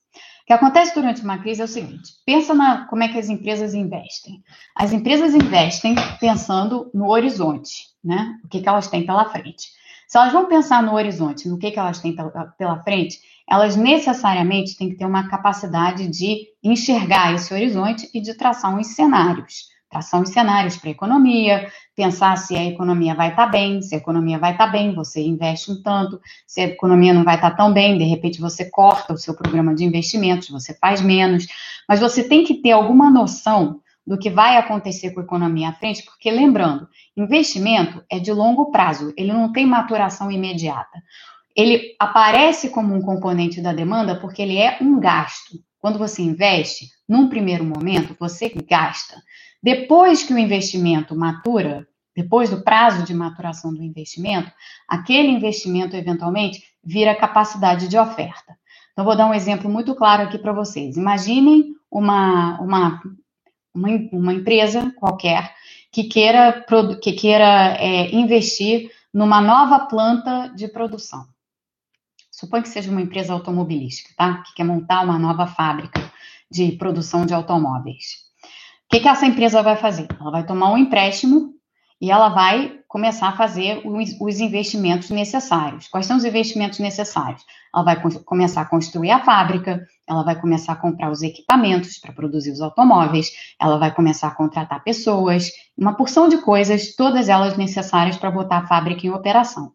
O 0.46 0.48
que 0.48 0.54
acontece 0.54 0.94
durante 0.94 1.24
uma 1.24 1.40
crise 1.40 1.62
é 1.62 1.66
o 1.66 1.68
seguinte: 1.68 2.14
pensa 2.24 2.54
na 2.54 2.86
como 2.86 3.02
é 3.02 3.08
que 3.08 3.18
as 3.18 3.30
empresas 3.30 3.74
investem. 3.74 4.44
As 4.76 4.94
empresas 4.94 5.34
investem 5.34 5.96
pensando 6.20 6.92
no 6.94 7.10
horizonte, 7.10 7.88
né? 8.04 8.38
O 8.44 8.48
que, 8.48 8.62
que 8.62 8.70
elas 8.70 8.88
têm 8.88 9.04
pela 9.04 9.28
frente. 9.28 9.72
Se 10.08 10.20
elas 10.20 10.32
vão 10.32 10.46
pensar 10.46 10.84
no 10.84 10.94
horizonte, 10.94 11.50
no 11.50 11.58
que, 11.58 11.72
que 11.72 11.80
elas 11.80 12.00
têm 12.00 12.16
pela 12.60 12.84
frente, 12.84 13.18
elas 13.50 13.76
necessariamente 13.76 14.78
têm 14.78 14.90
que 14.90 14.98
ter 14.98 15.06
uma 15.08 15.28
capacidade 15.28 16.08
de 16.08 16.48
enxergar 16.64 17.34
esse 17.34 17.52
horizonte 17.52 18.08
e 18.14 18.22
de 18.22 18.36
traçar 18.36 18.72
uns 18.78 18.94
cenários 18.94 19.74
tração 19.90 20.24
de 20.24 20.30
cenários 20.30 20.78
para 20.78 20.90
a 20.90 20.92
economia, 20.92 21.72
pensar 21.96 22.38
se 22.38 22.56
a 22.56 22.66
economia 22.66 23.16
vai 23.16 23.30
estar 23.30 23.46
tá 23.46 23.52
bem, 23.52 23.82
se 23.82 23.96
a 23.96 23.98
economia 23.98 24.38
vai 24.38 24.52
estar 24.52 24.66
tá 24.66 24.72
bem, 24.72 24.94
você 24.94 25.22
investe 25.22 25.72
um 25.72 25.82
tanto, 25.82 26.20
se 26.46 26.62
a 26.62 26.66
economia 26.66 27.14
não 27.14 27.24
vai 27.24 27.36
estar 27.36 27.52
tá 27.52 27.58
tão 27.58 27.74
bem, 27.74 27.98
de 27.98 28.04
repente 28.04 28.42
você 28.42 28.70
corta 28.70 29.14
o 29.14 29.18
seu 29.18 29.36
programa 29.36 29.74
de 29.74 29.86
investimentos, 29.86 30.50
você 30.50 30.74
faz 30.78 31.02
menos, 31.02 31.48
mas 31.88 32.00
você 32.00 32.24
tem 32.28 32.44
que 32.44 32.56
ter 32.56 32.72
alguma 32.72 33.10
noção 33.10 33.80
do 34.06 34.18
que 34.20 34.30
vai 34.30 34.58
acontecer 34.58 35.12
com 35.12 35.22
a 35.22 35.24
economia 35.24 35.70
à 35.70 35.74
frente, 35.74 36.04
porque 36.04 36.30
lembrando, 36.30 36.88
investimento 37.18 38.04
é 38.10 38.20
de 38.20 38.32
longo 38.32 38.72
prazo, 38.72 39.14
ele 39.18 39.34
não 39.34 39.52
tem 39.52 39.66
maturação 39.66 40.32
imediata. 40.32 41.02
Ele 41.56 41.96
aparece 42.00 42.70
como 42.70 42.94
um 42.94 43.02
componente 43.02 43.62
da 43.62 43.74
demanda 43.74 44.20
porque 44.20 44.42
ele 44.42 44.58
é 44.58 44.78
um 44.82 45.00
gasto. 45.00 45.58
Quando 45.80 45.98
você 45.98 46.22
investe, 46.22 46.90
num 47.08 47.30
primeiro 47.30 47.64
momento, 47.64 48.16
você 48.20 48.50
gasta. 48.50 49.16
Depois 49.66 50.22
que 50.22 50.32
o 50.32 50.38
investimento 50.38 51.16
matura, 51.16 51.88
depois 52.16 52.52
do 52.52 52.62
prazo 52.62 53.04
de 53.04 53.16
maturação 53.16 53.74
do 53.74 53.82
investimento, 53.82 54.52
aquele 54.88 55.30
investimento 55.30 55.96
eventualmente 55.96 56.64
vira 56.84 57.16
capacidade 57.16 57.88
de 57.88 57.98
oferta. 57.98 58.56
Então, 58.92 59.04
vou 59.04 59.18
dar 59.18 59.26
um 59.26 59.34
exemplo 59.34 59.68
muito 59.68 59.96
claro 59.96 60.22
aqui 60.22 60.38
para 60.38 60.54
vocês. 60.54 60.98
Imaginem 60.98 61.74
uma, 61.90 62.62
uma, 62.62 63.02
uma, 63.74 63.90
uma, 64.12 64.34
empresa 64.36 64.94
qualquer 65.00 65.56
que 65.92 66.04
queira, 66.04 66.64
que 67.02 67.14
queira 67.14 67.76
é, 67.80 68.14
investir 68.14 68.92
numa 69.12 69.42
nova 69.42 69.88
planta 69.88 70.50
de 70.50 70.68
produção. 70.68 71.26
Suponha 72.30 72.62
que 72.62 72.70
seja 72.70 72.92
uma 72.92 73.02
empresa 73.02 73.34
automobilística, 73.34 74.14
tá? 74.16 74.44
Que 74.44 74.54
quer 74.54 74.64
montar 74.64 75.02
uma 75.02 75.18
nova 75.18 75.48
fábrica 75.48 76.00
de 76.52 76.74
produção 76.74 77.26
de 77.26 77.34
automóveis. 77.34 78.25
Que, 78.96 79.02
que 79.02 79.10
essa 79.10 79.26
empresa 79.26 79.62
vai 79.62 79.76
fazer? 79.76 80.08
Ela 80.22 80.32
vai 80.32 80.46
tomar 80.46 80.72
um 80.72 80.78
empréstimo 80.78 81.54
e 82.00 82.10
ela 82.10 82.30
vai 82.30 82.80
começar 82.88 83.28
a 83.28 83.36
fazer 83.36 83.82
os 83.86 84.40
investimentos 84.40 85.10
necessários. 85.10 85.90
Quais 85.90 86.06
são 86.06 86.16
os 86.16 86.24
investimentos 86.24 86.80
necessários? 86.80 87.44
Ela 87.76 87.84
vai 87.84 88.02
começar 88.24 88.62
a 88.62 88.66
construir 88.66 89.12
a 89.12 89.20
fábrica, 89.20 89.86
ela 90.08 90.24
vai 90.24 90.40
começar 90.40 90.72
a 90.72 90.78
comprar 90.78 91.12
os 91.12 91.22
equipamentos 91.22 91.98
para 91.98 92.14
produzir 92.14 92.52
os 92.52 92.62
automóveis, 92.62 93.32
ela 93.60 93.78
vai 93.78 93.94
começar 93.94 94.30
a 94.30 94.36
contratar 94.36 94.82
pessoas, 94.82 95.52
uma 95.78 95.98
porção 95.98 96.30
de 96.30 96.38
coisas, 96.38 96.96
todas 96.96 97.28
elas 97.28 97.58
necessárias 97.58 98.16
para 98.16 98.32
botar 98.32 98.60
a 98.60 98.68
fábrica 98.68 99.06
em 99.06 99.10
operação. 99.10 99.74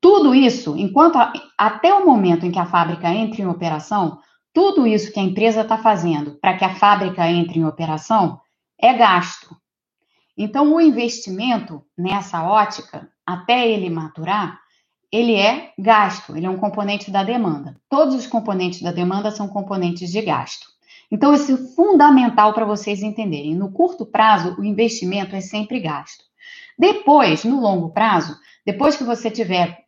Tudo 0.00 0.34
isso, 0.34 0.78
enquanto 0.78 1.18
até 1.58 1.92
o 1.92 2.06
momento 2.06 2.46
em 2.46 2.50
que 2.50 2.58
a 2.58 2.64
fábrica 2.64 3.06
entra 3.12 3.42
em 3.42 3.46
operação, 3.46 4.18
tudo 4.54 4.86
isso 4.86 5.12
que 5.12 5.18
a 5.18 5.22
empresa 5.22 5.62
está 5.62 5.76
fazendo 5.76 6.38
para 6.40 6.56
que 6.56 6.64
a 6.64 6.76
fábrica 6.76 7.28
entre 7.28 7.58
em 7.58 7.66
operação 7.66 8.40
é 8.78 8.94
gasto. 8.94 9.54
Então, 10.38 10.72
o 10.72 10.80
investimento 10.80 11.84
nessa 11.98 12.42
ótica, 12.44 13.10
até 13.26 13.68
ele 13.68 13.90
maturar, 13.90 14.60
ele 15.10 15.34
é 15.34 15.72
gasto, 15.78 16.36
ele 16.36 16.46
é 16.46 16.50
um 16.50 16.56
componente 16.56 17.10
da 17.10 17.22
demanda. 17.24 17.76
Todos 17.88 18.14
os 18.14 18.26
componentes 18.26 18.80
da 18.80 18.92
demanda 18.92 19.30
são 19.30 19.48
componentes 19.48 20.10
de 20.10 20.22
gasto. 20.22 20.66
Então, 21.10 21.34
isso 21.34 21.52
é 21.52 21.74
fundamental 21.74 22.54
para 22.54 22.64
vocês 22.64 23.02
entenderem. 23.02 23.54
No 23.54 23.72
curto 23.72 24.06
prazo, 24.06 24.56
o 24.58 24.64
investimento 24.64 25.34
é 25.36 25.40
sempre 25.40 25.80
gasto. 25.80 26.24
Depois, 26.78 27.44
no 27.44 27.60
longo 27.60 27.90
prazo, 27.90 28.36
depois 28.64 28.96
que 28.96 29.04
você 29.04 29.30
tiver, 29.30 29.83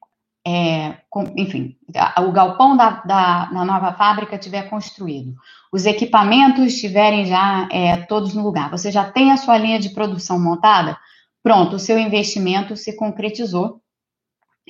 é, 0.47 0.99
com, 1.11 1.25
enfim, 1.37 1.77
o 2.19 2.31
galpão 2.31 2.77
da, 2.77 2.91
da, 3.05 3.47
da, 3.47 3.65
nova 3.65 3.93
fábrica 3.95 4.39
tiver 4.39 4.71
construído, 4.71 5.35
os 5.73 5.87
equipamentos 5.87 6.65
estiverem 6.67 7.27
já 7.27 7.69
é, 7.73 7.97
todos 7.97 8.33
no 8.33 8.45
lugar, 8.45 8.71
você 8.71 8.93
já 8.93 9.11
tem 9.11 9.33
a 9.33 9.37
sua 9.37 9.59
linha 9.59 9.81
de 9.81 9.91
produção 9.91 10.39
montada, 10.39 10.97
pronto, 11.43 11.75
o 11.75 11.81
seu 11.81 11.99
investimento 11.99 12.77
se 12.77 12.95
concretizou. 12.95 13.81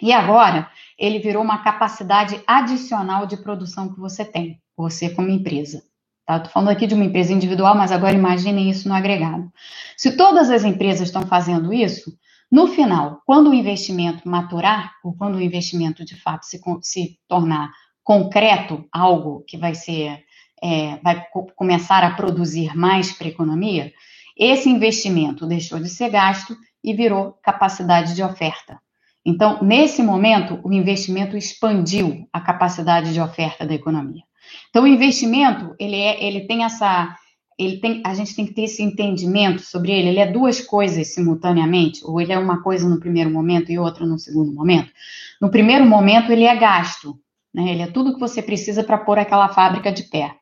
E 0.01 0.13
agora, 0.13 0.71
ele 0.99 1.19
virou 1.19 1.43
uma 1.43 1.63
capacidade 1.63 2.41
adicional 2.47 3.27
de 3.27 3.37
produção 3.37 3.93
que 3.93 4.01
você 4.01 4.25
tem, 4.25 4.61
você 4.75 5.11
como 5.11 5.29
empresa. 5.29 5.83
Tá? 6.27 6.37
Estou 6.39 6.53
falando 6.53 6.71
aqui 6.71 6.87
de 6.87 6.95
uma 6.95 7.05
empresa 7.05 7.33
individual, 7.33 7.75
mas 7.75 7.93
agora 7.93 8.15
imaginem 8.15 8.71
isso 8.71 8.89
no 8.89 8.95
agregado. 8.95 9.51
Se 9.97 10.17
todas 10.17 10.51
as 10.51 10.65
empresas 10.65 11.09
estão 11.09 11.27
fazendo 11.27 11.73
isso, 11.73 12.15
no 12.51 12.69
final, 12.69 13.23
quando 13.27 13.51
o 13.51 13.55
investimento 13.55 14.29
maturar, 14.29 14.95
ou 15.03 15.15
quando 15.15 15.37
o 15.37 15.43
investimento 15.43 16.05
de 16.05 16.15
fato 16.15 16.45
se, 16.45 16.61
se 16.83 17.19
tornar 17.29 17.71
concreto, 18.05 18.85
algo 18.93 19.45
que 19.47 19.57
vai 19.57 19.75
ser, 19.75 20.25
é, 20.63 20.97
vai 21.03 21.27
co 21.33 21.47
começar 21.57 22.05
a 22.05 22.15
produzir 22.15 22.77
mais 22.77 23.13
para 23.13 23.27
a 23.27 23.31
economia, 23.31 23.93
esse 24.37 24.69
investimento 24.69 25.47
deixou 25.47 25.81
de 25.81 25.89
ser 25.89 26.11
gasto 26.11 26.57
e 26.85 26.95
virou 26.95 27.33
capacidade 27.43 28.15
de 28.15 28.23
oferta. 28.23 28.79
Então, 29.25 29.59
nesse 29.61 30.05
momento, 30.05 30.61
o 30.63 30.73
investimento 30.73 31.37
expandiu 31.37 32.29
a 32.33 32.41
capacidade 32.41 33.13
de 33.13 33.21
oferta 33.21 33.67
da 33.67 33.75
economia. 33.75 34.23
Então, 34.71 34.85
o 34.85 34.87
investimento, 34.87 35.75
ele, 35.81 35.97
é, 35.97 36.25
ele 36.25 36.47
tem 36.47 36.63
essa. 36.63 37.13
Ele 37.59 37.79
tem, 37.79 38.03
a 38.05 38.15
gente 38.15 38.35
tem 38.37 38.45
que 38.47 38.53
ter 38.53 38.65
esse 38.65 38.83
entendimento 38.83 39.63
sobre 39.63 39.93
ele. 39.93 40.09
Ele 40.09 40.21
é 40.21 40.31
duas 40.31 40.61
coisas 40.61 41.15
simultaneamente, 41.15 42.01
ou 42.05 42.21
ele 42.21 42.33
é 42.33 42.39
uma 42.39 42.63
coisa 42.63 42.89
no 42.89 43.01
primeiro 43.01 43.31
momento 43.31 43.73
e 43.73 43.79
outra 43.79 44.05
no 44.05 44.19
segundo 44.19 44.53
momento. 44.53 44.93
No 45.41 45.51
primeiro 45.51 45.87
momento, 45.87 46.31
ele 46.31 46.45
é 46.45 46.55
gasto, 46.57 47.19
né? 47.55 47.71
ele 47.71 47.83
é 47.83 47.87
tudo 47.87 48.15
que 48.15 48.21
você 48.21 48.43
precisa 48.43 48.85
para 48.85 48.99
pôr 48.99 49.19
aquela 49.19 49.49
fábrica 49.49 49.91
de 49.91 50.03
pé. 50.05 50.35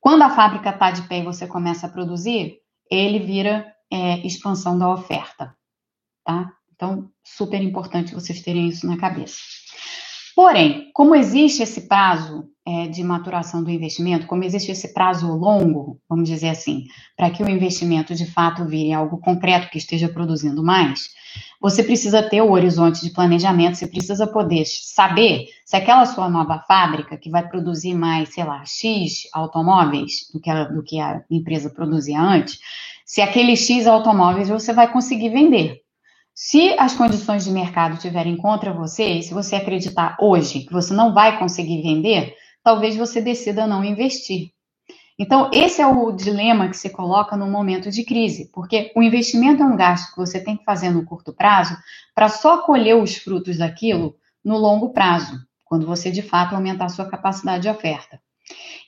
Quando 0.00 0.22
a 0.22 0.30
fábrica 0.30 0.70
está 0.70 0.90
de 0.90 1.02
pé 1.08 1.20
e 1.20 1.24
você 1.24 1.46
começa 1.46 1.86
a 1.86 1.90
produzir, 1.90 2.58
ele 2.90 3.18
vira 3.18 3.66
é, 3.90 4.24
expansão 4.26 4.78
da 4.78 4.88
oferta. 4.88 5.54
Tá? 6.24 6.52
Então, 6.74 7.10
super 7.22 7.62
importante 7.62 8.14
vocês 8.14 8.42
terem 8.42 8.68
isso 8.68 8.86
na 8.86 8.96
cabeça. 8.96 9.38
Porém, 10.34 10.90
como 10.92 11.14
existe 11.14 11.62
esse 11.62 11.82
prazo 11.82 12.48
é, 12.66 12.88
de 12.88 13.04
maturação 13.04 13.62
do 13.62 13.70
investimento, 13.70 14.26
como 14.26 14.42
existe 14.42 14.72
esse 14.72 14.92
prazo 14.92 15.28
longo, 15.28 16.00
vamos 16.08 16.28
dizer 16.28 16.48
assim, 16.48 16.86
para 17.16 17.30
que 17.30 17.42
o 17.42 17.48
investimento 17.48 18.14
de 18.14 18.26
fato 18.26 18.64
vire 18.64 18.92
algo 18.92 19.18
concreto 19.18 19.70
que 19.70 19.78
esteja 19.78 20.08
produzindo 20.08 20.62
mais, 20.62 21.10
você 21.60 21.82
precisa 21.82 22.22
ter 22.22 22.42
o 22.42 22.50
horizonte 22.50 23.00
de 23.02 23.10
planejamento, 23.10 23.76
você 23.76 23.86
precisa 23.86 24.26
poder 24.26 24.64
saber 24.66 25.46
se 25.64 25.76
aquela 25.76 26.04
sua 26.04 26.28
nova 26.28 26.58
fábrica, 26.66 27.16
que 27.16 27.30
vai 27.30 27.46
produzir 27.48 27.94
mais, 27.94 28.34
sei 28.34 28.44
lá, 28.44 28.64
X 28.64 29.28
automóveis 29.32 30.30
do 30.32 30.40
que 30.40 30.50
a, 30.50 30.64
do 30.64 30.82
que 30.82 31.00
a 31.00 31.22
empresa 31.30 31.70
produzia 31.70 32.20
antes, 32.20 32.58
se 33.04 33.20
aquele 33.20 33.56
X 33.56 33.86
automóveis 33.86 34.48
você 34.48 34.72
vai 34.72 34.90
conseguir 34.90 35.30
vender. 35.30 35.83
Se 36.36 36.76
as 36.80 36.94
condições 36.94 37.44
de 37.44 37.52
mercado 37.52 37.94
estiverem 37.94 38.36
contra 38.36 38.72
você, 38.72 39.22
se 39.22 39.32
você 39.32 39.54
acreditar 39.54 40.16
hoje 40.20 40.64
que 40.64 40.72
você 40.72 40.92
não 40.92 41.14
vai 41.14 41.38
conseguir 41.38 41.80
vender, 41.80 42.34
talvez 42.60 42.96
você 42.96 43.20
decida 43.20 43.68
não 43.68 43.84
investir. 43.84 44.50
Então, 45.16 45.48
esse 45.52 45.80
é 45.80 45.86
o 45.86 46.10
dilema 46.10 46.68
que 46.68 46.76
se 46.76 46.90
coloca 46.90 47.36
no 47.36 47.46
momento 47.46 47.88
de 47.88 48.02
crise, 48.02 48.50
porque 48.52 48.90
o 48.96 49.02
investimento 49.02 49.62
é 49.62 49.66
um 49.66 49.76
gasto 49.76 50.10
que 50.10 50.16
você 50.16 50.42
tem 50.42 50.56
que 50.56 50.64
fazer 50.64 50.90
no 50.90 51.04
curto 51.04 51.32
prazo 51.32 51.76
para 52.12 52.28
só 52.28 52.62
colher 52.62 52.96
os 52.96 53.14
frutos 53.14 53.58
daquilo 53.58 54.16
no 54.44 54.58
longo 54.58 54.92
prazo, 54.92 55.38
quando 55.64 55.86
você 55.86 56.10
de 56.10 56.20
fato 56.20 56.56
aumentar 56.56 56.86
a 56.86 56.88
sua 56.88 57.08
capacidade 57.08 57.62
de 57.62 57.68
oferta. 57.68 58.20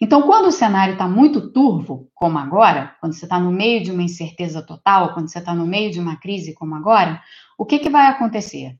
Então, 0.01 0.23
quando 0.23 0.47
o 0.47 0.53
cenário 0.53 0.93
está 0.93 1.09
muito 1.09 1.51
turvo, 1.51 2.11
como 2.15 2.39
agora, 2.39 2.95
quando 3.01 3.15
você 3.15 3.25
está 3.25 3.39
no 3.39 3.51
meio 3.51 3.83
de 3.83 3.91
uma 3.91 4.03
incerteza 4.03 4.63
total, 4.63 5.15
quando 5.15 5.29
você 5.31 5.39
está 5.39 5.55
no 5.55 5.67
meio 5.67 5.91
de 5.91 5.99
uma 5.99 6.17
crise 6.17 6.55
como 6.55 6.75
agora, 6.75 7.23
o 7.57 7.65
que, 7.65 7.79
que 7.79 7.89
vai 7.89 8.07
acontecer? 8.07 8.77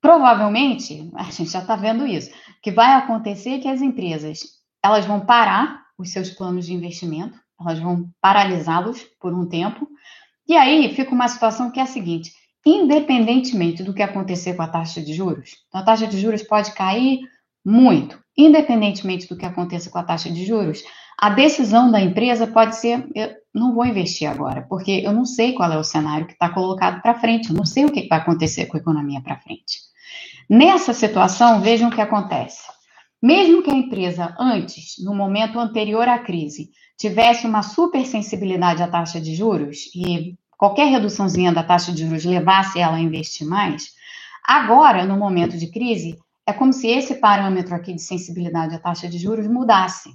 Provavelmente, 0.00 1.10
a 1.14 1.24
gente 1.24 1.50
já 1.50 1.60
está 1.60 1.76
vendo 1.76 2.06
isso, 2.06 2.30
que 2.60 2.72
vai 2.72 2.92
acontecer 2.94 3.60
que 3.60 3.68
as 3.68 3.80
empresas 3.80 4.40
elas 4.82 5.06
vão 5.06 5.24
parar 5.24 5.82
os 5.96 6.10
seus 6.10 6.30
planos 6.30 6.66
de 6.66 6.74
investimento, 6.74 7.38
elas 7.60 7.78
vão 7.78 8.10
paralisá-los 8.20 9.04
por 9.20 9.32
um 9.32 9.48
tempo, 9.48 9.88
e 10.48 10.56
aí 10.56 10.92
fica 10.92 11.14
uma 11.14 11.28
situação 11.28 11.70
que 11.70 11.78
é 11.78 11.84
a 11.84 11.86
seguinte: 11.86 12.32
independentemente 12.66 13.84
do 13.84 13.94
que 13.94 14.02
acontecer 14.02 14.54
com 14.54 14.62
a 14.62 14.68
taxa 14.68 15.00
de 15.00 15.14
juros, 15.14 15.50
então 15.68 15.80
a 15.80 15.84
taxa 15.84 16.08
de 16.08 16.20
juros 16.20 16.42
pode 16.42 16.72
cair 16.74 17.20
muito, 17.64 18.18
independentemente 18.36 19.28
do 19.28 19.36
que 19.36 19.46
aconteça 19.46 19.90
com 19.90 19.98
a 19.98 20.04
taxa 20.04 20.30
de 20.30 20.44
juros, 20.44 20.82
a 21.18 21.30
decisão 21.30 21.90
da 21.90 22.00
empresa 22.00 22.46
pode 22.46 22.76
ser: 22.76 23.06
eu 23.14 23.30
não 23.54 23.74
vou 23.74 23.86
investir 23.86 24.28
agora, 24.28 24.66
porque 24.68 25.02
eu 25.04 25.12
não 25.12 25.24
sei 25.24 25.52
qual 25.52 25.70
é 25.70 25.78
o 25.78 25.84
cenário 25.84 26.26
que 26.26 26.32
está 26.32 26.48
colocado 26.48 27.00
para 27.00 27.18
frente, 27.18 27.50
eu 27.50 27.56
não 27.56 27.64
sei 27.64 27.84
o 27.84 27.92
que 27.92 28.08
vai 28.08 28.18
acontecer 28.18 28.66
com 28.66 28.76
a 28.76 28.80
economia 28.80 29.20
para 29.20 29.38
frente. 29.38 29.80
Nessa 30.48 30.92
situação, 30.92 31.60
vejam 31.60 31.88
o 31.88 31.92
que 31.92 32.00
acontece. 32.00 32.62
Mesmo 33.22 33.62
que 33.62 33.70
a 33.70 33.74
empresa, 33.74 34.34
antes, 34.38 34.96
no 35.04 35.14
momento 35.14 35.60
anterior 35.60 36.08
à 36.08 36.18
crise, 36.18 36.70
tivesse 36.98 37.46
uma 37.46 37.62
super 37.62 38.04
sensibilidade 38.04 38.82
à 38.82 38.88
taxa 38.88 39.20
de 39.20 39.34
juros 39.34 39.94
e 39.94 40.36
qualquer 40.58 40.86
reduçãozinha 40.86 41.52
da 41.52 41.62
taxa 41.62 41.92
de 41.92 42.04
juros 42.04 42.24
levasse 42.24 42.80
ela 42.80 42.96
a 42.96 43.00
investir 43.00 43.46
mais, 43.46 43.90
agora, 44.44 45.04
no 45.04 45.16
momento 45.16 45.56
de 45.56 45.70
crise, 45.70 46.18
é 46.46 46.52
como 46.52 46.72
se 46.72 46.88
esse 46.88 47.16
parâmetro 47.16 47.74
aqui 47.74 47.92
de 47.92 48.02
sensibilidade 48.02 48.74
à 48.74 48.78
taxa 48.78 49.08
de 49.08 49.18
juros 49.18 49.46
mudasse, 49.46 50.10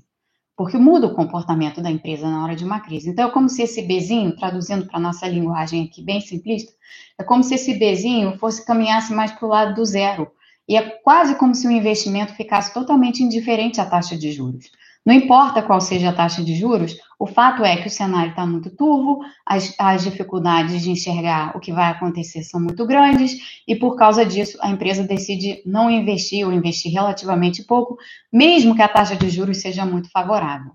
porque 0.55 0.78
muda 0.78 1.07
o 1.07 1.13
comportamento 1.13 1.82
da 1.82 1.89
empresa 1.89 2.30
na 2.30 2.43
hora 2.43 2.55
de 2.55 2.65
uma 2.65 2.80
crise. 2.80 3.09
Então, 3.09 3.30
é 3.30 3.32
como 3.32 3.47
se 3.47 3.61
esse 3.61 3.82
bezinho, 3.84 4.36
traduzindo 4.36 4.88
para 4.88 4.97
a 4.97 5.01
nossa 5.01 5.28
linguagem 5.28 5.86
aqui 5.86 6.03
bem 6.03 6.19
simplista, 6.19 6.73
é 7.17 7.23
como 7.23 7.43
se 7.43 7.55
esse 7.55 7.78
bezinho 7.78 8.38
fosse 8.38 8.65
caminhasse 8.65 9.13
mais 9.13 9.32
para 9.32 9.45
o 9.45 9.49
lado 9.49 9.75
do 9.75 9.86
zero. 9.86 10.32
E 10.67 10.75
é 10.75 10.82
quase 10.82 11.36
como 11.36 11.55
se 11.55 11.65
o 11.65 11.71
investimento 11.71 12.34
ficasse 12.34 12.73
totalmente 12.73 13.23
indiferente 13.23 13.80
à 13.80 13.86
taxa 13.86 14.17
de 14.17 14.32
juros. 14.32 14.69
Não 15.08 15.14
importa 15.14 15.62
qual 15.62 15.80
seja 15.80 16.10
a 16.10 16.14
taxa 16.14 16.43
de 16.43 16.53
juros, 16.53 16.97
o 17.18 17.26
fato 17.26 17.64
é 17.64 17.78
que 17.78 17.88
o 17.88 17.89
cenário 17.89 18.32
está 18.32 18.45
muito 18.45 18.70
turvo, 18.70 19.22
as, 19.45 19.74
as, 19.80 20.03
dificuldades 20.03 20.82
de 20.84 20.91
enxergar 20.91 21.55
o 21.55 21.62
que 21.62 21.72
vai 21.72 21.89
acontecer 21.89 22.43
são 22.43 22.60
muito 22.60 22.86
grandes, 22.86 23.62
e 23.66 23.74
por 23.74 23.95
causa 23.95 24.26
disso 24.26 24.58
a 24.62 24.70
empresa 24.70 25.08
decide 25.08 25.62
não 25.66 25.89
investir 25.89 26.45
ou 26.45 26.51
investir 26.51 26.91
relativamente 26.91 27.64
pouco, 27.64 27.97
mesmo 28.30 28.76
que 28.76 28.82
a 28.82 28.89
taxa 28.89 29.16
de 29.16 29.30
juros 29.30 29.62
seja 29.62 29.86
muito 29.86 30.12
favorável. 30.12 30.74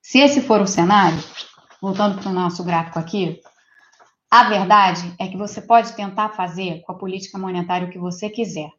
Se 0.00 0.18
esse 0.18 0.40
for 0.40 0.60
o 0.60 0.66
cenário, 0.66 1.22
voltando 1.80 2.20
para 2.20 2.28
o 2.28 2.34
nosso 2.34 2.64
gráfico 2.64 2.98
aqui, 2.98 3.38
a 4.28 4.48
verdade 4.48 5.14
é 5.16 5.28
que 5.28 5.36
você 5.36 5.62
pode 5.62 5.92
tentar 5.92 6.30
fazer 6.30 6.80
com 6.80 6.90
a 6.90 6.98
política 6.98 7.38
monetária 7.38 7.86
o 7.86 7.90
que 7.90 8.00
você 8.00 8.28
quiser 8.28 8.72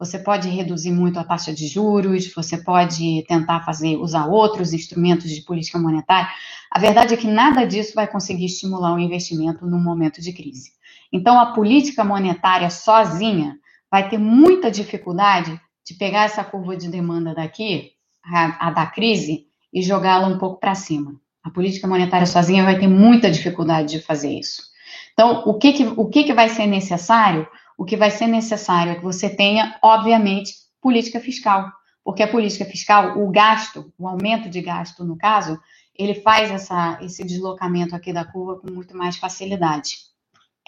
você 0.00 0.18
pode 0.18 0.48
reduzir 0.48 0.90
muito 0.90 1.20
a 1.20 1.24
taxa 1.24 1.52
de 1.52 1.66
juros, 1.66 2.32
você 2.34 2.56
pode 2.56 3.22
tentar 3.28 3.60
fazer 3.60 3.98
usar 3.98 4.24
outros 4.24 4.72
instrumentos 4.72 5.30
de 5.30 5.42
política 5.42 5.78
monetária. 5.78 6.30
A 6.70 6.78
verdade 6.78 7.12
é 7.12 7.16
que 7.18 7.26
nada 7.26 7.66
disso 7.66 7.92
vai 7.94 8.06
conseguir 8.06 8.46
estimular 8.46 8.94
o 8.94 8.98
investimento 8.98 9.66
num 9.66 9.78
momento 9.78 10.22
de 10.22 10.32
crise. 10.32 10.70
Então, 11.12 11.38
a 11.38 11.52
política 11.52 12.02
monetária 12.02 12.70
sozinha 12.70 13.58
vai 13.90 14.08
ter 14.08 14.16
muita 14.16 14.70
dificuldade 14.70 15.60
de 15.84 15.94
pegar 15.94 16.24
essa 16.24 16.42
curva 16.42 16.74
de 16.74 16.88
demanda 16.88 17.34
daqui, 17.34 17.90
a, 18.24 18.68
a 18.68 18.70
da 18.70 18.86
crise, 18.86 19.48
e 19.70 19.82
jogá-la 19.82 20.28
um 20.28 20.38
pouco 20.38 20.58
para 20.58 20.74
cima. 20.74 21.14
A 21.44 21.50
política 21.50 21.86
monetária 21.86 22.26
sozinha 22.26 22.64
vai 22.64 22.78
ter 22.78 22.88
muita 22.88 23.30
dificuldade 23.30 23.98
de 23.98 24.00
fazer 24.00 24.30
isso. 24.30 24.62
Então, 25.12 25.42
o 25.44 25.58
que, 25.58 25.74
que, 25.74 25.84
o 25.84 26.08
que, 26.08 26.24
que 26.24 26.32
vai 26.32 26.48
ser 26.48 26.66
necessário? 26.66 27.46
O 27.80 27.84
que 27.86 27.96
vai 27.96 28.10
ser 28.10 28.26
necessário 28.26 28.92
é 28.92 28.94
que 28.96 29.02
você 29.02 29.30
tenha, 29.30 29.74
obviamente, 29.82 30.52
política 30.82 31.18
fiscal. 31.18 31.72
Porque 32.04 32.22
a 32.22 32.28
política 32.28 32.66
fiscal, 32.66 33.18
o 33.18 33.30
gasto, 33.30 33.90
o 33.98 34.06
aumento 34.06 34.50
de 34.50 34.60
gasto, 34.60 35.02
no 35.02 35.16
caso, 35.16 35.58
ele 35.98 36.14
faz 36.14 36.50
essa, 36.50 36.98
esse 37.00 37.24
deslocamento 37.24 37.96
aqui 37.96 38.12
da 38.12 38.22
curva 38.22 38.60
com 38.60 38.70
muito 38.70 38.94
mais 38.94 39.16
facilidade. 39.16 39.96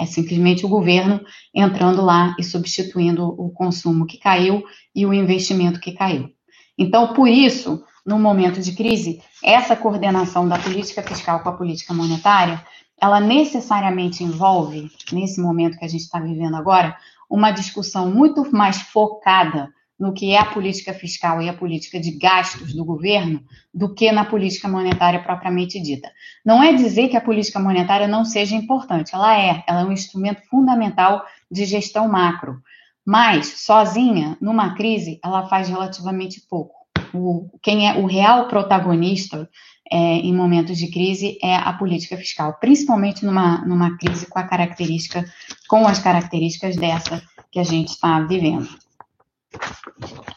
É 0.00 0.06
simplesmente 0.06 0.64
o 0.64 0.70
governo 0.70 1.20
entrando 1.54 2.00
lá 2.00 2.34
e 2.38 2.42
substituindo 2.42 3.28
o 3.28 3.50
consumo 3.50 4.06
que 4.06 4.16
caiu 4.16 4.64
e 4.94 5.04
o 5.04 5.12
investimento 5.12 5.80
que 5.80 5.92
caiu. 5.92 6.30
Então, 6.78 7.12
por 7.12 7.28
isso, 7.28 7.84
no 8.06 8.18
momento 8.18 8.58
de 8.58 8.72
crise, 8.72 9.20
essa 9.44 9.76
coordenação 9.76 10.48
da 10.48 10.58
política 10.58 11.02
fiscal 11.02 11.40
com 11.40 11.50
a 11.50 11.58
política 11.58 11.92
monetária 11.92 12.64
ela 13.02 13.18
necessariamente 13.18 14.22
envolve, 14.22 14.88
nesse 15.12 15.40
momento 15.40 15.76
que 15.76 15.84
a 15.84 15.88
gente 15.88 16.02
está 16.02 16.20
vivendo 16.20 16.54
agora, 16.54 16.96
uma 17.28 17.50
discussão 17.50 18.08
muito 18.08 18.48
mais 18.54 18.80
focada 18.80 19.68
no 19.98 20.12
que 20.12 20.32
é 20.32 20.38
a 20.38 20.46
política 20.46 20.94
fiscal 20.94 21.42
e 21.42 21.48
a 21.48 21.52
política 21.52 21.98
de 21.98 22.12
gastos 22.12 22.72
do 22.72 22.84
governo 22.84 23.42
do 23.74 23.92
que 23.92 24.12
na 24.12 24.24
política 24.24 24.68
monetária 24.68 25.20
propriamente 25.20 25.80
dita. 25.80 26.12
Não 26.44 26.62
é 26.62 26.72
dizer 26.72 27.08
que 27.08 27.16
a 27.16 27.20
política 27.20 27.58
monetária 27.58 28.06
não 28.06 28.24
seja 28.24 28.54
importante, 28.54 29.14
ela 29.14 29.36
é, 29.36 29.64
ela 29.66 29.80
é 29.80 29.84
um 29.84 29.92
instrumento 29.92 30.40
fundamental 30.48 31.24
de 31.50 31.64
gestão 31.64 32.06
macro, 32.08 32.62
mas 33.04 33.64
sozinha, 33.64 34.36
numa 34.40 34.76
crise, 34.76 35.18
ela 35.24 35.48
faz 35.48 35.68
relativamente 35.68 36.40
pouco. 36.48 36.74
O, 37.12 37.50
quem 37.60 37.88
é 37.88 37.98
o 37.98 38.06
real 38.06 38.46
protagonista 38.46 39.48
é, 39.92 40.16
em 40.16 40.34
momentos 40.34 40.78
de 40.78 40.90
crise 40.90 41.38
é 41.42 41.54
a 41.54 41.70
política 41.74 42.16
fiscal, 42.16 42.54
principalmente 42.58 43.26
numa, 43.26 43.58
numa 43.66 43.98
crise 43.98 44.26
com 44.26 44.38
a 44.38 44.42
característica, 44.42 45.22
com 45.68 45.86
as 45.86 45.98
características 45.98 46.76
dessa 46.76 47.22
que 47.50 47.58
a 47.58 47.64
gente 47.64 47.90
está 47.90 48.18
vivendo. 48.20 48.66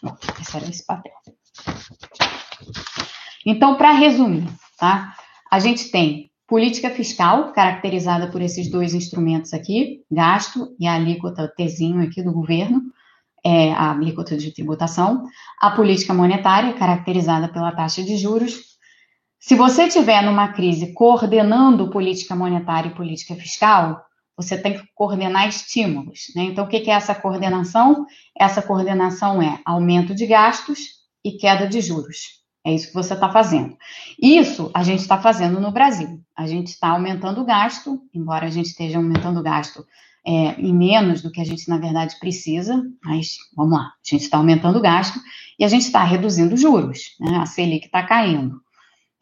Bom, 0.03 0.17
esse 0.41 0.57
era 0.57 0.69
esse 0.69 0.85
papel. 0.85 1.13
Então, 3.45 3.77
para 3.77 3.93
resumir, 3.93 4.45
tá? 4.77 5.15
A 5.49 5.59
gente 5.59 5.89
tem 5.89 6.29
política 6.45 6.89
fiscal, 6.89 7.53
caracterizada 7.53 8.27
por 8.27 8.41
esses 8.41 8.69
dois 8.69 8.93
instrumentos 8.93 9.53
aqui, 9.53 10.03
gasto 10.11 10.75
e 10.77 10.85
a 10.85 10.95
alíquota 10.95 11.51
Tzinho 11.55 12.01
aqui 12.03 12.21
do 12.21 12.33
governo, 12.33 12.81
é, 13.41 13.71
a 13.71 13.91
alíquota 13.91 14.35
de 14.35 14.51
tributação, 14.51 15.23
a 15.61 15.71
política 15.71 16.13
monetária, 16.13 16.73
caracterizada 16.73 17.47
pela 17.47 17.71
taxa 17.71 18.03
de 18.03 18.17
juros. 18.17 18.74
Se 19.47 19.53
você 19.53 19.87
tiver 19.87 20.23
numa 20.23 20.47
crise 20.47 20.91
coordenando 20.91 21.91
política 21.91 22.35
monetária 22.35 22.89
e 22.89 22.95
política 22.95 23.35
fiscal, 23.35 24.03
você 24.35 24.57
tem 24.59 24.73
que 24.73 24.83
coordenar 24.95 25.47
estímulos. 25.47 26.31
Né? 26.35 26.45
Então, 26.45 26.65
o 26.65 26.67
que 26.67 26.89
é 26.89 26.93
essa 26.95 27.13
coordenação? 27.13 28.07
Essa 28.35 28.59
coordenação 28.59 29.39
é 29.39 29.59
aumento 29.63 30.15
de 30.15 30.25
gastos 30.25 30.79
e 31.23 31.33
queda 31.33 31.67
de 31.67 31.79
juros. 31.79 32.41
É 32.65 32.73
isso 32.73 32.87
que 32.87 32.95
você 32.95 33.13
está 33.13 33.31
fazendo. 33.31 33.77
Isso 34.19 34.71
a 34.73 34.81
gente 34.81 35.01
está 35.01 35.21
fazendo 35.21 35.61
no 35.61 35.71
Brasil. 35.71 36.19
A 36.35 36.47
gente 36.47 36.69
está 36.69 36.87
aumentando 36.87 37.41
o 37.41 37.45
gasto, 37.45 38.01
embora 38.11 38.47
a 38.47 38.49
gente 38.49 38.69
esteja 38.69 38.97
aumentando 38.97 39.41
o 39.41 39.43
gasto 39.43 39.85
é, 40.25 40.59
em 40.59 40.73
menos 40.73 41.21
do 41.21 41.31
que 41.31 41.39
a 41.39 41.45
gente, 41.45 41.69
na 41.69 41.77
verdade, 41.77 42.17
precisa, 42.19 42.83
mas 43.03 43.37
vamos 43.55 43.77
lá, 43.77 43.83
a 43.83 44.09
gente 44.09 44.23
está 44.23 44.37
aumentando 44.37 44.79
o 44.79 44.81
gasto 44.81 45.19
e 45.59 45.63
a 45.63 45.67
gente 45.67 45.83
está 45.83 46.03
reduzindo 46.03 46.55
os 46.55 46.61
juros. 46.61 47.15
Né? 47.19 47.37
A 47.37 47.45
Selic 47.45 47.85
está 47.85 48.01
caindo. 48.01 48.64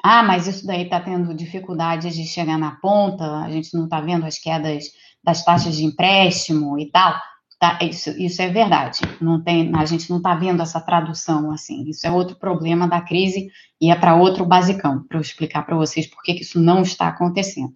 Ah, 0.04 0.22
mas 0.22 0.48
isso 0.48 0.68
daí 0.68 0.84
está 0.84 1.00
tendo 1.00 1.34
dificuldade 1.34 2.10
de 2.10 2.26
chegar 2.26 2.58
na 2.58 2.72
ponta, 2.72 3.38
a 3.38 3.50
gente 3.50 3.74
não 3.74 3.86
está 3.86 4.02
vendo 4.02 4.26
as 4.26 4.38
quedas 4.38 4.92
das 5.24 5.46
taxas 5.46 5.78
de 5.78 5.86
empréstimo 5.86 6.78
e 6.78 6.92
tal. 6.92 7.16
Tá, 7.58 7.80
isso, 7.82 8.10
isso 8.20 8.42
é 8.42 8.50
verdade. 8.50 9.00
Não 9.22 9.42
tem, 9.42 9.72
a 9.74 9.86
gente 9.86 10.10
não 10.10 10.18
está 10.18 10.36
vendo 10.36 10.62
essa 10.62 10.82
tradução 10.82 11.50
assim. 11.50 11.86
Isso 11.88 12.06
é 12.06 12.12
outro 12.12 12.36
problema 12.36 12.86
da 12.90 13.00
crise 13.00 13.48
e 13.80 13.90
é 13.90 13.96
para 13.96 14.16
outro 14.16 14.46
basicão, 14.46 15.06
para 15.08 15.18
eu 15.18 15.22
explicar 15.22 15.66
para 15.66 15.78
vocês 15.78 16.06
por 16.06 16.22
que 16.22 16.34
isso 16.34 16.60
não 16.60 16.82
está 16.82 17.08
acontecendo. 17.08 17.72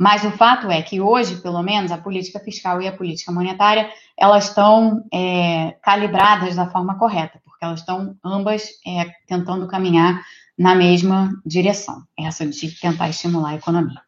Mas 0.00 0.24
o 0.24 0.30
fato 0.30 0.70
é 0.70 0.80
que 0.80 1.02
hoje, 1.02 1.42
pelo 1.42 1.62
menos, 1.62 1.92
a 1.92 1.98
política 1.98 2.40
fiscal 2.40 2.80
e 2.80 2.88
a 2.88 2.96
política 2.96 3.30
monetária 3.30 3.90
elas 4.18 4.48
estão 4.48 5.04
é, 5.12 5.76
calibradas 5.82 6.56
da 6.56 6.70
forma 6.70 6.98
correta, 6.98 7.38
porque 7.44 7.62
elas 7.62 7.80
estão 7.80 8.16
ambas 8.24 8.70
é, 8.86 9.10
tentando 9.26 9.68
caminhar 9.68 10.22
na 10.58 10.74
mesma 10.74 11.30
direção, 11.44 12.02
essa 12.18 12.46
de 12.46 12.70
tentar 12.80 13.08
estimular 13.08 13.50
a 13.50 13.56
economia. 13.56 14.00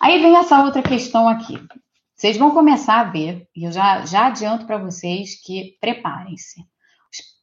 Aí 0.00 0.20
vem 0.20 0.36
essa 0.36 0.62
outra 0.62 0.82
questão 0.82 1.28
aqui. 1.28 1.58
Vocês 2.14 2.36
vão 2.36 2.50
começar 2.50 3.00
a 3.00 3.04
ver, 3.04 3.46
e 3.54 3.64
eu 3.64 3.72
já, 3.72 4.04
já 4.04 4.26
adianto 4.26 4.66
para 4.66 4.78
vocês 4.78 5.40
que 5.40 5.76
preparem-se. 5.80 6.64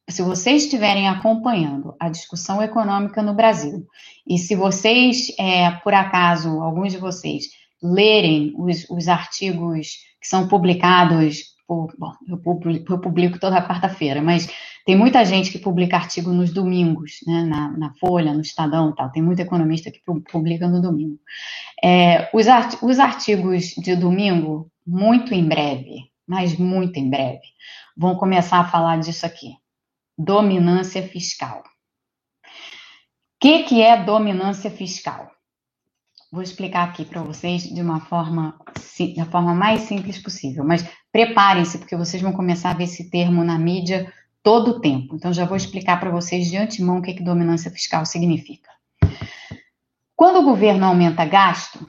Se 0.08 0.22
vocês 0.22 0.64
estiverem 0.64 1.08
acompanhando 1.08 1.96
a 1.98 2.08
discussão 2.08 2.62
econômica 2.62 3.22
no 3.22 3.34
Brasil, 3.34 3.86
e 4.26 4.38
se 4.38 4.54
vocês, 4.54 5.34
é, 5.38 5.70
por 5.70 5.94
acaso, 5.94 6.60
alguns 6.60 6.92
de 6.92 6.98
vocês, 6.98 7.46
lerem 7.82 8.52
os, 8.56 8.88
os 8.90 9.08
artigos 9.08 9.98
que 10.20 10.28
são 10.28 10.46
publicados 10.46 11.55
bom, 11.68 12.14
eu 12.28 12.38
publico, 12.38 12.92
eu 12.92 13.00
publico 13.00 13.38
toda 13.38 13.66
quarta-feira, 13.66 14.22
mas 14.22 14.48
tem 14.84 14.96
muita 14.96 15.24
gente 15.24 15.50
que 15.50 15.58
publica 15.58 15.96
artigo 15.96 16.30
nos 16.30 16.52
domingos, 16.52 17.18
né, 17.26 17.42
na, 17.42 17.76
na, 17.76 17.94
Folha, 17.94 18.32
no 18.32 18.40
Estadão 18.40 18.94
tal. 18.94 19.10
Tem 19.10 19.20
muito 19.20 19.40
economista 19.40 19.90
que 19.90 20.00
publica 20.30 20.68
no 20.68 20.80
domingo. 20.80 21.18
É, 21.82 22.30
os, 22.32 22.46
art, 22.46 22.80
os 22.82 23.00
artigos 23.00 23.74
de 23.76 23.96
domingo, 23.96 24.70
muito 24.86 25.34
em 25.34 25.44
breve, 25.44 26.10
mas 26.26 26.56
muito 26.56 26.98
em 26.98 27.10
breve, 27.10 27.42
vão 27.96 28.14
começar 28.14 28.60
a 28.60 28.68
falar 28.68 28.98
disso 28.98 29.26
aqui. 29.26 29.56
Dominância 30.16 31.02
fiscal. 31.02 31.64
O 32.44 33.38
que, 33.40 33.64
que 33.64 33.82
é 33.82 34.02
dominância 34.02 34.70
fiscal? 34.70 35.30
Vou 36.30 36.42
explicar 36.42 36.84
aqui 36.84 37.04
para 37.04 37.22
vocês 37.22 37.62
de 37.62 37.80
uma 37.80 38.00
forma, 38.00 38.58
da 39.16 39.24
forma 39.26 39.54
mais 39.54 39.82
simples 39.82 40.18
possível, 40.18 40.64
mas 40.64 40.88
preparem-se, 41.16 41.78
porque 41.78 41.96
vocês 41.96 42.22
vão 42.22 42.30
começar 42.30 42.72
a 42.72 42.74
ver 42.74 42.84
esse 42.84 43.08
termo 43.08 43.42
na 43.42 43.58
mídia 43.58 44.12
todo 44.42 44.72
o 44.72 44.80
tempo. 44.80 45.16
Então, 45.16 45.32
já 45.32 45.46
vou 45.46 45.56
explicar 45.56 45.98
para 45.98 46.10
vocês 46.10 46.50
de 46.50 46.58
antemão 46.58 46.98
o 46.98 47.02
que, 47.02 47.14
que 47.14 47.22
dominância 47.22 47.70
fiscal 47.70 48.04
significa. 48.04 48.68
Quando 50.14 50.40
o 50.40 50.42
governo 50.42 50.84
aumenta 50.84 51.24
gasto, 51.24 51.88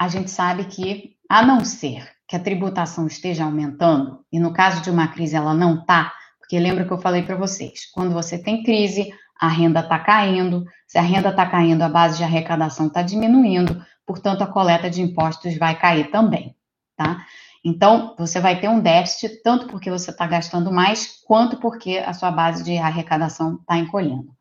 a 0.00 0.08
gente 0.08 0.30
sabe 0.30 0.64
que, 0.64 1.16
a 1.28 1.44
não 1.44 1.62
ser 1.66 2.10
que 2.26 2.34
a 2.34 2.40
tributação 2.40 3.06
esteja 3.06 3.44
aumentando, 3.44 4.24
e 4.32 4.40
no 4.40 4.54
caso 4.54 4.80
de 4.80 4.88
uma 4.88 5.08
crise 5.08 5.36
ela 5.36 5.52
não 5.52 5.80
está, 5.80 6.10
porque 6.38 6.58
lembra 6.58 6.86
que 6.86 6.92
eu 6.94 6.98
falei 6.98 7.22
para 7.22 7.36
vocês, 7.36 7.90
quando 7.92 8.14
você 8.14 8.42
tem 8.42 8.62
crise, 8.62 9.12
a 9.38 9.48
renda 9.48 9.80
está 9.80 9.98
caindo, 9.98 10.64
se 10.88 10.96
a 10.96 11.02
renda 11.02 11.28
está 11.28 11.44
caindo, 11.44 11.82
a 11.82 11.90
base 11.90 12.16
de 12.16 12.24
arrecadação 12.24 12.86
está 12.86 13.02
diminuindo, 13.02 13.84
portanto, 14.06 14.40
a 14.40 14.46
coleta 14.46 14.88
de 14.88 15.02
impostos 15.02 15.58
vai 15.58 15.78
cair 15.78 16.10
também, 16.10 16.56
tá? 16.96 17.22
Então, 17.64 18.16
você 18.18 18.40
vai 18.40 18.60
ter 18.60 18.68
um 18.68 18.80
déficit, 18.80 19.40
tanto 19.42 19.68
porque 19.68 19.88
você 19.88 20.10
está 20.10 20.26
gastando 20.26 20.72
mais, 20.72 21.20
quanto 21.24 21.58
porque 21.58 21.98
a 21.98 22.12
sua 22.12 22.30
base 22.30 22.64
de 22.64 22.76
arrecadação 22.76 23.58
está 23.60 23.78
encolhendo. 23.78 24.34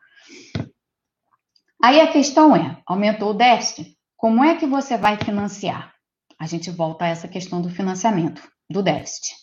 Aí 1.84 2.02
a 2.02 2.12
questão 2.12 2.56
é: 2.56 2.82
aumentou 2.86 3.30
o 3.30 3.34
déficit? 3.36 3.96
Como 4.18 4.44
é 4.44 4.56
que 4.56 4.66
você 4.66 4.98
vai 4.98 5.18
financiar? 5.18 5.94
A 6.40 6.48
gente 6.48 6.72
volta 6.72 7.06
a 7.06 7.10
essa 7.10 7.28
questão 7.28 7.62
do 7.62 7.70
financiamento, 7.70 8.42
do 8.68 8.82
déficit. 8.82 9.36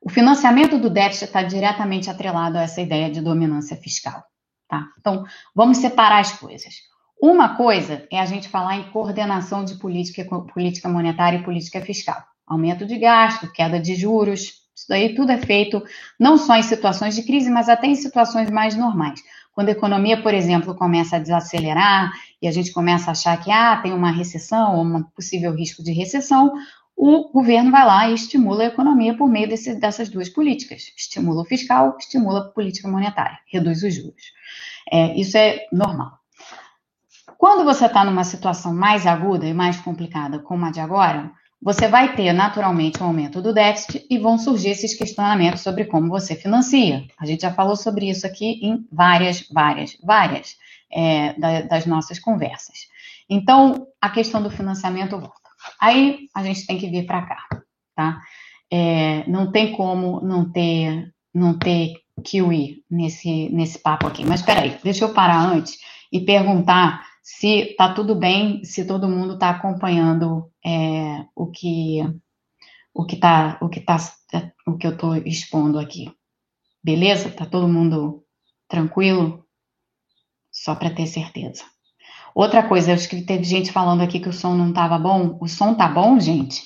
O 0.00 0.10
financiamento 0.10 0.78
do 0.78 0.88
déficit 0.88 1.26
está 1.26 1.42
diretamente 1.42 2.08
atrelado 2.08 2.56
a 2.56 2.62
essa 2.62 2.80
ideia 2.80 3.10
de 3.10 3.20
dominância 3.20 3.76
fiscal. 3.76 4.24
Tá? 4.66 4.88
Então, 4.98 5.24
vamos 5.54 5.78
separar 5.78 6.20
as 6.20 6.32
coisas. 6.32 6.74
Uma 7.20 7.56
coisa 7.56 8.06
é 8.10 8.18
a 8.18 8.26
gente 8.26 8.48
falar 8.48 8.76
em 8.76 8.90
coordenação 8.90 9.64
de 9.64 9.76
política, 9.76 10.24
política 10.52 10.88
monetária 10.88 11.38
e 11.38 11.44
política 11.44 11.80
fiscal 11.82 12.31
aumento 12.52 12.86
de 12.86 12.98
gasto, 12.98 13.50
queda 13.52 13.80
de 13.80 13.94
juros. 13.94 14.62
Isso 14.74 14.86
daí 14.88 15.14
tudo 15.14 15.32
é 15.32 15.38
feito 15.38 15.82
não 16.18 16.38
só 16.38 16.56
em 16.56 16.62
situações 16.62 17.14
de 17.14 17.22
crise, 17.22 17.50
mas 17.50 17.68
até 17.68 17.86
em 17.86 17.94
situações 17.94 18.50
mais 18.50 18.76
normais. 18.76 19.20
Quando 19.52 19.68
a 19.68 19.72
economia, 19.72 20.20
por 20.22 20.32
exemplo, 20.32 20.74
começa 20.74 21.16
a 21.16 21.18
desacelerar 21.18 22.10
e 22.40 22.48
a 22.48 22.50
gente 22.50 22.72
começa 22.72 23.10
a 23.10 23.12
achar 23.12 23.36
que 23.36 23.50
ah, 23.50 23.76
tem 23.76 23.92
uma 23.92 24.10
recessão 24.10 24.76
ou 24.76 24.84
um 24.84 25.02
possível 25.02 25.54
risco 25.54 25.82
de 25.82 25.92
recessão, 25.92 26.52
o 26.96 27.30
governo 27.30 27.70
vai 27.70 27.84
lá 27.84 28.08
e 28.08 28.14
estimula 28.14 28.64
a 28.64 28.66
economia 28.66 29.16
por 29.16 29.28
meio 29.28 29.48
desse, 29.48 29.74
dessas 29.74 30.08
duas 30.08 30.28
políticas. 30.28 30.92
Estimula 30.96 31.42
o 31.42 31.44
fiscal, 31.44 31.96
estimula 31.98 32.40
a 32.40 32.44
política 32.44 32.88
monetária, 32.88 33.38
reduz 33.46 33.82
os 33.82 33.94
juros. 33.94 34.22
É, 34.90 35.18
isso 35.18 35.36
é 35.36 35.66
normal. 35.72 36.18
Quando 37.36 37.64
você 37.64 37.86
está 37.86 38.04
numa 38.04 38.24
situação 38.24 38.72
mais 38.72 39.06
aguda 39.06 39.46
e 39.46 39.52
mais 39.52 39.76
complicada 39.80 40.38
como 40.38 40.64
a 40.64 40.70
de 40.70 40.80
agora, 40.80 41.32
você 41.62 41.86
vai 41.86 42.16
ter 42.16 42.32
naturalmente 42.32 43.00
um 43.00 43.06
aumento 43.06 43.40
do 43.40 43.54
déficit 43.54 44.04
e 44.10 44.18
vão 44.18 44.36
surgir 44.36 44.70
esses 44.70 44.94
questionamentos 44.94 45.60
sobre 45.60 45.84
como 45.84 46.08
você 46.08 46.34
financia. 46.34 47.04
A 47.16 47.24
gente 47.24 47.42
já 47.42 47.52
falou 47.52 47.76
sobre 47.76 48.10
isso 48.10 48.26
aqui 48.26 48.58
em 48.62 48.84
várias, 48.90 49.46
várias, 49.48 49.96
várias 50.02 50.56
é, 50.90 51.34
das 51.62 51.86
nossas 51.86 52.18
conversas. 52.18 52.88
Então, 53.30 53.86
a 54.00 54.10
questão 54.10 54.42
do 54.42 54.50
financiamento 54.50 55.18
volta. 55.18 55.36
Aí 55.80 56.26
a 56.34 56.42
gente 56.42 56.66
tem 56.66 56.76
que 56.76 56.90
vir 56.90 57.06
para 57.06 57.22
cá, 57.22 57.46
tá? 57.94 58.20
É, 58.70 59.24
não 59.28 59.52
tem 59.52 59.72
como 59.76 60.20
não 60.20 60.50
ter, 60.50 61.12
não 61.32 61.56
ter 61.56 61.94
kiwi 62.24 62.82
nesse, 62.90 63.48
nesse 63.50 63.78
papo 63.78 64.08
aqui. 64.08 64.24
Mas 64.24 64.40
espera 64.40 64.62
aí, 64.62 64.76
deixa 64.82 65.04
eu 65.04 65.14
parar 65.14 65.38
antes 65.38 65.78
e 66.10 66.20
perguntar 66.20 67.06
se 67.22 67.70
está 67.70 67.94
tudo 67.94 68.16
bem, 68.16 68.64
se 68.64 68.84
todo 68.84 69.08
mundo 69.08 69.34
está 69.34 69.50
acompanhando 69.50 70.50
é, 70.64 71.24
o 71.36 71.46
que 71.46 72.00
o 72.92 73.06
que 73.06 73.16
tá, 73.16 73.58
o 73.62 73.68
que 73.68 73.80
tá, 73.80 73.96
o 74.66 74.76
que 74.76 74.86
eu 74.86 74.92
estou 74.92 75.16
expondo 75.16 75.78
aqui. 75.78 76.12
Beleza? 76.82 77.30
Tá 77.30 77.46
todo 77.46 77.68
mundo 77.68 78.24
tranquilo? 78.68 79.46
Só 80.50 80.74
para 80.74 80.94
ter 80.94 81.06
certeza. 81.06 81.64
Outra 82.34 82.66
coisa, 82.66 82.92
acho 82.92 83.08
que 83.08 83.22
teve 83.22 83.44
gente 83.44 83.72
falando 83.72 84.02
aqui 84.02 84.18
que 84.18 84.28
o 84.28 84.32
som 84.32 84.54
não 84.54 84.70
estava 84.70 84.98
bom. 84.98 85.38
O 85.40 85.48
som 85.48 85.74
tá 85.74 85.88
bom, 85.88 86.18
gente? 86.18 86.64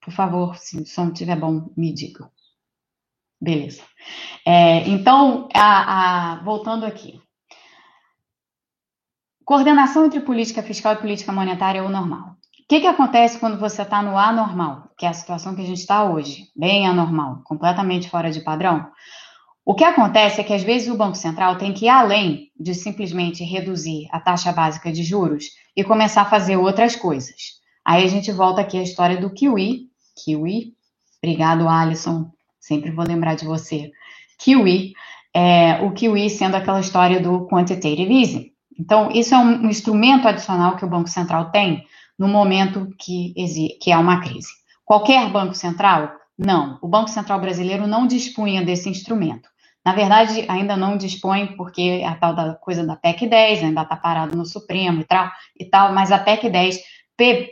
Por 0.00 0.12
favor, 0.12 0.56
se 0.56 0.80
o 0.80 0.86
som 0.86 1.08
estiver 1.08 1.38
bom, 1.38 1.70
me 1.76 1.92
diga. 1.92 2.30
Beleza. 3.40 3.82
É, 4.44 4.88
então, 4.88 5.48
a, 5.54 6.36
a, 6.36 6.44
voltando 6.44 6.86
aqui. 6.86 7.20
Coordenação 9.48 10.04
entre 10.04 10.20
política 10.20 10.62
fiscal 10.62 10.92
e 10.92 10.96
política 10.96 11.32
monetária 11.32 11.78
é 11.78 11.82
o 11.82 11.88
normal. 11.88 12.36
O 12.60 12.68
que, 12.68 12.80
que 12.80 12.86
acontece 12.86 13.38
quando 13.38 13.58
você 13.58 13.80
está 13.80 14.02
no 14.02 14.18
anormal, 14.18 14.90
que 14.94 15.06
é 15.06 15.08
a 15.08 15.12
situação 15.14 15.54
que 15.54 15.62
a 15.62 15.64
gente 15.64 15.78
está 15.78 16.04
hoje, 16.04 16.48
bem 16.54 16.86
anormal, 16.86 17.40
completamente 17.44 18.10
fora 18.10 18.30
de 18.30 18.42
padrão? 18.42 18.86
O 19.64 19.74
que 19.74 19.84
acontece 19.84 20.38
é 20.38 20.44
que 20.44 20.52
às 20.52 20.62
vezes 20.62 20.90
o 20.90 20.98
Banco 20.98 21.14
Central 21.14 21.56
tem 21.56 21.72
que 21.72 21.86
ir 21.86 21.88
além 21.88 22.52
de 22.60 22.74
simplesmente 22.74 23.42
reduzir 23.42 24.06
a 24.12 24.20
taxa 24.20 24.52
básica 24.52 24.92
de 24.92 25.02
juros 25.02 25.46
e 25.74 25.82
começar 25.82 26.20
a 26.20 26.26
fazer 26.26 26.58
outras 26.58 26.94
coisas. 26.94 27.58
Aí 27.82 28.04
a 28.04 28.08
gente 28.08 28.30
volta 28.30 28.60
aqui 28.60 28.76
à 28.76 28.82
história 28.82 29.16
do 29.16 29.32
Kiwi. 29.32 29.88
Kiwi, 30.22 30.74
obrigado, 31.22 31.66
Alisson, 31.66 32.30
sempre 32.60 32.90
vou 32.90 33.06
lembrar 33.06 33.34
de 33.34 33.46
você. 33.46 33.90
Kiwi, 34.38 34.92
é, 35.32 35.80
o 35.80 35.92
Kiwi 35.92 36.28
sendo 36.28 36.54
aquela 36.54 36.80
história 36.80 37.18
do 37.18 37.46
quantitative 37.46 38.12
easing. 38.12 38.57
Então, 38.78 39.10
isso 39.10 39.34
é 39.34 39.38
um 39.38 39.68
instrumento 39.68 40.28
adicional 40.28 40.76
que 40.76 40.84
o 40.84 40.88
Banco 40.88 41.08
Central 41.08 41.50
tem 41.50 41.84
no 42.18 42.28
momento 42.28 42.88
que, 42.98 43.34
que 43.80 43.90
há 43.90 43.98
uma 43.98 44.20
crise. 44.20 44.48
Qualquer 44.84 45.30
banco 45.30 45.54
central? 45.54 46.12
Não. 46.38 46.78
O 46.80 46.88
Banco 46.88 47.10
Central 47.10 47.40
brasileiro 47.40 47.86
não 47.86 48.06
dispunha 48.06 48.64
desse 48.64 48.88
instrumento. 48.88 49.48
Na 49.84 49.92
verdade, 49.92 50.44
ainda 50.48 50.76
não 50.76 50.96
dispõe, 50.96 51.46
porque 51.56 52.02
a 52.06 52.14
tal 52.14 52.34
da 52.34 52.54
coisa 52.54 52.86
da 52.86 52.96
PEC 52.96 53.26
10 53.26 53.64
ainda 53.64 53.82
está 53.82 53.96
parado 53.96 54.36
no 54.36 54.44
Supremo 54.44 55.00
e 55.00 55.04
tal, 55.04 55.30
e 55.58 55.64
tal, 55.64 55.92
mas 55.92 56.12
a 56.12 56.18
PEC 56.18 56.48
10 56.50 56.78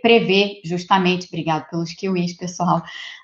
prevê 0.00 0.60
justamente, 0.64 1.26
obrigado 1.26 1.68
pelos 1.68 1.92
kiwis, 1.92 2.36
pessoal, 2.36 2.82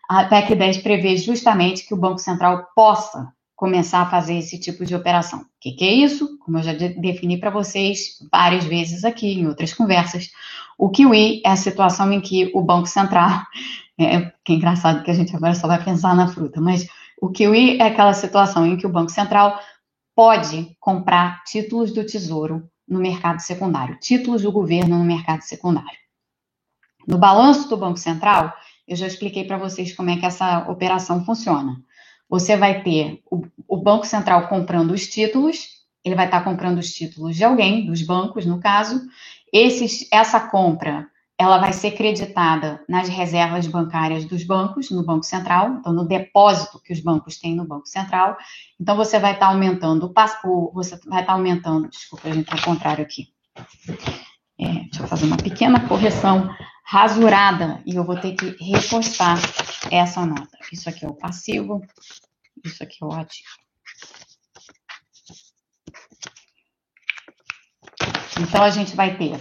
a 0.08 0.24
PEC 0.24 0.54
10 0.54 0.78
prevê 0.78 1.16
justamente 1.16 1.86
que 1.86 1.94
o 1.94 1.96
Banco 1.96 2.18
Central 2.18 2.66
possa 2.74 3.32
começar 3.62 4.02
a 4.02 4.10
fazer 4.10 4.38
esse 4.38 4.58
tipo 4.58 4.84
de 4.84 4.92
operação. 4.92 5.42
O 5.42 5.46
que, 5.60 5.70
que 5.70 5.84
é 5.84 5.92
isso? 5.92 6.36
Como 6.38 6.58
eu 6.58 6.64
já 6.64 6.72
de 6.72 6.88
defini 6.88 7.38
para 7.38 7.48
vocês 7.48 8.18
várias 8.28 8.64
vezes 8.64 9.04
aqui 9.04 9.34
em 9.34 9.46
outras 9.46 9.72
conversas, 9.72 10.32
o 10.76 10.90
kiwi 10.90 11.40
é 11.46 11.50
a 11.50 11.54
situação 11.54 12.12
em 12.12 12.20
que 12.20 12.50
o 12.56 12.60
Banco 12.60 12.88
Central, 12.88 13.30
é, 13.96 14.32
que 14.44 14.52
é 14.52 14.56
engraçado 14.56 15.04
que 15.04 15.12
a 15.12 15.14
gente 15.14 15.36
agora 15.36 15.54
só 15.54 15.68
vai 15.68 15.80
pensar 15.80 16.12
na 16.16 16.26
fruta, 16.26 16.60
mas 16.60 16.88
o 17.20 17.30
kiwi 17.30 17.78
é 17.80 17.84
aquela 17.84 18.12
situação 18.14 18.66
em 18.66 18.76
que 18.76 18.84
o 18.84 18.90
Banco 18.90 19.12
Central 19.12 19.56
pode 20.12 20.76
comprar 20.80 21.44
títulos 21.44 21.92
do 21.92 22.04
Tesouro 22.04 22.68
no 22.88 22.98
mercado 22.98 23.38
secundário, 23.38 23.96
títulos 24.00 24.42
do 24.42 24.50
governo 24.50 24.98
no 24.98 25.04
mercado 25.04 25.42
secundário. 25.42 26.02
No 27.06 27.16
balanço 27.16 27.68
do 27.68 27.76
Banco 27.76 27.98
Central, 27.98 28.52
eu 28.88 28.96
já 28.96 29.06
expliquei 29.06 29.44
para 29.44 29.56
vocês 29.56 29.94
como 29.94 30.10
é 30.10 30.16
que 30.16 30.26
essa 30.26 30.68
operação 30.68 31.24
funciona. 31.24 31.80
Você 32.32 32.56
vai 32.56 32.82
ter 32.82 33.20
o, 33.30 33.42
o 33.68 33.76
Banco 33.76 34.06
Central 34.06 34.48
comprando 34.48 34.92
os 34.92 35.06
títulos, 35.06 35.68
ele 36.02 36.14
vai 36.14 36.24
estar 36.24 36.42
comprando 36.42 36.78
os 36.78 36.90
títulos 36.90 37.36
de 37.36 37.44
alguém, 37.44 37.84
dos 37.84 38.00
bancos, 38.00 38.46
no 38.46 38.58
caso. 38.58 39.02
Esses, 39.52 40.08
essa 40.10 40.40
compra, 40.40 41.06
ela 41.38 41.58
vai 41.58 41.74
ser 41.74 41.90
creditada 41.90 42.82
nas 42.88 43.06
reservas 43.06 43.66
bancárias 43.66 44.24
dos 44.24 44.44
bancos, 44.44 44.90
no 44.90 45.04
Banco 45.04 45.24
Central, 45.24 45.76
então 45.78 45.92
no 45.92 46.08
depósito 46.08 46.80
que 46.82 46.94
os 46.94 47.00
bancos 47.00 47.38
têm 47.38 47.54
no 47.54 47.66
Banco 47.66 47.86
Central. 47.86 48.38
Então 48.80 48.96
você 48.96 49.18
vai 49.18 49.34
estar 49.34 49.48
aumentando 49.48 50.10
o 50.42 50.72
você 50.72 50.98
vai 51.04 51.20
estar 51.20 51.34
aumentando, 51.34 51.86
desculpa, 51.90 52.28
a 52.28 52.32
gente 52.32 52.44
está 52.44 52.56
ao 52.56 52.64
contrário 52.64 53.04
aqui. 53.04 53.26
É, 54.58 54.72
deixa 54.84 55.02
eu 55.02 55.06
fazer 55.06 55.26
uma 55.26 55.36
pequena 55.36 55.86
correção 55.86 56.48
rasurada 56.84 57.82
e 57.86 57.96
eu 57.96 58.04
vou 58.04 58.18
ter 58.18 58.34
que 58.34 58.56
repostar 58.62 59.38
essa 59.90 60.24
nota. 60.26 60.58
Isso 60.72 60.88
aqui 60.88 61.04
é 61.04 61.08
o 61.08 61.14
passivo, 61.14 61.80
isso 62.64 62.82
aqui 62.82 62.98
é 63.02 63.06
o 63.06 63.12
ativo. 63.12 63.48
Então, 68.40 68.62
a 68.62 68.70
gente 68.70 68.96
vai 68.96 69.16
ter 69.16 69.38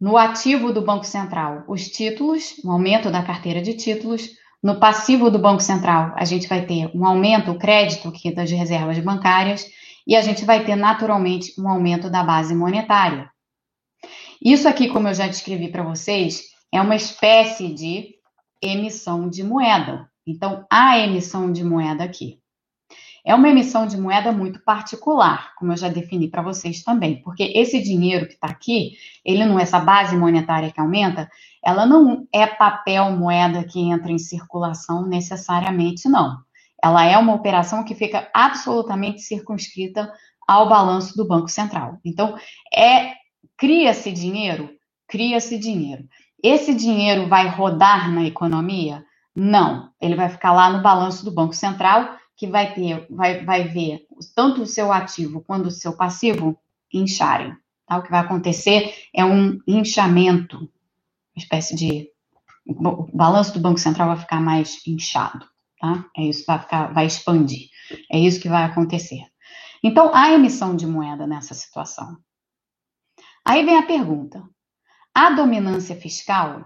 no 0.00 0.16
ativo 0.16 0.72
do 0.72 0.82
Banco 0.82 1.04
Central 1.04 1.64
os 1.66 1.88
títulos, 1.88 2.54
um 2.64 2.70
aumento 2.70 3.10
da 3.10 3.22
carteira 3.22 3.60
de 3.60 3.74
títulos. 3.74 4.30
No 4.62 4.78
passivo 4.78 5.30
do 5.30 5.38
Banco 5.38 5.62
Central, 5.62 6.12
a 6.16 6.24
gente 6.24 6.48
vai 6.48 6.66
ter 6.66 6.90
um 6.94 7.06
aumento, 7.06 7.50
o 7.50 7.58
crédito 7.58 8.08
aqui 8.08 8.32
das 8.32 8.50
reservas 8.50 8.98
bancárias, 8.98 9.66
e 10.06 10.16
a 10.16 10.22
gente 10.22 10.44
vai 10.44 10.64
ter 10.64 10.76
naturalmente 10.76 11.52
um 11.58 11.68
aumento 11.68 12.10
da 12.10 12.22
base 12.22 12.54
monetária. 12.54 13.30
Isso 14.42 14.68
aqui, 14.68 14.88
como 14.88 15.08
eu 15.08 15.14
já 15.14 15.26
descrevi 15.26 15.68
para 15.68 15.82
vocês, 15.82 16.42
é 16.72 16.80
uma 16.80 16.96
espécie 16.96 17.72
de 17.72 18.14
emissão 18.62 19.28
de 19.28 19.42
moeda. 19.42 20.08
Então, 20.26 20.66
a 20.70 20.98
emissão 20.98 21.50
de 21.52 21.64
moeda 21.64 22.04
aqui. 22.04 22.40
É 23.24 23.34
uma 23.34 23.48
emissão 23.48 23.86
de 23.86 23.96
moeda 23.98 24.32
muito 24.32 24.62
particular, 24.62 25.54
como 25.56 25.72
eu 25.72 25.76
já 25.76 25.88
defini 25.88 26.28
para 26.28 26.40
vocês 26.40 26.82
também, 26.82 27.20
porque 27.22 27.52
esse 27.54 27.82
dinheiro 27.82 28.26
que 28.26 28.34
está 28.34 28.46
aqui, 28.46 28.92
ele 29.24 29.44
não 29.44 29.58
é 29.58 29.62
essa 29.62 29.78
base 29.78 30.16
monetária 30.16 30.72
que 30.72 30.80
aumenta, 30.80 31.30
ela 31.62 31.84
não 31.84 32.26
é 32.32 32.46
papel 32.46 33.10
moeda 33.12 33.64
que 33.64 33.80
entra 33.80 34.10
em 34.10 34.18
circulação 34.18 35.06
necessariamente, 35.06 36.08
não. 36.08 36.38
Ela 36.82 37.04
é 37.04 37.18
uma 37.18 37.34
operação 37.34 37.84
que 37.84 37.94
fica 37.94 38.30
absolutamente 38.32 39.20
circunscrita 39.20 40.10
ao 40.46 40.68
balanço 40.68 41.14
do 41.16 41.26
Banco 41.26 41.48
Central. 41.48 41.98
Então, 42.04 42.34
é 42.74 43.12
cria-se 43.58 44.10
dinheiro, 44.10 44.70
cria-se 45.06 45.58
dinheiro. 45.58 46.08
Esse 46.42 46.74
dinheiro 46.74 47.28
vai 47.28 47.48
rodar 47.48 48.10
na 48.12 48.24
economia? 48.24 49.04
Não, 49.34 49.90
ele 50.00 50.14
vai 50.14 50.28
ficar 50.28 50.52
lá 50.52 50.70
no 50.70 50.82
balanço 50.82 51.24
do 51.24 51.30
Banco 51.30 51.54
Central, 51.54 52.16
que 52.36 52.46
vai 52.46 52.72
ter, 52.72 53.06
vai, 53.10 53.44
vai 53.44 53.64
ver 53.64 54.06
tanto 54.34 54.62
o 54.62 54.66
seu 54.66 54.92
ativo 54.92 55.40
quanto 55.40 55.66
o 55.66 55.70
seu 55.70 55.96
passivo 55.96 56.58
incharem. 56.92 57.54
Tá? 57.86 57.98
O 57.98 58.02
que 58.02 58.10
vai 58.10 58.20
acontecer 58.20 58.94
é 59.14 59.24
um 59.24 59.58
inchamento, 59.66 60.56
uma 60.58 60.68
espécie 61.36 61.74
de 61.74 62.08
o 62.66 63.08
balanço 63.16 63.54
do 63.54 63.60
Banco 63.60 63.78
Central 63.78 64.08
vai 64.08 64.18
ficar 64.18 64.40
mais 64.40 64.86
inchado, 64.86 65.46
tá? 65.80 66.04
É 66.14 66.22
isso, 66.22 66.44
vai 66.46 66.58
ficar, 66.58 66.92
vai 66.92 67.06
expandir. 67.06 67.70
É 68.12 68.18
isso 68.18 68.40
que 68.40 68.48
vai 68.48 68.64
acontecer. 68.64 69.22
Então, 69.82 70.14
há 70.14 70.32
emissão 70.32 70.76
de 70.76 70.86
moeda 70.86 71.26
nessa 71.26 71.54
situação. 71.54 72.18
Aí 73.42 73.64
vem 73.64 73.78
a 73.78 73.86
pergunta: 73.86 74.42
a 75.18 75.30
dominância 75.30 75.96
fiscal, 75.96 76.64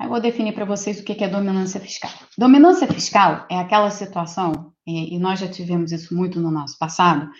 eu 0.00 0.08
vou 0.08 0.20
definir 0.20 0.52
para 0.52 0.64
vocês 0.64 0.98
o 0.98 1.04
que 1.04 1.22
é 1.22 1.28
dominância 1.28 1.78
fiscal. 1.78 2.10
Dominância 2.36 2.88
fiscal 2.88 3.46
é 3.48 3.56
aquela 3.56 3.88
situação, 3.90 4.72
e 4.84 5.16
nós 5.18 5.38
já 5.38 5.46
tivemos 5.46 5.92
isso 5.92 6.12
muito 6.12 6.40
no 6.40 6.50
nosso 6.50 6.76
passado, 6.76 7.30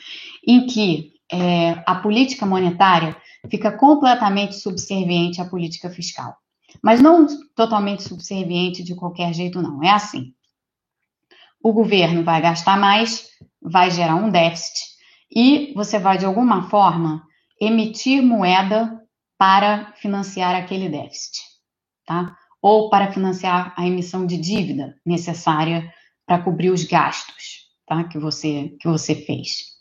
em 0.47 0.67
que 0.67 1.13
é, 1.33 1.83
a 1.85 1.97
política 1.97 2.47
monetária 2.47 3.17
fica 3.51 3.73
completamente 3.73 4.55
subserviente 4.55 5.41
à 5.41 5.45
política 5.45 5.91
fiscal. 5.91 6.37
Mas 6.81 7.01
não 7.01 7.27
totalmente 7.57 8.05
subserviente 8.05 8.85
de 8.85 8.95
qualquer 8.95 9.35
jeito, 9.35 9.61
não. 9.61 9.83
É 9.83 9.91
assim. 9.91 10.33
O 11.61 11.73
governo 11.73 12.23
vai 12.23 12.41
gastar 12.41 12.79
mais, 12.79 13.29
vai 13.61 13.91
gerar 13.91 14.15
um 14.15 14.31
déficit, 14.31 14.79
e 15.35 15.73
você 15.75 15.99
vai, 15.99 16.17
de 16.17 16.27
alguma 16.27 16.71
forma, 16.71 17.25
emitir 17.61 18.23
moeda 18.23 18.99
para 19.39 19.93
financiar 19.97 20.55
aquele 20.57 20.89
déficit, 20.89 21.39
tá? 22.05 22.37
Ou 22.61 22.91
para 22.91 23.13
financiar 23.13 23.73
a 23.77 23.87
emissão 23.87 24.27
de 24.27 24.37
dívida 24.37 24.97
necessária 25.07 25.89
para 26.27 26.43
cobrir 26.43 26.71
os 26.71 26.85
gastos, 26.85 27.69
tá? 27.87 28.03
Que 28.05 28.19
você 28.19 28.77
que 28.81 28.89
você 28.89 29.15
fez. 29.15 29.79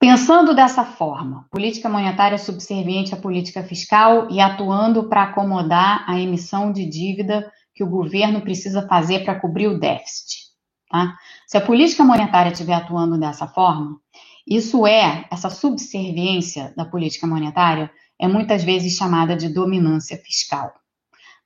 Pensando 0.00 0.52
dessa 0.52 0.84
forma, 0.84 1.46
política 1.48 1.88
monetária 1.88 2.36
subserviente 2.36 3.14
à 3.14 3.16
política 3.16 3.62
fiscal 3.62 4.28
e 4.30 4.40
atuando 4.40 5.08
para 5.08 5.22
acomodar 5.22 6.04
a 6.08 6.18
emissão 6.18 6.72
de 6.72 6.84
dívida 6.84 7.52
que 7.72 7.84
o 7.84 7.88
governo 7.88 8.40
precisa 8.40 8.88
fazer 8.88 9.24
para 9.24 9.38
cobrir 9.38 9.68
o 9.68 9.78
déficit. 9.78 10.50
Tá? 10.90 11.16
Se 11.46 11.56
a 11.56 11.60
política 11.60 12.02
monetária 12.02 12.50
estiver 12.50 12.74
atuando 12.74 13.16
dessa 13.16 13.46
forma, 13.46 13.96
isso 14.44 14.86
é, 14.88 15.24
essa 15.30 15.48
subserviência 15.48 16.74
da 16.76 16.84
política 16.84 17.26
monetária 17.26 17.88
é 18.22 18.28
muitas 18.28 18.62
vezes 18.62 18.96
chamada 18.96 19.36
de 19.36 19.48
dominância 19.48 20.16
fiscal. 20.16 20.72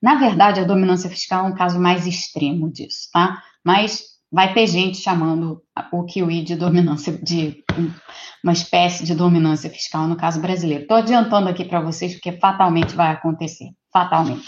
Na 0.00 0.16
verdade, 0.16 0.60
a 0.60 0.64
dominância 0.64 1.08
fiscal 1.08 1.46
é 1.46 1.48
um 1.48 1.54
caso 1.54 1.80
mais 1.80 2.06
extremo 2.06 2.70
disso, 2.70 3.08
tá? 3.10 3.42
Mas 3.64 4.02
vai 4.30 4.52
ter 4.52 4.66
gente 4.66 4.98
chamando 4.98 5.62
o 5.90 6.04
kiwi 6.04 6.42
de 6.42 6.54
dominância, 6.54 7.16
de 7.16 7.64
uma 8.44 8.52
espécie 8.52 9.04
de 9.04 9.14
dominância 9.14 9.70
fiscal 9.70 10.06
no 10.06 10.18
caso 10.18 10.38
brasileiro. 10.38 10.82
Estou 10.82 10.98
adiantando 10.98 11.48
aqui 11.48 11.64
para 11.64 11.80
vocês 11.80 12.12
porque 12.12 12.32
fatalmente 12.32 12.94
vai 12.94 13.10
acontecer, 13.10 13.70
fatalmente. 13.90 14.46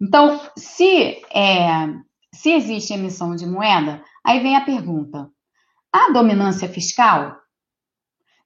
Então, 0.00 0.40
se, 0.56 1.20
é, 1.34 1.88
se 2.32 2.52
existe 2.52 2.94
emissão 2.94 3.34
de 3.34 3.44
moeda, 3.44 4.00
aí 4.24 4.38
vem 4.38 4.54
a 4.54 4.64
pergunta: 4.64 5.28
a 5.92 6.12
dominância 6.12 6.68
fiscal? 6.68 7.36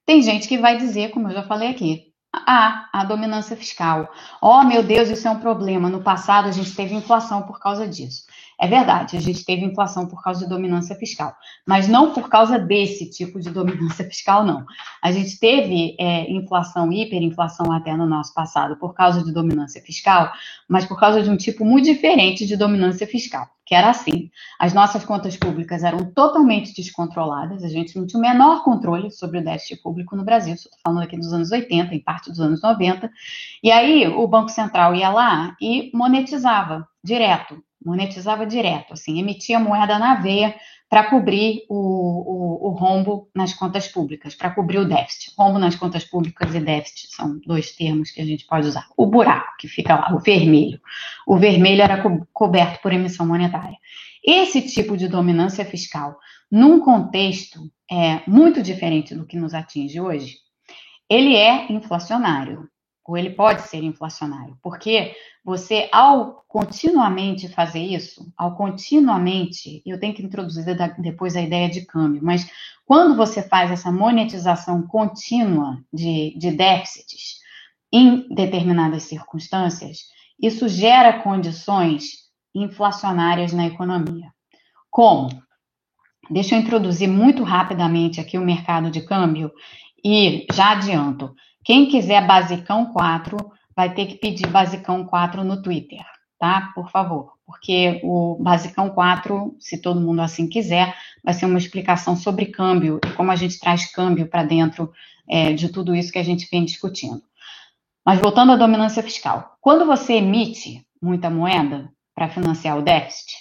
Tem 0.07 0.23
gente 0.23 0.47
que 0.47 0.57
vai 0.57 0.77
dizer, 0.77 1.11
como 1.11 1.27
eu 1.27 1.33
já 1.33 1.43
falei 1.43 1.69
aqui, 1.69 2.04
ah, 2.45 2.89
a 2.91 3.03
dominância 3.03 3.55
fiscal. 3.55 4.11
Oh, 4.41 4.63
meu 4.63 4.83
Deus, 4.83 5.09
isso 5.09 5.27
é 5.27 5.31
um 5.31 5.39
problema. 5.39 5.89
No 5.89 6.01
passado 6.01 6.47
a 6.47 6.51
gente 6.51 6.75
teve 6.75 6.95
inflação 6.95 7.43
por 7.43 7.59
causa 7.59 7.87
disso. 7.87 8.25
É 8.59 8.67
verdade, 8.67 9.17
a 9.17 9.19
gente 9.19 9.43
teve 9.43 9.65
inflação 9.65 10.07
por 10.07 10.23
causa 10.23 10.41
de 10.41 10.49
dominância 10.49 10.95
fiscal, 10.95 11.35
mas 11.67 11.89
não 11.89 12.13
por 12.13 12.29
causa 12.29 12.57
desse 12.57 13.09
tipo 13.09 13.39
de 13.39 13.49
dominância 13.49 14.05
fiscal, 14.07 14.45
não. 14.45 14.65
A 15.01 15.11
gente 15.11 15.37
teve 15.39 15.95
é, 15.99 16.31
inflação, 16.31 16.91
hiperinflação 16.91 17.71
até 17.71 17.95
no 17.95 18.05
nosso 18.05 18.33
passado 18.33 18.77
por 18.77 18.93
causa 18.93 19.23
de 19.23 19.33
dominância 19.33 19.81
fiscal, 19.81 20.31
mas 20.69 20.85
por 20.85 20.97
causa 20.97 21.21
de 21.21 21.29
um 21.29 21.35
tipo 21.35 21.65
muito 21.65 21.85
diferente 21.85 22.45
de 22.45 22.55
dominância 22.55 23.05
fiscal, 23.05 23.45
que 23.65 23.75
era 23.75 23.89
assim: 23.89 24.31
as 24.57 24.73
nossas 24.73 25.03
contas 25.03 25.35
públicas 25.35 25.83
eram 25.83 26.05
totalmente 26.13 26.73
descontroladas, 26.73 27.61
a 27.61 27.67
gente 27.67 27.97
não 27.97 28.07
tinha 28.07 28.19
o 28.19 28.21
menor 28.21 28.63
controle 28.63 29.11
sobre 29.11 29.39
o 29.39 29.43
déficit 29.43 29.81
público 29.81 30.15
no 30.15 30.23
Brasil, 30.23 30.53
estou 30.53 30.71
falando 30.81 31.03
aqui 31.03 31.17
dos 31.17 31.33
anos 31.33 31.51
80, 31.51 31.93
em 31.93 31.99
parte 31.99 32.29
dos 32.29 32.39
anos 32.39 32.61
90, 32.61 33.11
e 33.61 33.69
aí 33.69 34.07
o 34.07 34.25
Banco 34.27 34.49
Central 34.49 34.95
ia 34.95 35.09
lá 35.09 35.57
e 35.61 35.91
monetizava 35.93 36.87
direto 37.03 37.61
monetizava 37.85 38.45
direto, 38.45 38.93
assim, 38.93 39.19
emitia 39.19 39.59
moeda 39.59 39.99
na 39.99 40.15
veia 40.15 40.55
para 40.89 41.09
cobrir 41.09 41.63
o, 41.69 41.75
o, 41.75 42.67
o, 42.67 42.69
rombo 42.71 43.29
nas 43.35 43.53
contas 43.53 43.87
públicas, 43.87 44.35
para 44.35 44.51
cobrir 44.51 44.77
o 44.77 44.87
déficit. 44.87 45.33
Rombo 45.37 45.59
nas 45.59 45.75
contas 45.75 46.03
públicas 46.03 46.53
e 46.53 46.59
déficit 46.59 47.15
são 47.15 47.39
dois 47.45 47.75
termos 47.75 48.11
que 48.11 48.21
a 48.21 48.25
gente 48.25 48.45
pode 48.45 48.67
usar. 48.67 48.87
O 48.95 49.05
buraco, 49.05 49.55
que 49.59 49.67
fica 49.67 49.95
lá, 49.95 50.13
o 50.15 50.19
vermelho. 50.19 50.79
O 51.27 51.37
vermelho 51.37 51.81
era 51.81 52.01
co 52.01 52.25
coberto 52.31 52.81
por 52.81 52.93
emissão 52.93 53.25
monetária. 53.25 53.77
Esse 54.23 54.61
tipo 54.61 54.95
de 54.97 55.07
dominância 55.07 55.65
fiscal, 55.65 56.17
num 56.51 56.79
contexto 56.79 57.59
é, 57.91 58.21
muito 58.27 58.61
diferente 58.61 59.13
do 59.13 59.25
que 59.25 59.37
nos 59.37 59.53
atinge 59.53 59.99
hoje, 59.99 60.35
ele 61.09 61.35
é 61.35 61.71
inflacionário 61.71 62.67
ou 63.05 63.15
ele 63.15 63.29
pode 63.29 63.61
ser 63.63 63.83
inflacionário, 63.83 64.57
porque 64.63 65.15
você, 65.43 65.87
ao 65.91 66.43
continuamente 66.47 67.47
fazer 67.47 67.79
isso, 67.79 68.33
ao 68.35 68.55
continuamente, 68.55 69.83
eu 69.85 69.99
tenho 69.99 70.13
que 70.13 70.23
introduzir 70.23 70.65
depois 70.97 71.35
a 71.35 71.41
ideia 71.41 71.69
de 71.69 71.85
câmbio, 71.85 72.21
mas 72.23 72.49
quando 72.85 73.15
você 73.15 73.43
faz 73.43 73.69
essa 73.71 73.91
monetização 73.91 74.81
contínua 74.87 75.79
de, 75.93 76.35
de 76.37 76.51
déficits 76.51 77.39
em 77.93 78.27
determinadas 78.33 79.03
circunstâncias, 79.03 79.99
isso 80.41 80.67
gera 80.67 81.21
condições 81.21 82.25
inflacionárias 82.53 83.53
na 83.53 83.67
economia. 83.67 84.31
Como? 84.89 85.29
Deixa 86.29 86.55
eu 86.55 86.59
introduzir 86.59 87.07
muito 87.07 87.43
rapidamente 87.43 88.19
aqui 88.19 88.37
o 88.37 88.45
mercado 88.45 88.89
de 88.89 89.01
câmbio 89.01 89.51
e 90.03 90.45
já 90.51 90.71
adianto, 90.71 91.35
quem 91.65 91.87
quiser 91.87 92.25
Basicão 92.27 92.93
4 92.93 93.37
vai 93.75 93.91
ter 93.91 94.05
que 94.05 94.15
pedir 94.15 94.45
Basicão 94.47 95.03
4 95.03 95.43
no 95.43 95.63
Twitter, 95.63 96.05
tá? 96.39 96.71
Por 96.75 96.91
favor, 96.91 97.33
porque 97.43 97.99
o 98.03 98.37
Basicão 98.39 98.91
4, 98.91 99.55
se 99.59 99.81
todo 99.81 99.99
mundo 99.99 100.21
assim 100.21 100.47
quiser, 100.47 100.95
vai 101.23 101.33
ser 101.33 101.47
uma 101.47 101.57
explicação 101.57 102.15
sobre 102.15 102.45
câmbio 102.45 102.99
e 103.03 103.11
como 103.13 103.31
a 103.31 103.35
gente 103.35 103.59
traz 103.59 103.91
câmbio 103.91 104.27
para 104.27 104.43
dentro 104.43 104.93
é, 105.27 105.53
de 105.53 105.69
tudo 105.69 105.95
isso 105.95 106.11
que 106.11 106.19
a 106.19 106.23
gente 106.23 106.47
vem 106.51 106.63
discutindo. 106.63 107.23
Mas 108.05 108.19
voltando 108.19 108.51
à 108.51 108.55
dominância 108.55 109.01
fiscal, 109.01 109.57
quando 109.59 109.87
você 109.87 110.13
emite 110.13 110.85
muita 111.01 111.31
moeda 111.31 111.91
para 112.13 112.29
financiar 112.29 112.77
o 112.77 112.83
déficit, 112.83 113.37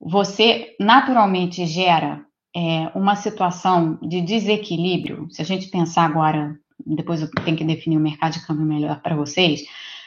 você 0.00 0.74
naturalmente 0.80 1.64
gera 1.66 2.24
é, 2.54 2.90
uma 2.96 3.14
situação 3.14 3.96
de 4.02 4.20
desequilíbrio. 4.20 5.28
Se 5.30 5.40
a 5.40 5.44
gente 5.44 5.68
pensar 5.68 6.04
agora 6.04 6.58
depois 6.86 7.20
eu 7.20 7.30
tenho 7.44 7.56
que 7.56 7.64
definir 7.64 7.96
o 7.96 8.00
mercado 8.00 8.34
de 8.34 8.46
câmbio 8.46 8.64
melhor 8.64 9.00
para 9.00 9.16
vocês. 9.16 9.62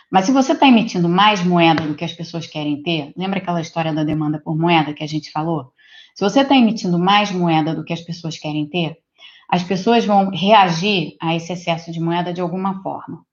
Mas 0.09 0.25
se 0.25 0.31
você 0.31 0.51
está 0.51 0.67
emitindo 0.67 1.07
mais 1.07 1.43
moeda 1.43 1.83
do 1.83 1.95
que 1.95 2.03
as 2.03 2.13
pessoas 2.13 2.45
querem 2.45 2.83
ter, 2.83 3.13
lembra 3.15 3.39
aquela 3.39 3.61
história 3.61 3.93
da 3.93 4.03
demanda 4.03 4.39
por 4.39 4.57
moeda 4.57 4.93
que 4.93 5.03
a 5.03 5.07
gente 5.07 5.31
falou? 5.31 5.71
Se 6.13 6.23
você 6.23 6.41
está 6.41 6.55
emitindo 6.55 6.99
mais 6.99 7.31
moeda 7.31 7.73
do 7.73 7.83
que 7.83 7.93
as 7.93 8.01
pessoas 8.01 8.37
querem 8.37 8.67
ter, 8.67 8.97
as 9.49 9.63
pessoas 9.63 10.05
vão 10.05 10.29
reagir 10.29 11.15
a 11.21 11.35
esse 11.35 11.53
excesso 11.53 11.91
de 11.91 11.99
moeda 11.99 12.33
de 12.33 12.41
alguma 12.41 12.81
forma. 12.81 13.25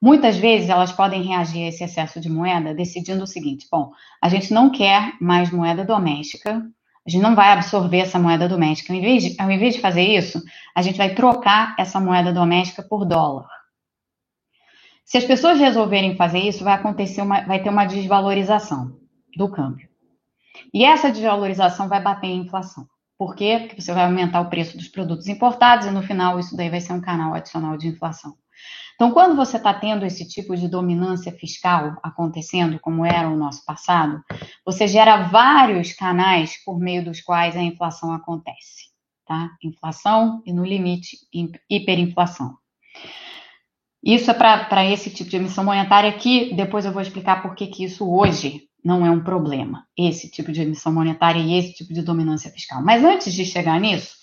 Muitas 0.00 0.36
vezes 0.36 0.70
elas 0.70 0.92
podem 0.92 1.22
reagir 1.22 1.64
a 1.64 1.68
esse 1.68 1.84
excesso 1.84 2.20
de 2.20 2.30
moeda 2.30 2.74
decidindo 2.74 3.24
o 3.24 3.26
seguinte: 3.26 3.66
bom, 3.70 3.92
a 4.20 4.28
gente 4.28 4.52
não 4.52 4.70
quer 4.70 5.14
mais 5.20 5.50
moeda 5.50 5.84
doméstica, 5.84 6.64
a 7.10 7.12
gente 7.12 7.22
não 7.22 7.34
vai 7.34 7.50
absorver 7.50 7.98
essa 7.98 8.20
moeda 8.20 8.48
doméstica. 8.48 8.92
Ao 8.92 8.98
invés, 8.98 9.24
de, 9.24 9.42
ao 9.42 9.50
invés 9.50 9.74
de 9.74 9.80
fazer 9.80 10.02
isso, 10.02 10.40
a 10.76 10.80
gente 10.80 10.96
vai 10.96 11.12
trocar 11.12 11.74
essa 11.76 11.98
moeda 11.98 12.32
doméstica 12.32 12.84
por 12.84 13.04
dólar. 13.04 13.48
Se 15.04 15.18
as 15.18 15.24
pessoas 15.24 15.58
resolverem 15.58 16.14
fazer 16.14 16.38
isso, 16.38 16.62
vai 16.62 16.74
acontecer 16.74 17.20
uma, 17.20 17.40
vai 17.40 17.60
ter 17.60 17.68
uma 17.68 17.84
desvalorização 17.84 18.96
do 19.36 19.50
câmbio. 19.50 19.88
E 20.72 20.84
essa 20.84 21.10
desvalorização 21.10 21.88
vai 21.88 22.00
bater 22.00 22.28
em 22.28 22.42
inflação. 22.42 22.86
Por 23.18 23.34
quê? 23.34 23.64
Porque 23.66 23.82
você 23.82 23.92
vai 23.92 24.04
aumentar 24.04 24.40
o 24.40 24.48
preço 24.48 24.78
dos 24.78 24.86
produtos 24.86 25.26
importados 25.26 25.86
e 25.86 25.90
no 25.90 26.02
final 26.02 26.38
isso 26.38 26.56
daí 26.56 26.70
vai 26.70 26.80
ser 26.80 26.92
um 26.92 27.00
canal 27.00 27.34
adicional 27.34 27.76
de 27.76 27.88
inflação. 27.88 28.36
Então, 29.00 29.12
quando 29.12 29.34
você 29.34 29.56
está 29.56 29.72
tendo 29.72 30.04
esse 30.04 30.28
tipo 30.28 30.54
de 30.54 30.68
dominância 30.68 31.32
fiscal 31.32 31.98
acontecendo, 32.02 32.78
como 32.78 33.06
era 33.06 33.30
o 33.30 33.36
nosso 33.36 33.64
passado, 33.64 34.22
você 34.62 34.86
gera 34.86 35.28
vários 35.28 35.94
canais 35.94 36.62
por 36.64 36.78
meio 36.78 37.02
dos 37.02 37.22
quais 37.22 37.56
a 37.56 37.62
inflação 37.62 38.12
acontece, 38.12 38.90
tá? 39.26 39.50
Inflação 39.62 40.42
e, 40.44 40.52
no 40.52 40.66
limite, 40.66 41.16
hiperinflação. 41.70 42.58
Isso 44.04 44.30
é 44.30 44.34
para 44.34 44.84
esse 44.84 45.10
tipo 45.10 45.30
de 45.30 45.36
emissão 45.36 45.64
monetária 45.64 46.12
que 46.12 46.54
depois 46.54 46.84
eu 46.84 46.92
vou 46.92 47.02
explicar 47.02 47.42
por 47.42 47.54
que, 47.54 47.66
que 47.68 47.84
isso 47.84 48.06
hoje 48.06 48.68
não 48.84 49.06
é 49.06 49.10
um 49.10 49.22
problema, 49.22 49.86
esse 49.96 50.30
tipo 50.30 50.52
de 50.52 50.62
emissão 50.62 50.92
monetária 50.92 51.40
e 51.40 51.54
esse 51.54 51.72
tipo 51.74 51.92
de 51.92 52.02
dominância 52.02 52.50
fiscal. 52.50 52.82
Mas 52.82 53.04
antes 53.04 53.32
de 53.32 53.44
chegar 53.44 53.78
nisso, 53.80 54.14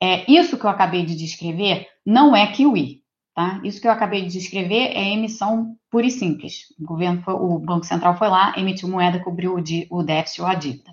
é, 0.00 0.30
isso 0.30 0.58
que 0.58 0.64
eu 0.64 0.70
acabei 0.70 1.04
de 1.04 1.16
descrever 1.16 1.86
não 2.04 2.34
é 2.34 2.52
QI, 2.52 3.03
Tá? 3.34 3.60
Isso 3.64 3.80
que 3.80 3.88
eu 3.88 3.90
acabei 3.90 4.22
de 4.22 4.28
descrever 4.28 4.92
é 4.94 5.12
emissão 5.12 5.76
pura 5.90 6.06
e 6.06 6.10
simples. 6.10 6.72
O 6.78 6.84
governo, 6.84 7.20
foi, 7.22 7.34
o 7.34 7.58
Banco 7.58 7.84
Central 7.84 8.16
foi 8.16 8.28
lá, 8.28 8.54
emitiu 8.56 8.88
moeda, 8.88 9.18
cobriu 9.18 9.56
o, 9.56 9.60
di, 9.60 9.88
o 9.90 10.04
déficit 10.04 10.40
ou 10.40 10.46
a 10.46 10.54
dívida. 10.54 10.92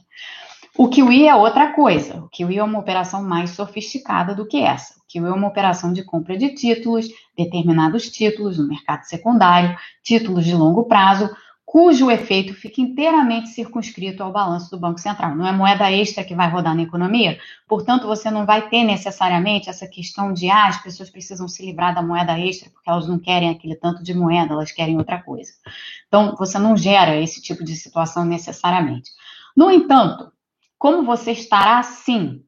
O 0.76 0.90
QE 0.90 1.28
é 1.28 1.36
outra 1.36 1.74
coisa. 1.74 2.24
O 2.24 2.30
QE 2.30 2.58
é 2.58 2.64
uma 2.64 2.80
operação 2.80 3.22
mais 3.24 3.52
sofisticada 3.52 4.34
do 4.34 4.48
que 4.48 4.58
essa. 4.58 4.96
O 4.96 5.12
QE 5.12 5.20
é 5.20 5.32
uma 5.32 5.48
operação 5.48 5.94
de 5.94 6.04
compra 6.04 6.36
de 6.36 6.56
títulos, 6.56 7.08
determinados 7.38 8.10
títulos 8.10 8.58
no 8.58 8.68
mercado 8.68 9.04
secundário, 9.04 9.78
títulos 10.02 10.44
de 10.44 10.56
longo 10.56 10.86
prazo, 10.86 11.30
cujo 11.72 12.12
efeito 12.12 12.54
fica 12.54 12.82
inteiramente 12.82 13.48
circunscrito 13.48 14.22
ao 14.22 14.30
balanço 14.34 14.70
do 14.70 14.78
Banco 14.78 15.00
Central. 15.00 15.38
Não 15.38 15.48
é 15.48 15.54
moeda 15.54 15.90
extra 15.90 16.22
que 16.22 16.36
vai 16.36 16.50
rodar 16.50 16.76
na 16.76 16.82
economia, 16.82 17.40
portanto, 17.66 18.08
você 18.08 18.30
não 18.30 18.46
vai 18.46 18.68
ter 18.68 18.84
necessariamente 18.84 19.70
essa 19.70 19.88
questão 19.88 20.34
de 20.34 20.50
ah, 20.50 20.68
as 20.68 20.84
pessoas 20.84 21.10
precisam 21.10 21.48
se 21.48 21.66
livrar 21.66 21.96
da 21.96 22.02
moeda 22.02 22.38
extra 22.38 22.70
porque 22.70 22.90
elas 22.90 23.08
não 23.08 23.18
querem 23.18 23.50
aquele 23.50 23.78
tanto 23.78 24.04
de 24.04 24.14
moeda, 24.14 24.54
elas 24.54 24.70
querem 24.70 24.98
outra 24.98 25.24
coisa. 25.24 25.54
Então, 26.10 26.36
você 26.38 26.60
não 26.60 26.76
gera 26.76 27.16
esse 27.16 27.42
tipo 27.42 27.64
de 27.64 27.74
situação 27.78 28.26
necessariamente. 28.26 29.10
No 29.56 29.72
entanto, 29.72 30.30
como 30.78 31.06
você 31.06 31.32
estará, 31.32 31.82
sim, 31.84 32.44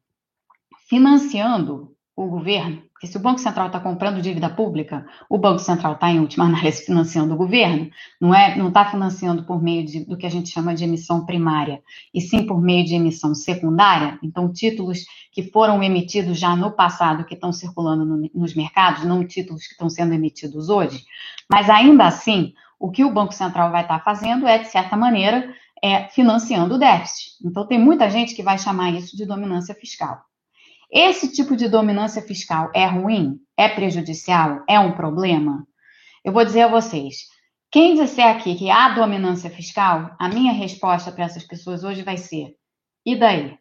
financiando 0.86 1.96
o 2.14 2.26
governo, 2.26 2.82
se 3.06 3.16
o 3.16 3.20
Banco 3.20 3.38
Central 3.38 3.66
está 3.66 3.80
comprando 3.80 4.22
dívida 4.22 4.48
pública, 4.48 5.06
o 5.28 5.38
Banco 5.38 5.58
Central 5.58 5.94
está, 5.94 6.10
em 6.10 6.20
última 6.20 6.44
análise, 6.46 6.84
financiando 6.84 7.34
o 7.34 7.36
governo, 7.36 7.90
não 8.20 8.34
é, 8.34 8.56
não 8.56 8.68
está 8.68 8.84
financiando 8.84 9.44
por 9.44 9.62
meio 9.62 9.84
de, 9.84 10.04
do 10.04 10.16
que 10.16 10.26
a 10.26 10.30
gente 10.30 10.50
chama 10.50 10.74
de 10.74 10.84
emissão 10.84 11.24
primária, 11.24 11.82
e 12.12 12.20
sim 12.20 12.46
por 12.46 12.60
meio 12.60 12.84
de 12.84 12.94
emissão 12.94 13.34
secundária. 13.34 14.18
Então, 14.22 14.52
títulos 14.52 15.04
que 15.32 15.42
foram 15.42 15.82
emitidos 15.82 16.38
já 16.38 16.54
no 16.54 16.70
passado, 16.70 17.24
que 17.24 17.34
estão 17.34 17.52
circulando 17.52 18.04
no, 18.04 18.30
nos 18.34 18.54
mercados, 18.54 19.04
não 19.04 19.26
títulos 19.26 19.66
que 19.66 19.72
estão 19.72 19.90
sendo 19.90 20.14
emitidos 20.14 20.68
hoje. 20.68 21.04
Mas 21.50 21.68
ainda 21.68 22.06
assim, 22.06 22.54
o 22.78 22.90
que 22.90 23.04
o 23.04 23.12
Banco 23.12 23.32
Central 23.32 23.70
vai 23.70 23.82
estar 23.82 23.98
tá 23.98 24.04
fazendo 24.04 24.46
é, 24.46 24.58
de 24.58 24.68
certa 24.68 24.96
maneira, 24.96 25.54
é, 25.82 26.08
financiando 26.08 26.76
o 26.76 26.78
déficit. 26.78 27.32
Então, 27.44 27.66
tem 27.66 27.78
muita 27.78 28.08
gente 28.08 28.34
que 28.34 28.42
vai 28.42 28.58
chamar 28.58 28.90
isso 28.90 29.16
de 29.16 29.26
dominância 29.26 29.74
fiscal. 29.74 30.22
Esse 30.94 31.32
tipo 31.32 31.56
de 31.56 31.68
dominância 31.68 32.22
fiscal 32.22 32.70
é 32.72 32.86
ruim? 32.86 33.40
É 33.56 33.68
prejudicial? 33.68 34.62
É 34.68 34.78
um 34.78 34.92
problema? 34.92 35.66
Eu 36.24 36.32
vou 36.32 36.44
dizer 36.44 36.62
a 36.62 36.68
vocês: 36.68 37.16
quem 37.68 37.96
disser 37.96 38.28
aqui 38.28 38.54
que 38.54 38.70
há 38.70 38.90
dominância 38.90 39.50
fiscal, 39.50 40.14
a 40.20 40.28
minha 40.28 40.52
resposta 40.52 41.10
para 41.10 41.24
essas 41.24 41.42
pessoas 41.42 41.82
hoje 41.82 42.02
vai 42.02 42.16
ser: 42.16 42.54
e 43.04 43.16
daí? 43.16 43.58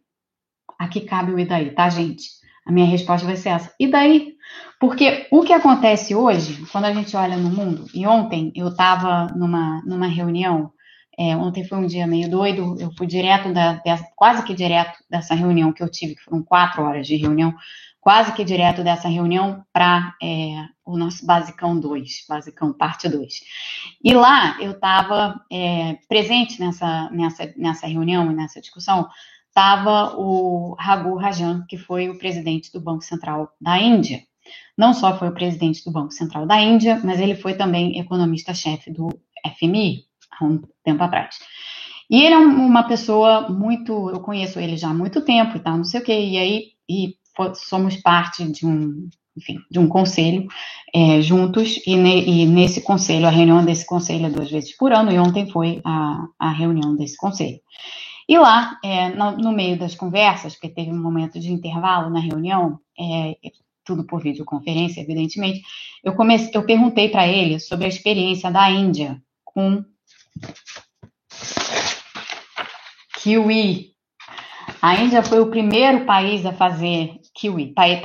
Aqui 0.78 1.02
cabe 1.02 1.32
o 1.32 1.40
e 1.40 1.46
daí, 1.46 1.72
tá, 1.72 1.90
gente? 1.90 2.30
A 2.68 2.72
minha 2.72 2.86
resposta 2.86 3.26
vai 3.26 3.36
ser 3.36 3.50
essa. 3.50 3.74
E 3.80 3.88
daí? 3.88 4.36
Porque 4.80 5.28
o 5.32 5.42
que 5.42 5.54
acontece 5.54 6.14
hoje, 6.14 6.64
quando 6.72 6.86
a 6.86 6.94
gente 6.94 7.18
olha 7.18 7.36
no 7.36 7.50
mundo, 7.50 7.88
e 7.96 8.06
ontem 8.06 8.52
eu 8.56 8.68
estava 8.68 9.26
numa, 9.36 9.82
numa 9.86 10.08
reunião 10.08 10.72
É, 11.18 11.36
ontem 11.36 11.64
foi 11.64 11.78
um 11.78 11.86
dia 11.86 12.08
meio 12.08 12.30
doido, 12.30 12.76
eu 12.80 12.92
fui 12.98 13.06
direto, 13.06 13.54
da, 13.54 13.82
quase 14.16 14.44
que 14.44 14.54
direto 14.54 14.98
dessa 15.10 15.36
reunião 15.36 15.72
que 15.72 15.84
eu 15.84 15.90
tive, 15.90 16.16
que 16.16 16.24
foram 16.24 16.42
quatro 16.42 16.84
horas 16.84 17.06
de 17.06 17.16
reunião, 17.16 17.54
quase 18.02 18.34
que 18.34 18.44
direto 18.44 18.84
dessa 18.84 19.08
reunião 19.08 19.64
para 19.72 20.16
é, 20.22 20.66
o 20.86 20.98
nosso 20.98 21.26
Basicão 21.26 21.80
2, 21.80 22.26
Basicão 22.28 22.74
parte 22.74 23.08
2. 23.08 23.34
E 24.04 24.14
lá 24.14 24.58
eu 24.60 24.72
estava 24.72 25.40
é, 25.52 25.98
presente 26.10 26.60
nessa, 26.60 27.10
nessa, 27.12 27.54
nessa 27.56 27.88
reunião 27.88 28.32
e 28.32 28.36
nessa 28.36 28.60
discussão, 28.60 29.08
estava 29.48 30.16
o 30.18 30.76
Raghu 30.80 31.16
Rajan, 31.16 31.64
que 31.70 31.78
foi 31.78 32.10
o 32.10 32.18
presidente 32.18 32.72
do 32.74 32.82
Banco 32.82 33.04
Central 33.04 33.50
da 33.62 33.78
Índia. 33.78 34.24
Não 34.78 34.94
só 34.94 35.18
foi 35.18 35.30
o 35.30 35.34
presidente 35.34 35.86
do 35.86 35.92
Banco 35.92 36.12
Central 36.12 36.46
da 36.46 36.60
Índia, 36.60 37.00
mas 37.04 37.20
ele 37.20 37.36
foi 37.36 37.54
também 37.54 38.00
economista-chefe 38.00 38.92
do 38.92 39.10
FMI, 39.58 40.06
há 40.40 40.46
um 40.46 40.62
tempo 40.84 41.04
atrás. 41.04 41.38
E 42.10 42.22
ele 42.22 42.36
é 42.36 42.38
uma 42.38 42.84
pessoa 42.84 43.50
muito, 43.50 44.10
eu 44.10 44.20
conheço 44.20 44.60
ele 44.60 44.78
já 44.78 44.90
há 44.90 44.94
muito 44.94 45.22
tempo 45.22 45.58
e 45.58 45.60
tal, 45.60 45.78
não 45.78 45.84
sei 45.84 46.02
o 46.02 46.04
quê, 46.04 46.14
e 46.14 46.38
aí 46.38 46.74
e 46.90 47.16
somos 47.56 47.96
parte 47.98 48.44
de 48.52 48.66
um, 48.66 49.10
enfim, 49.36 49.58
de 49.70 49.80
um 49.80 49.88
conselho 49.88 50.48
é, 50.94 51.22
juntos, 51.22 51.80
e, 51.88 51.96
ne, 51.96 52.24
e, 52.24 52.46
nesse 52.46 52.82
conselho, 52.82 53.26
a 53.26 53.32
reunião 53.32 53.66
desse 53.66 53.86
conselho 53.86 54.28
é 54.28 54.30
duas 54.30 54.52
vezes 54.52 54.76
por 54.78 54.92
ano, 54.94 55.12
e 55.12 55.18
ontem 55.18 55.50
foi 55.50 55.82
a, 55.84 56.28
a 56.38 56.52
reunião 56.52 56.96
desse 56.96 57.18
conselho. 57.18 57.60
E 58.28 58.38
lá, 58.38 58.78
é, 58.84 59.10
no, 59.10 59.38
no, 59.38 59.52
meio 59.52 59.78
das 59.78 59.96
conversas, 59.96 60.54
porque 60.54 60.70
teve 60.70 60.92
um 60.92 61.02
momento 61.02 61.40
de 61.40 61.52
intervalo 61.52 62.10
na 62.10 62.20
reunião, 62.20 62.80
é, 63.00 63.36
tudo 63.84 64.06
por 64.06 64.22
videoconferência, 64.22 65.02
evidentemente, 65.02 65.62
eu, 66.04 66.14
comecei, 66.16 66.52
eu 66.54 66.66
perguntei 66.66 67.10
para 67.10 67.28
ele 67.28 67.60
sobre 67.60 67.86
a 67.86 67.90
experiência 67.90 68.50
da 68.50 68.70
Índia 68.70 69.22
com 69.44 69.84
kiwi. 73.24 73.94
A 74.82 74.96
Índia 74.96 75.24
foi 75.24 75.40
o 75.40 75.50
primeiro 75.50 76.06
país 76.06 76.46
a 76.46 76.52
fazer 76.52 77.22
kiwi, 77.34 77.74
país, 77.74 78.00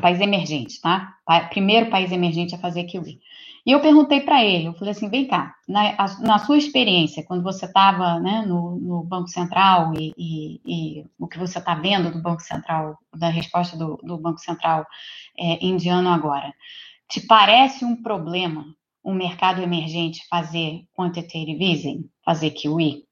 país 0.00 0.20
emergente, 0.20 0.80
tá? 0.80 1.14
Primeiro 1.50 1.90
país 1.90 2.12
emergente 2.12 2.54
a 2.54 2.58
fazer 2.58 2.84
kiwi. 2.84 3.18
E 3.66 3.72
eu 3.72 3.80
perguntei 3.80 4.20
para 4.20 4.42
ele, 4.42 4.66
eu 4.68 4.74
falei 4.74 4.92
assim, 4.92 5.10
vem 5.10 5.26
cá, 5.26 5.54
na, 5.68 5.94
na 6.20 6.38
sua 6.38 6.56
experiência, 6.56 7.24
quando 7.24 7.42
você 7.42 7.66
estava 7.66 8.18
né, 8.18 8.42
no, 8.46 8.76
no, 8.76 9.04
Banco 9.04 9.28
Central 9.28 9.92
e, 9.98 10.14
e, 10.16 10.60
e 10.64 11.06
o 11.18 11.28
que 11.28 11.38
você 11.38 11.58
está 11.58 11.74
vendo 11.74 12.10
do 12.10 12.22
Banco 12.22 12.40
Central, 12.40 12.96
da 13.14 13.28
resposta 13.28 13.76
do, 13.76 13.98
do 14.02 14.16
Banco 14.16 14.38
Central 14.38 14.86
é, 15.38 15.64
indiano 15.64 16.08
agora, 16.08 16.54
te 17.06 17.20
parece 17.20 17.84
um 17.84 18.02
problema 18.02 18.64
um 19.04 19.14
mercado 19.14 19.62
emergente 19.62 20.26
fazer 20.28 20.82
quantitative 20.92 21.62
easing, 21.62 22.08
fazer 22.24 22.50
QE? 22.50 23.04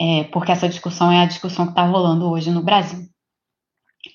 É, 0.00 0.24
porque 0.24 0.52
essa 0.52 0.68
discussão 0.68 1.12
é 1.12 1.20
a 1.20 1.26
discussão 1.26 1.66
que 1.66 1.72
está 1.72 1.84
rolando 1.84 2.30
hoje 2.30 2.50
no 2.50 2.62
Brasil. 2.62 3.06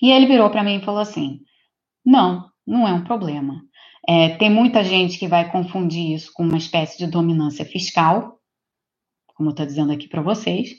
E 0.02 0.10
ele 0.10 0.26
virou 0.26 0.50
para 0.50 0.64
mim 0.64 0.76
e 0.76 0.84
falou 0.84 1.00
assim: 1.00 1.40
não, 2.04 2.50
não 2.66 2.86
é 2.86 2.92
um 2.92 3.04
problema. 3.04 3.62
É, 4.08 4.30
tem 4.36 4.50
muita 4.50 4.84
gente 4.84 5.18
que 5.18 5.26
vai 5.26 5.50
confundir 5.50 6.12
isso 6.12 6.32
com 6.32 6.44
uma 6.44 6.58
espécie 6.58 6.98
de 6.98 7.06
dominância 7.06 7.64
fiscal, 7.64 8.38
como 9.34 9.50
eu 9.50 9.52
estou 9.52 9.66
dizendo 9.66 9.92
aqui 9.92 10.08
para 10.08 10.22
vocês, 10.22 10.70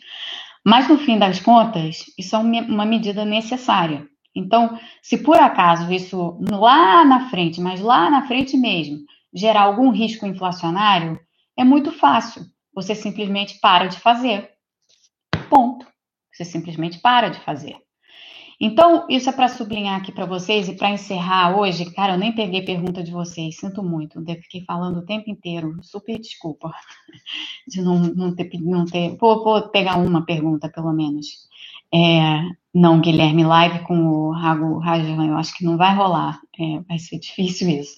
mas 0.66 0.88
no 0.88 0.98
fim 0.98 1.18
das 1.18 1.40
contas, 1.40 2.04
isso 2.18 2.36
é 2.36 2.40
uma 2.40 2.86
medida 2.86 3.24
necessária. 3.24 4.08
Então, 4.36 4.80
se 5.02 5.18
por 5.18 5.38
acaso 5.38 5.92
isso 5.92 6.38
lá 6.50 7.04
na 7.04 7.30
frente, 7.30 7.60
mas 7.60 7.80
lá 7.80 8.10
na 8.10 8.28
frente 8.28 8.56
mesmo, 8.58 9.00
gerar 9.38 9.62
algum 9.62 9.90
risco 9.90 10.26
inflacionário, 10.26 11.20
é 11.58 11.64
muito 11.64 11.92
fácil. 11.92 12.44
Você 12.74 12.94
simplesmente 12.94 13.60
para 13.60 13.88
de 13.88 14.00
fazer. 14.00 14.50
Ponto. 15.50 15.86
Você 16.34 16.46
simplesmente 16.46 17.00
para 17.00 17.30
de 17.30 17.40
fazer. 17.40 17.76
Então, 18.60 19.06
isso 19.08 19.30
é 19.30 19.32
para 19.32 19.48
sublinhar 19.48 20.00
aqui 20.00 20.12
para 20.12 20.26
vocês 20.26 20.68
e 20.68 20.76
para 20.76 20.90
encerrar 20.90 21.56
hoje. 21.58 21.92
Cara, 21.92 22.14
eu 22.14 22.18
nem 22.18 22.34
peguei 22.34 22.64
pergunta 22.64 23.04
de 23.04 23.12
vocês, 23.12 23.58
sinto 23.58 23.84
muito. 23.84 24.20
Eu 24.20 24.36
fiquei 24.42 24.64
falando 24.66 24.98
o 24.98 25.06
tempo 25.06 25.30
inteiro. 25.30 25.78
Super 25.84 26.18
desculpa 26.20 26.72
de 27.68 27.82
não, 27.82 28.00
não 28.00 28.36
ter. 28.36 28.50
Não 28.60 28.86
ter 28.86 29.16
vou, 29.18 29.44
vou 29.44 29.70
pegar 29.70 29.98
uma 29.98 30.26
pergunta, 30.26 30.70
pelo 30.70 30.92
menos. 30.92 31.48
É, 31.94 32.42
não, 32.74 33.00
Guilherme, 33.00 33.44
live 33.44 33.80
com 33.86 34.08
o 34.08 34.32
Rago 34.32 34.80
Rajan, 34.80 35.28
eu 35.28 35.38
acho 35.38 35.56
que 35.56 35.64
não 35.64 35.78
vai 35.78 35.96
rolar. 35.96 36.40
É, 36.60 36.80
vai 36.82 36.98
ser 36.98 37.20
difícil 37.20 37.70
isso. 37.70 37.96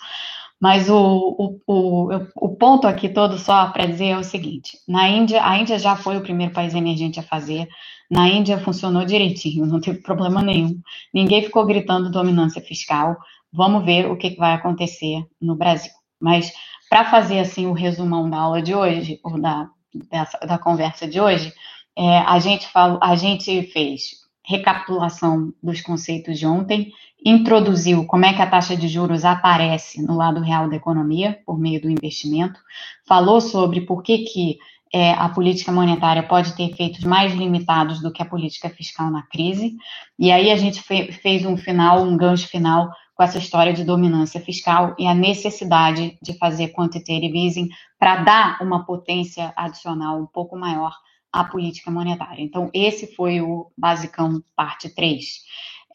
Mas 0.60 0.90
o, 0.90 0.98
o, 0.98 1.60
o, 1.66 2.10
o 2.36 2.56
ponto 2.56 2.86
aqui 2.86 3.08
todo 3.08 3.38
só 3.38 3.68
para 3.70 3.86
dizer 3.86 4.08
é 4.08 4.18
o 4.18 4.24
seguinte: 4.24 4.78
na 4.88 5.08
Índia, 5.08 5.44
a 5.44 5.58
Índia 5.58 5.80
já 5.80 5.96
foi 5.96 6.18
o 6.18 6.22
primeiro 6.22 6.54
país 6.54 6.76
emergente 6.76 7.20
a 7.20 7.24
fazer. 7.24 7.68
Na 8.12 8.28
Índia 8.28 8.58
funcionou 8.58 9.06
direitinho, 9.06 9.66
não 9.66 9.80
teve 9.80 10.00
problema 10.02 10.42
nenhum. 10.42 10.82
Ninguém 11.14 11.44
ficou 11.44 11.66
gritando 11.66 12.12
dominância 12.12 12.62
fiscal. 12.62 13.16
Vamos 13.54 13.86
ver 13.86 14.10
o 14.12 14.18
que, 14.18 14.36
vai 14.36 14.54
acontecer 14.54 15.24
no 15.42 15.56
Brasil. 15.56 15.92
Mas 16.20 16.52
para 16.90 17.06
fazer 17.06 17.40
assim 17.40 17.68
o 17.68 17.74
resumão 17.74 18.30
da 18.30 18.38
aula 18.38 18.62
de 18.62 18.74
hoje, 18.76 19.20
ou 19.24 19.40
da, 19.40 19.70
dessa, 20.12 20.38
da 20.40 20.58
conversa 20.58 21.08
de 21.08 21.22
hoje, 21.22 21.54
é, 21.98 22.20
a, 22.20 22.40
gente 22.40 22.68
falou, 22.68 23.00
a 23.02 23.16
gente 23.16 23.64
fez 23.72 24.19
recapitulação 24.50 25.54
dos 25.62 25.80
conceitos 25.80 26.40
de 26.40 26.48
ontem, 26.48 26.92
introduziu 27.24 28.04
como 28.06 28.26
é 28.26 28.34
que 28.34 28.42
a 28.42 28.50
taxa 28.50 28.76
de 28.76 28.88
juros 28.88 29.24
aparece 29.24 30.02
no 30.02 30.16
lado 30.16 30.42
real 30.42 30.68
da 30.68 30.76
economia, 30.76 31.40
por 31.46 31.60
meio 31.60 31.80
do 31.80 31.88
investimento, 31.88 32.60
falou 33.08 33.40
sobre 33.40 33.82
por 33.82 34.02
que, 34.02 34.20
que 34.20 34.58
é, 34.92 35.12
a 35.12 35.30
política 35.30 35.72
monetária 35.72 36.24
pode 36.24 36.56
ter 36.56 36.64
efeitos 36.64 37.04
mais 37.04 37.32
limitados 37.36 38.02
do 38.02 38.12
que 38.12 38.24
a 38.24 38.26
política 38.26 38.72
fiscal 38.72 39.12
na 39.12 39.22
crise, 39.22 39.76
e 40.18 40.32
aí 40.32 40.50
a 40.50 40.56
gente 40.56 40.82
fe 40.82 41.12
fez 41.12 41.46
um 41.46 41.56
final, 41.56 42.02
um 42.02 42.18
gancho 42.18 42.48
final 42.48 42.90
com 43.14 43.22
essa 43.22 43.38
história 43.38 43.72
de 43.72 43.84
dominância 43.84 44.42
fiscal 44.42 44.96
e 44.98 45.06
a 45.06 45.14
necessidade 45.14 46.18
de 46.24 46.34
fazer 46.40 46.70
quantitative 46.70 47.38
easing 47.38 47.70
para 48.00 48.24
dar 48.24 48.58
uma 48.64 48.84
potência 48.84 49.54
adicional 49.56 50.20
um 50.20 50.26
pouco 50.26 50.58
maior 50.58 50.94
a 51.32 51.44
política 51.44 51.92
monetária. 51.92 52.42
Então, 52.42 52.70
esse 52.74 53.16
foi 53.16 53.42
o 53.42 53.72
basicão 53.78 54.44
parte 54.56 54.90
3. 54.94 55.42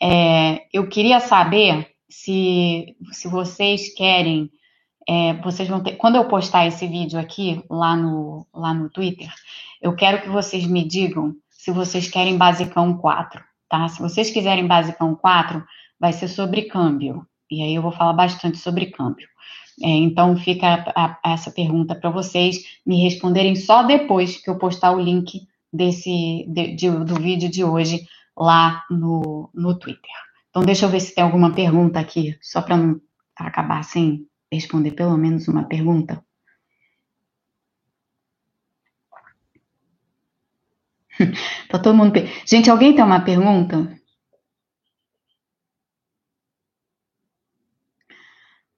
É, 0.02 0.66
eu 0.72 0.88
queria 0.88 1.20
saber 1.20 1.88
se, 2.08 2.96
se 3.12 3.28
vocês 3.28 3.92
querem, 3.94 4.50
é, 5.08 5.34
vocês 5.34 5.68
vão 5.68 5.82
ter, 5.82 5.96
quando 5.96 6.16
eu 6.16 6.28
postar 6.28 6.66
esse 6.66 6.86
vídeo 6.86 7.18
aqui 7.18 7.62
lá 7.68 7.96
no, 7.96 8.46
lá 8.52 8.72
no 8.72 8.88
Twitter, 8.90 9.32
eu 9.82 9.94
quero 9.94 10.22
que 10.22 10.28
vocês 10.28 10.66
me 10.66 10.84
digam 10.84 11.34
se 11.50 11.70
vocês 11.70 12.08
querem 12.08 12.36
basicão 12.36 12.96
4, 12.96 13.42
tá? 13.68 13.88
Se 13.88 14.00
vocês 14.00 14.30
quiserem 14.30 14.66
basicão 14.66 15.14
4, 15.14 15.64
vai 15.98 16.12
ser 16.12 16.28
sobre 16.28 16.62
câmbio. 16.62 17.26
E 17.50 17.62
aí 17.62 17.74
eu 17.74 17.82
vou 17.82 17.92
falar 17.92 18.12
bastante 18.12 18.58
sobre 18.58 18.86
câmbio. 18.86 19.28
É, 19.82 19.88
então, 19.88 20.36
fica 20.36 20.84
a, 20.94 21.18
a, 21.24 21.32
essa 21.32 21.50
pergunta 21.50 21.94
para 21.94 22.10
vocês 22.10 22.78
me 22.86 23.02
responderem 23.02 23.56
só 23.56 23.82
depois 23.82 24.36
que 24.36 24.48
eu 24.48 24.56
postar 24.56 24.92
o 24.92 25.00
link 25.00 25.48
desse, 25.72 26.44
de, 26.48 26.74
de, 26.74 26.90
do 26.90 27.16
vídeo 27.16 27.50
de 27.50 27.64
hoje 27.64 28.06
lá 28.36 28.84
no, 28.90 29.50
no 29.52 29.78
Twitter. 29.78 30.10
Então, 30.50 30.62
deixa 30.62 30.86
eu 30.86 30.90
ver 30.90 31.00
se 31.00 31.14
tem 31.14 31.24
alguma 31.24 31.52
pergunta 31.52 31.98
aqui, 31.98 32.38
só 32.40 32.62
para 32.62 32.76
não 32.76 33.00
acabar 33.36 33.82
sem 33.82 34.26
responder 34.52 34.92
pelo 34.92 35.16
menos 35.16 35.48
uma 35.48 35.64
pergunta. 35.64 36.24
tá 41.68 41.78
todo 41.78 41.96
mundo. 41.96 42.12
Gente, 42.46 42.70
alguém 42.70 42.94
tem 42.94 43.04
uma 43.04 43.20
pergunta? 43.20 43.92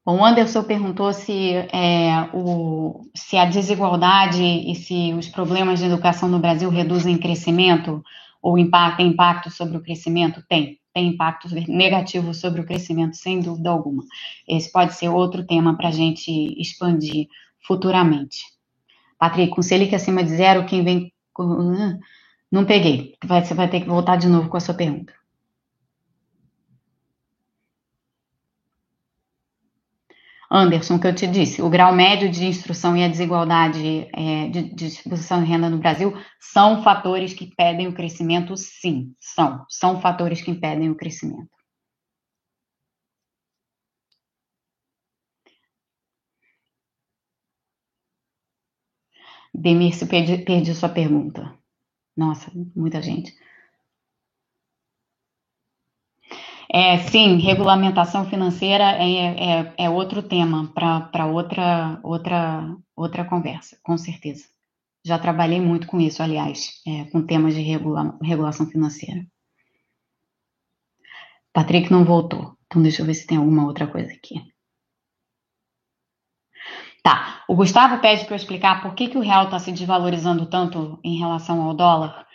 Bom, 0.07 0.24
Anderson 0.24 0.62
perguntou 0.62 1.12
se, 1.12 1.54
é, 1.72 2.30
o, 2.32 3.11
se 3.12 3.36
a 3.36 3.44
desigualdade 3.44 4.40
e 4.40 4.72
se 4.76 5.12
os 5.12 5.28
problemas 5.28 5.80
de 5.80 5.86
educação 5.86 6.28
no 6.28 6.38
Brasil 6.38 6.70
reduzem 6.70 7.18
crescimento 7.18 8.04
ou 8.40 8.57
impacto, 8.57 9.02
impacto 9.02 9.50
sobre 9.50 9.76
o 9.76 9.82
crescimento? 9.82 10.44
Tem, 10.48 10.78
tem 10.94 11.09
impacto 11.09 11.48
negativo 11.66 12.32
sobre 12.32 12.61
o 12.61 12.64
crescimento, 12.64 13.16
sem 13.16 13.40
dúvida 13.40 13.68
alguma. 13.68 14.04
Esse 14.46 14.70
pode 14.70 14.94
ser 14.94 15.09
outro 15.09 15.44
tema 15.44 15.76
para 15.76 15.88
a 15.88 15.92
gente 15.92 16.30
expandir 16.57 17.26
futuramente. 17.66 18.44
Patrick, 19.18 19.50
com 19.50 19.61
Selic 19.61 19.92
acima 19.92 20.22
de 20.22 20.36
zero, 20.36 20.66
quem 20.66 20.84
vem. 20.84 21.12
Não 22.52 22.64
peguei. 22.64 23.16
Você 23.24 23.54
vai 23.54 23.68
ter 23.68 23.80
que 23.80 23.88
voltar 23.88 24.14
de 24.14 24.28
novo 24.28 24.48
com 24.48 24.57
a 24.57 24.61
sua 24.61 24.74
pergunta. 24.74 25.15
Anderson, 30.51 30.99
que 30.99 31.07
eu 31.07 31.14
te 31.14 31.26
disse, 31.26 31.61
o 31.61 31.68
grau 31.68 31.92
médio 31.94 32.30
de 32.30 32.47
instrução 32.47 32.97
e 32.97 33.03
a 33.05 33.09
desigualdade 33.09 34.09
é, 34.14 34.49
de, 34.49 34.74
distribuição 34.74 35.42
de 35.42 35.49
renda 35.51 35.68
no 35.68 35.78
Brasil 35.78 36.12
são 36.40 36.82
fatores 36.82 37.34
que 37.34 37.44
impedem 37.47 37.88
o 37.88 37.94
crescimento, 37.94 38.57
sim, 38.57 39.14
são, 39.20 39.64
são 39.68 40.01
fatores 40.01 40.40
que 40.42 40.51
impedem 40.51 40.90
o 40.90 40.94
crescimento. 40.97 41.51
Demir, 49.55 49.92
se 49.94 50.07
perdi, 50.07 50.38
perdi 50.44 50.74
sua 50.74 50.88
pergunta. 50.88 51.53
Nossa, 52.16 52.51
muita 52.74 53.03
gente. 53.03 53.34
É, 56.72 56.98
sim, 56.98 57.38
regulamentação 57.38 58.28
financeira 58.28 58.84
é, 58.84 59.60
é, 59.60 59.74
é 59.78 59.90
outro 59.90 60.22
tema 60.22 60.72
para 60.74 61.26
outra, 61.26 62.00
outra, 62.02 62.76
outra 62.94 63.24
conversa, 63.24 63.78
com 63.82 63.96
certeza. 63.96 64.44
Já 65.04 65.18
trabalhei 65.18 65.60
muito 65.60 65.86
com 65.86 66.00
isso, 66.00 66.22
aliás, 66.22 66.82
é, 66.86 67.04
com 67.10 67.24
temas 67.24 67.54
de 67.54 67.62
regula, 67.62 68.18
regulação 68.20 68.66
financeira. 68.66 69.24
Patrick 71.52 71.90
não 71.90 72.04
voltou, 72.04 72.56
então 72.66 72.82
deixa 72.82 73.02
eu 73.02 73.06
ver 73.06 73.14
se 73.14 73.26
tem 73.26 73.38
alguma 73.38 73.64
outra 73.64 73.86
coisa 73.86 74.12
aqui. 74.12 74.42
Tá, 77.02 77.44
o 77.48 77.54
Gustavo 77.54 78.00
pede 78.00 78.24
para 78.24 78.34
eu 78.34 78.36
explicar 78.36 78.82
por 78.82 78.94
que, 78.96 79.08
que 79.08 79.16
o 79.16 79.20
real 79.20 79.44
está 79.44 79.60
se 79.60 79.70
desvalorizando 79.70 80.46
tanto 80.46 80.98
em 81.04 81.16
relação 81.16 81.62
ao 81.62 81.72
dólar. 81.72 82.26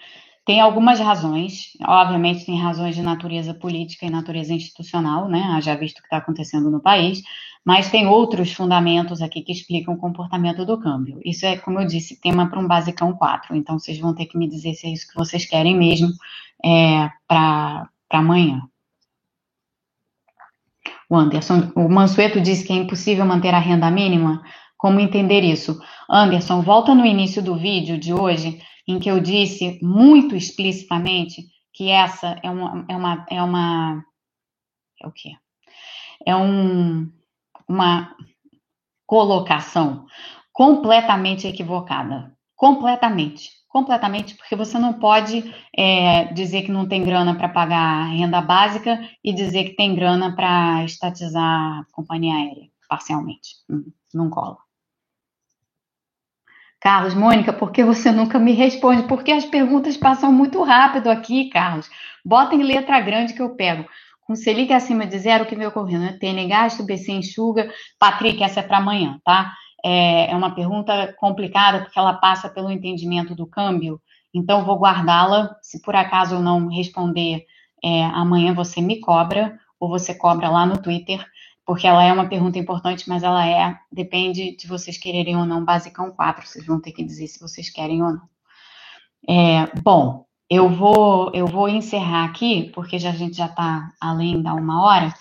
Tem 0.44 0.60
algumas 0.60 1.00
razões, 1.00 1.74
obviamente 1.86 2.46
tem 2.46 2.60
razões 2.60 2.96
de 2.96 3.02
natureza 3.02 3.54
política 3.54 4.06
e 4.06 4.10
natureza 4.10 4.54
institucional, 4.54 5.30
né? 5.30 5.60
Já 5.62 5.76
visto 5.76 6.00
o 6.00 6.02
que 6.02 6.08
está 6.08 6.18
acontecendo 6.18 6.72
no 6.72 6.82
país, 6.82 7.22
mas 7.64 7.92
tem 7.92 8.08
outros 8.08 8.52
fundamentos 8.52 9.22
aqui 9.22 9.44
que 9.44 9.52
explicam 9.52 9.94
o 9.94 9.98
comportamento 9.98 10.66
do 10.66 10.80
câmbio. 10.80 11.20
Isso 11.24 11.46
é, 11.46 11.58
como 11.58 11.80
eu 11.80 11.86
disse, 11.86 12.20
tema 12.20 12.50
para 12.50 12.60
um 12.60 12.68
basicão 12.68 13.14
4. 13.14 13.56
Então 13.56 13.78
vocês 13.78 14.00
vão 14.00 14.16
ter 14.16 14.26
que 14.26 14.38
me 14.38 14.50
dizer 14.50 14.74
se 14.74 14.88
é 14.88 14.90
isso 14.90 15.08
que 15.08 15.16
vocês 15.16 15.46
querem 15.46 15.78
mesmo 15.78 16.10
é, 16.66 17.08
para 17.28 17.88
amanhã. 18.10 18.64
O 21.08 21.16
Anderson, 21.16 21.72
o 21.76 21.88
Mansueto 21.88 22.42
disse 22.42 22.66
que 22.66 22.74
é 22.74 22.76
impossível 22.78 23.26
manter 23.26 23.54
a 23.54 23.60
renda 23.60 23.92
mínima. 23.92 24.42
Como 24.76 25.00
entender 25.00 25.44
isso? 25.44 25.80
Anderson, 26.10 26.62
volta 26.62 26.96
no 26.96 27.06
início 27.06 27.44
do 27.44 27.56
vídeo 27.56 28.00
de 28.00 28.12
hoje 28.12 28.60
em 28.92 29.00
que 29.00 29.10
eu 29.10 29.20
disse 29.20 29.80
muito 29.82 30.36
explicitamente 30.36 31.48
que 31.74 31.90
essa 31.90 32.40
é 32.44 32.50
uma 32.50 32.86
é 32.88 32.96
uma 32.96 33.26
é 33.30 33.42
uma 33.42 34.06
é 35.02 35.08
o 35.08 35.12
quê? 35.12 35.32
É 36.26 36.36
um 36.36 37.12
uma 37.68 38.16
colocação 39.06 40.06
completamente 40.52 41.48
equivocada, 41.48 42.36
completamente, 42.56 43.50
completamente, 43.68 44.36
porque 44.36 44.56
você 44.56 44.78
não 44.78 44.94
pode 44.94 45.54
é, 45.76 46.26
dizer 46.34 46.64
que 46.64 46.72
não 46.72 46.88
tem 46.88 47.04
grana 47.04 47.36
para 47.36 47.50
pagar 47.50 48.10
renda 48.10 48.42
básica 48.42 49.00
e 49.24 49.34
dizer 49.34 49.66
que 49.66 49.76
tem 49.76 49.96
grana 49.96 50.36
para 50.36 50.84
estatizar 50.84 51.80
a 51.80 51.86
companhia 51.92 52.36
aérea 52.36 52.70
parcialmente, 52.90 53.56
não, 53.70 53.86
não 54.14 54.30
cola. 54.30 54.58
Carlos, 56.82 57.14
Mônica, 57.14 57.54
por 57.54 57.72
que 57.72 57.84
você 57.84 58.12
nunca 58.12 58.40
me 58.40 58.54
responde? 58.54 59.04
Porque 59.04 59.32
as 59.32 59.46
perguntas 59.46 59.96
passam 59.96 60.34
muito 60.34 60.64
rápido 60.64 61.12
aqui, 61.12 61.48
Carlos. 61.48 61.88
Bota 62.26 62.56
em 62.56 62.64
letra 62.64 63.00
grande 63.00 63.34
que 63.34 63.42
eu 63.42 63.56
pego. 63.56 63.86
Com 64.22 64.36
Selic 64.36 64.74
acima 64.74 65.06
de 65.06 65.20
zero, 65.20 65.44
o 65.44 65.48
que 65.48 65.56
vem 65.56 65.68
ocorrendo? 65.68 66.06
Né? 66.06 66.18
TN 66.20 66.48
gasto, 66.48 66.84
BC 66.84 67.12
enxuga. 67.12 67.72
Patrick, 68.00 68.44
essa 68.44 68.62
é 68.62 68.64
para 68.64 68.78
amanhã, 68.78 69.20
tá? 69.24 69.54
É, 69.86 70.32
é 70.32 70.36
uma 70.36 70.56
pergunta 70.56 71.14
complicada 71.20 71.82
porque 71.82 72.00
ela 72.00 72.16
passa 72.16 72.50
pelo 72.50 72.72
entendimento 72.72 73.36
do 73.36 73.46
câmbio. 73.46 74.02
Então, 74.34 74.66
vou 74.66 74.80
guardá-la. 74.80 75.56
Se 75.62 75.84
por 75.84 75.96
acaso 75.96 76.36
eu 76.36 76.42
não 76.42 76.68
responder 76.68 77.46
é, 77.84 78.06
amanhã, 78.06 78.56
você 78.56 78.82
me 78.82 79.00
cobra 79.00 79.56
ou 79.80 79.88
você 79.88 80.16
cobra 80.16 80.50
lá 80.50 80.66
no 80.66 80.82
Twitter 80.82 81.24
porque 81.72 81.88
ela 81.88 82.04
é 82.04 82.12
uma 82.12 82.28
pergunta 82.28 82.60
importante, 82.60 83.08
mas 83.08 83.24
ela 83.24 83.48
é, 83.48 83.78
depende 83.90 84.58
de 84.58 84.68
vocês 84.68 84.98
quererem 84.98 85.38
ou 85.38 85.46
não, 85.46 85.64
basicão 85.64 86.12
4, 86.12 86.46
vocês 86.46 86.66
vão 86.66 86.82
ter 86.82 86.92
que 86.92 87.02
dizer 87.02 87.28
se 87.28 87.40
vocês 87.40 87.70
querem 87.70 88.04
ou 88.04 88.12
não. 88.12 88.30
É, 89.26 89.68
bom, 89.82 90.26
eu 90.50 90.68
vou, 90.68 91.32
eu 91.34 91.48
vou 91.48 91.70
encerrar 91.70 92.26
aqui, 92.26 92.70
porque 92.76 93.00
já, 93.00 93.12
a 93.12 93.14
gente 93.14 93.38
já 93.38 93.46
está 93.46 93.90
além 94.02 94.42
da 94.42 94.54
uma 94.54 94.84
hora, 94.84 95.14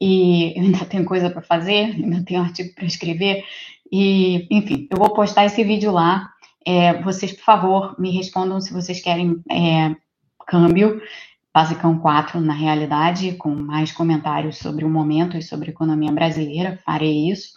e 0.00 0.56
eu 0.56 0.66
ainda 0.66 0.84
tenho 0.86 1.04
coisa 1.04 1.30
para 1.30 1.42
fazer, 1.42 1.86
ainda 1.86 2.22
tenho 2.24 2.42
artigo 2.42 2.72
para 2.76 2.84
escrever, 2.84 3.42
e, 3.90 4.46
enfim, 4.52 4.86
eu 4.92 4.98
vou 4.98 5.12
postar 5.12 5.46
esse 5.46 5.64
vídeo 5.64 5.90
lá. 5.90 6.30
É, 6.64 7.02
vocês, 7.02 7.32
por 7.32 7.42
favor, 7.42 7.96
me 7.98 8.12
respondam 8.12 8.60
se 8.60 8.72
vocês 8.72 9.02
querem 9.02 9.42
é, 9.50 9.96
câmbio. 10.46 11.02
Basicão 11.58 11.98
4, 11.98 12.38
na 12.40 12.52
realidade, 12.52 13.32
com 13.32 13.52
mais 13.52 13.90
comentários 13.90 14.58
sobre 14.58 14.84
o 14.84 14.88
momento 14.88 15.36
e 15.36 15.42
sobre 15.42 15.70
a 15.70 15.72
economia 15.72 16.12
brasileira. 16.12 16.78
Farei 16.86 17.28
isso. 17.32 17.48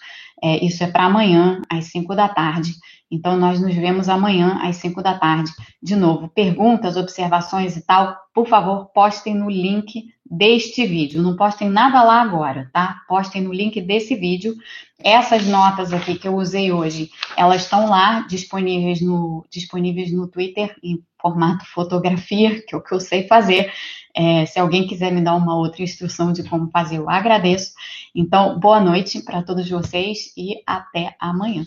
É, 0.43 0.65
isso 0.65 0.83
é 0.83 0.87
para 0.87 1.05
amanhã, 1.05 1.61
às 1.69 1.85
5 1.91 2.15
da 2.15 2.27
tarde. 2.27 2.73
Então, 3.11 3.35
nós 3.35 3.59
nos 3.59 3.75
vemos 3.75 4.07
amanhã, 4.07 4.59
às 4.63 4.77
5 4.77 5.03
da 5.03 5.17
tarde. 5.19 5.51
De 5.83 5.95
novo, 5.95 6.29
perguntas, 6.29 6.95
observações 6.95 7.75
e 7.75 7.85
tal, 7.85 8.15
por 8.33 8.47
favor, 8.47 8.85
postem 8.93 9.35
no 9.35 9.49
link 9.49 10.05
deste 10.31 10.87
vídeo. 10.87 11.21
Não 11.21 11.35
postem 11.35 11.69
nada 11.69 12.01
lá 12.03 12.21
agora, 12.21 12.69
tá? 12.71 13.01
Postem 13.05 13.41
no 13.41 13.51
link 13.51 13.81
desse 13.81 14.15
vídeo. 14.15 14.55
Essas 14.97 15.45
notas 15.45 15.91
aqui 15.91 16.17
que 16.17 16.25
eu 16.25 16.35
usei 16.35 16.71
hoje, 16.71 17.09
elas 17.35 17.63
estão 17.63 17.89
lá 17.89 18.21
disponíveis 18.21 19.01
no, 19.01 19.45
disponíveis 19.51 20.13
no 20.13 20.27
Twitter 20.29 20.73
em 20.81 21.03
formato 21.21 21.65
fotografia, 21.65 22.61
que 22.65 22.73
é 22.73 22.77
o 22.77 22.81
que 22.81 22.93
eu 22.93 22.99
sei 23.01 23.27
fazer. 23.27 23.73
É, 24.15 24.45
se 24.45 24.57
alguém 24.57 24.87
quiser 24.87 25.11
me 25.11 25.21
dar 25.21 25.35
uma 25.35 25.55
outra 25.55 25.83
instrução 25.83 26.31
de 26.31 26.47
como 26.47 26.69
fazer, 26.69 26.97
eu 26.97 27.09
agradeço. 27.09 27.73
Então, 28.15 28.57
boa 28.57 28.79
noite 28.79 29.21
para 29.23 29.43
todos 29.43 29.69
vocês 29.69 30.31
e 30.37 30.61
até 30.65 31.15
amanhã. 31.19 31.65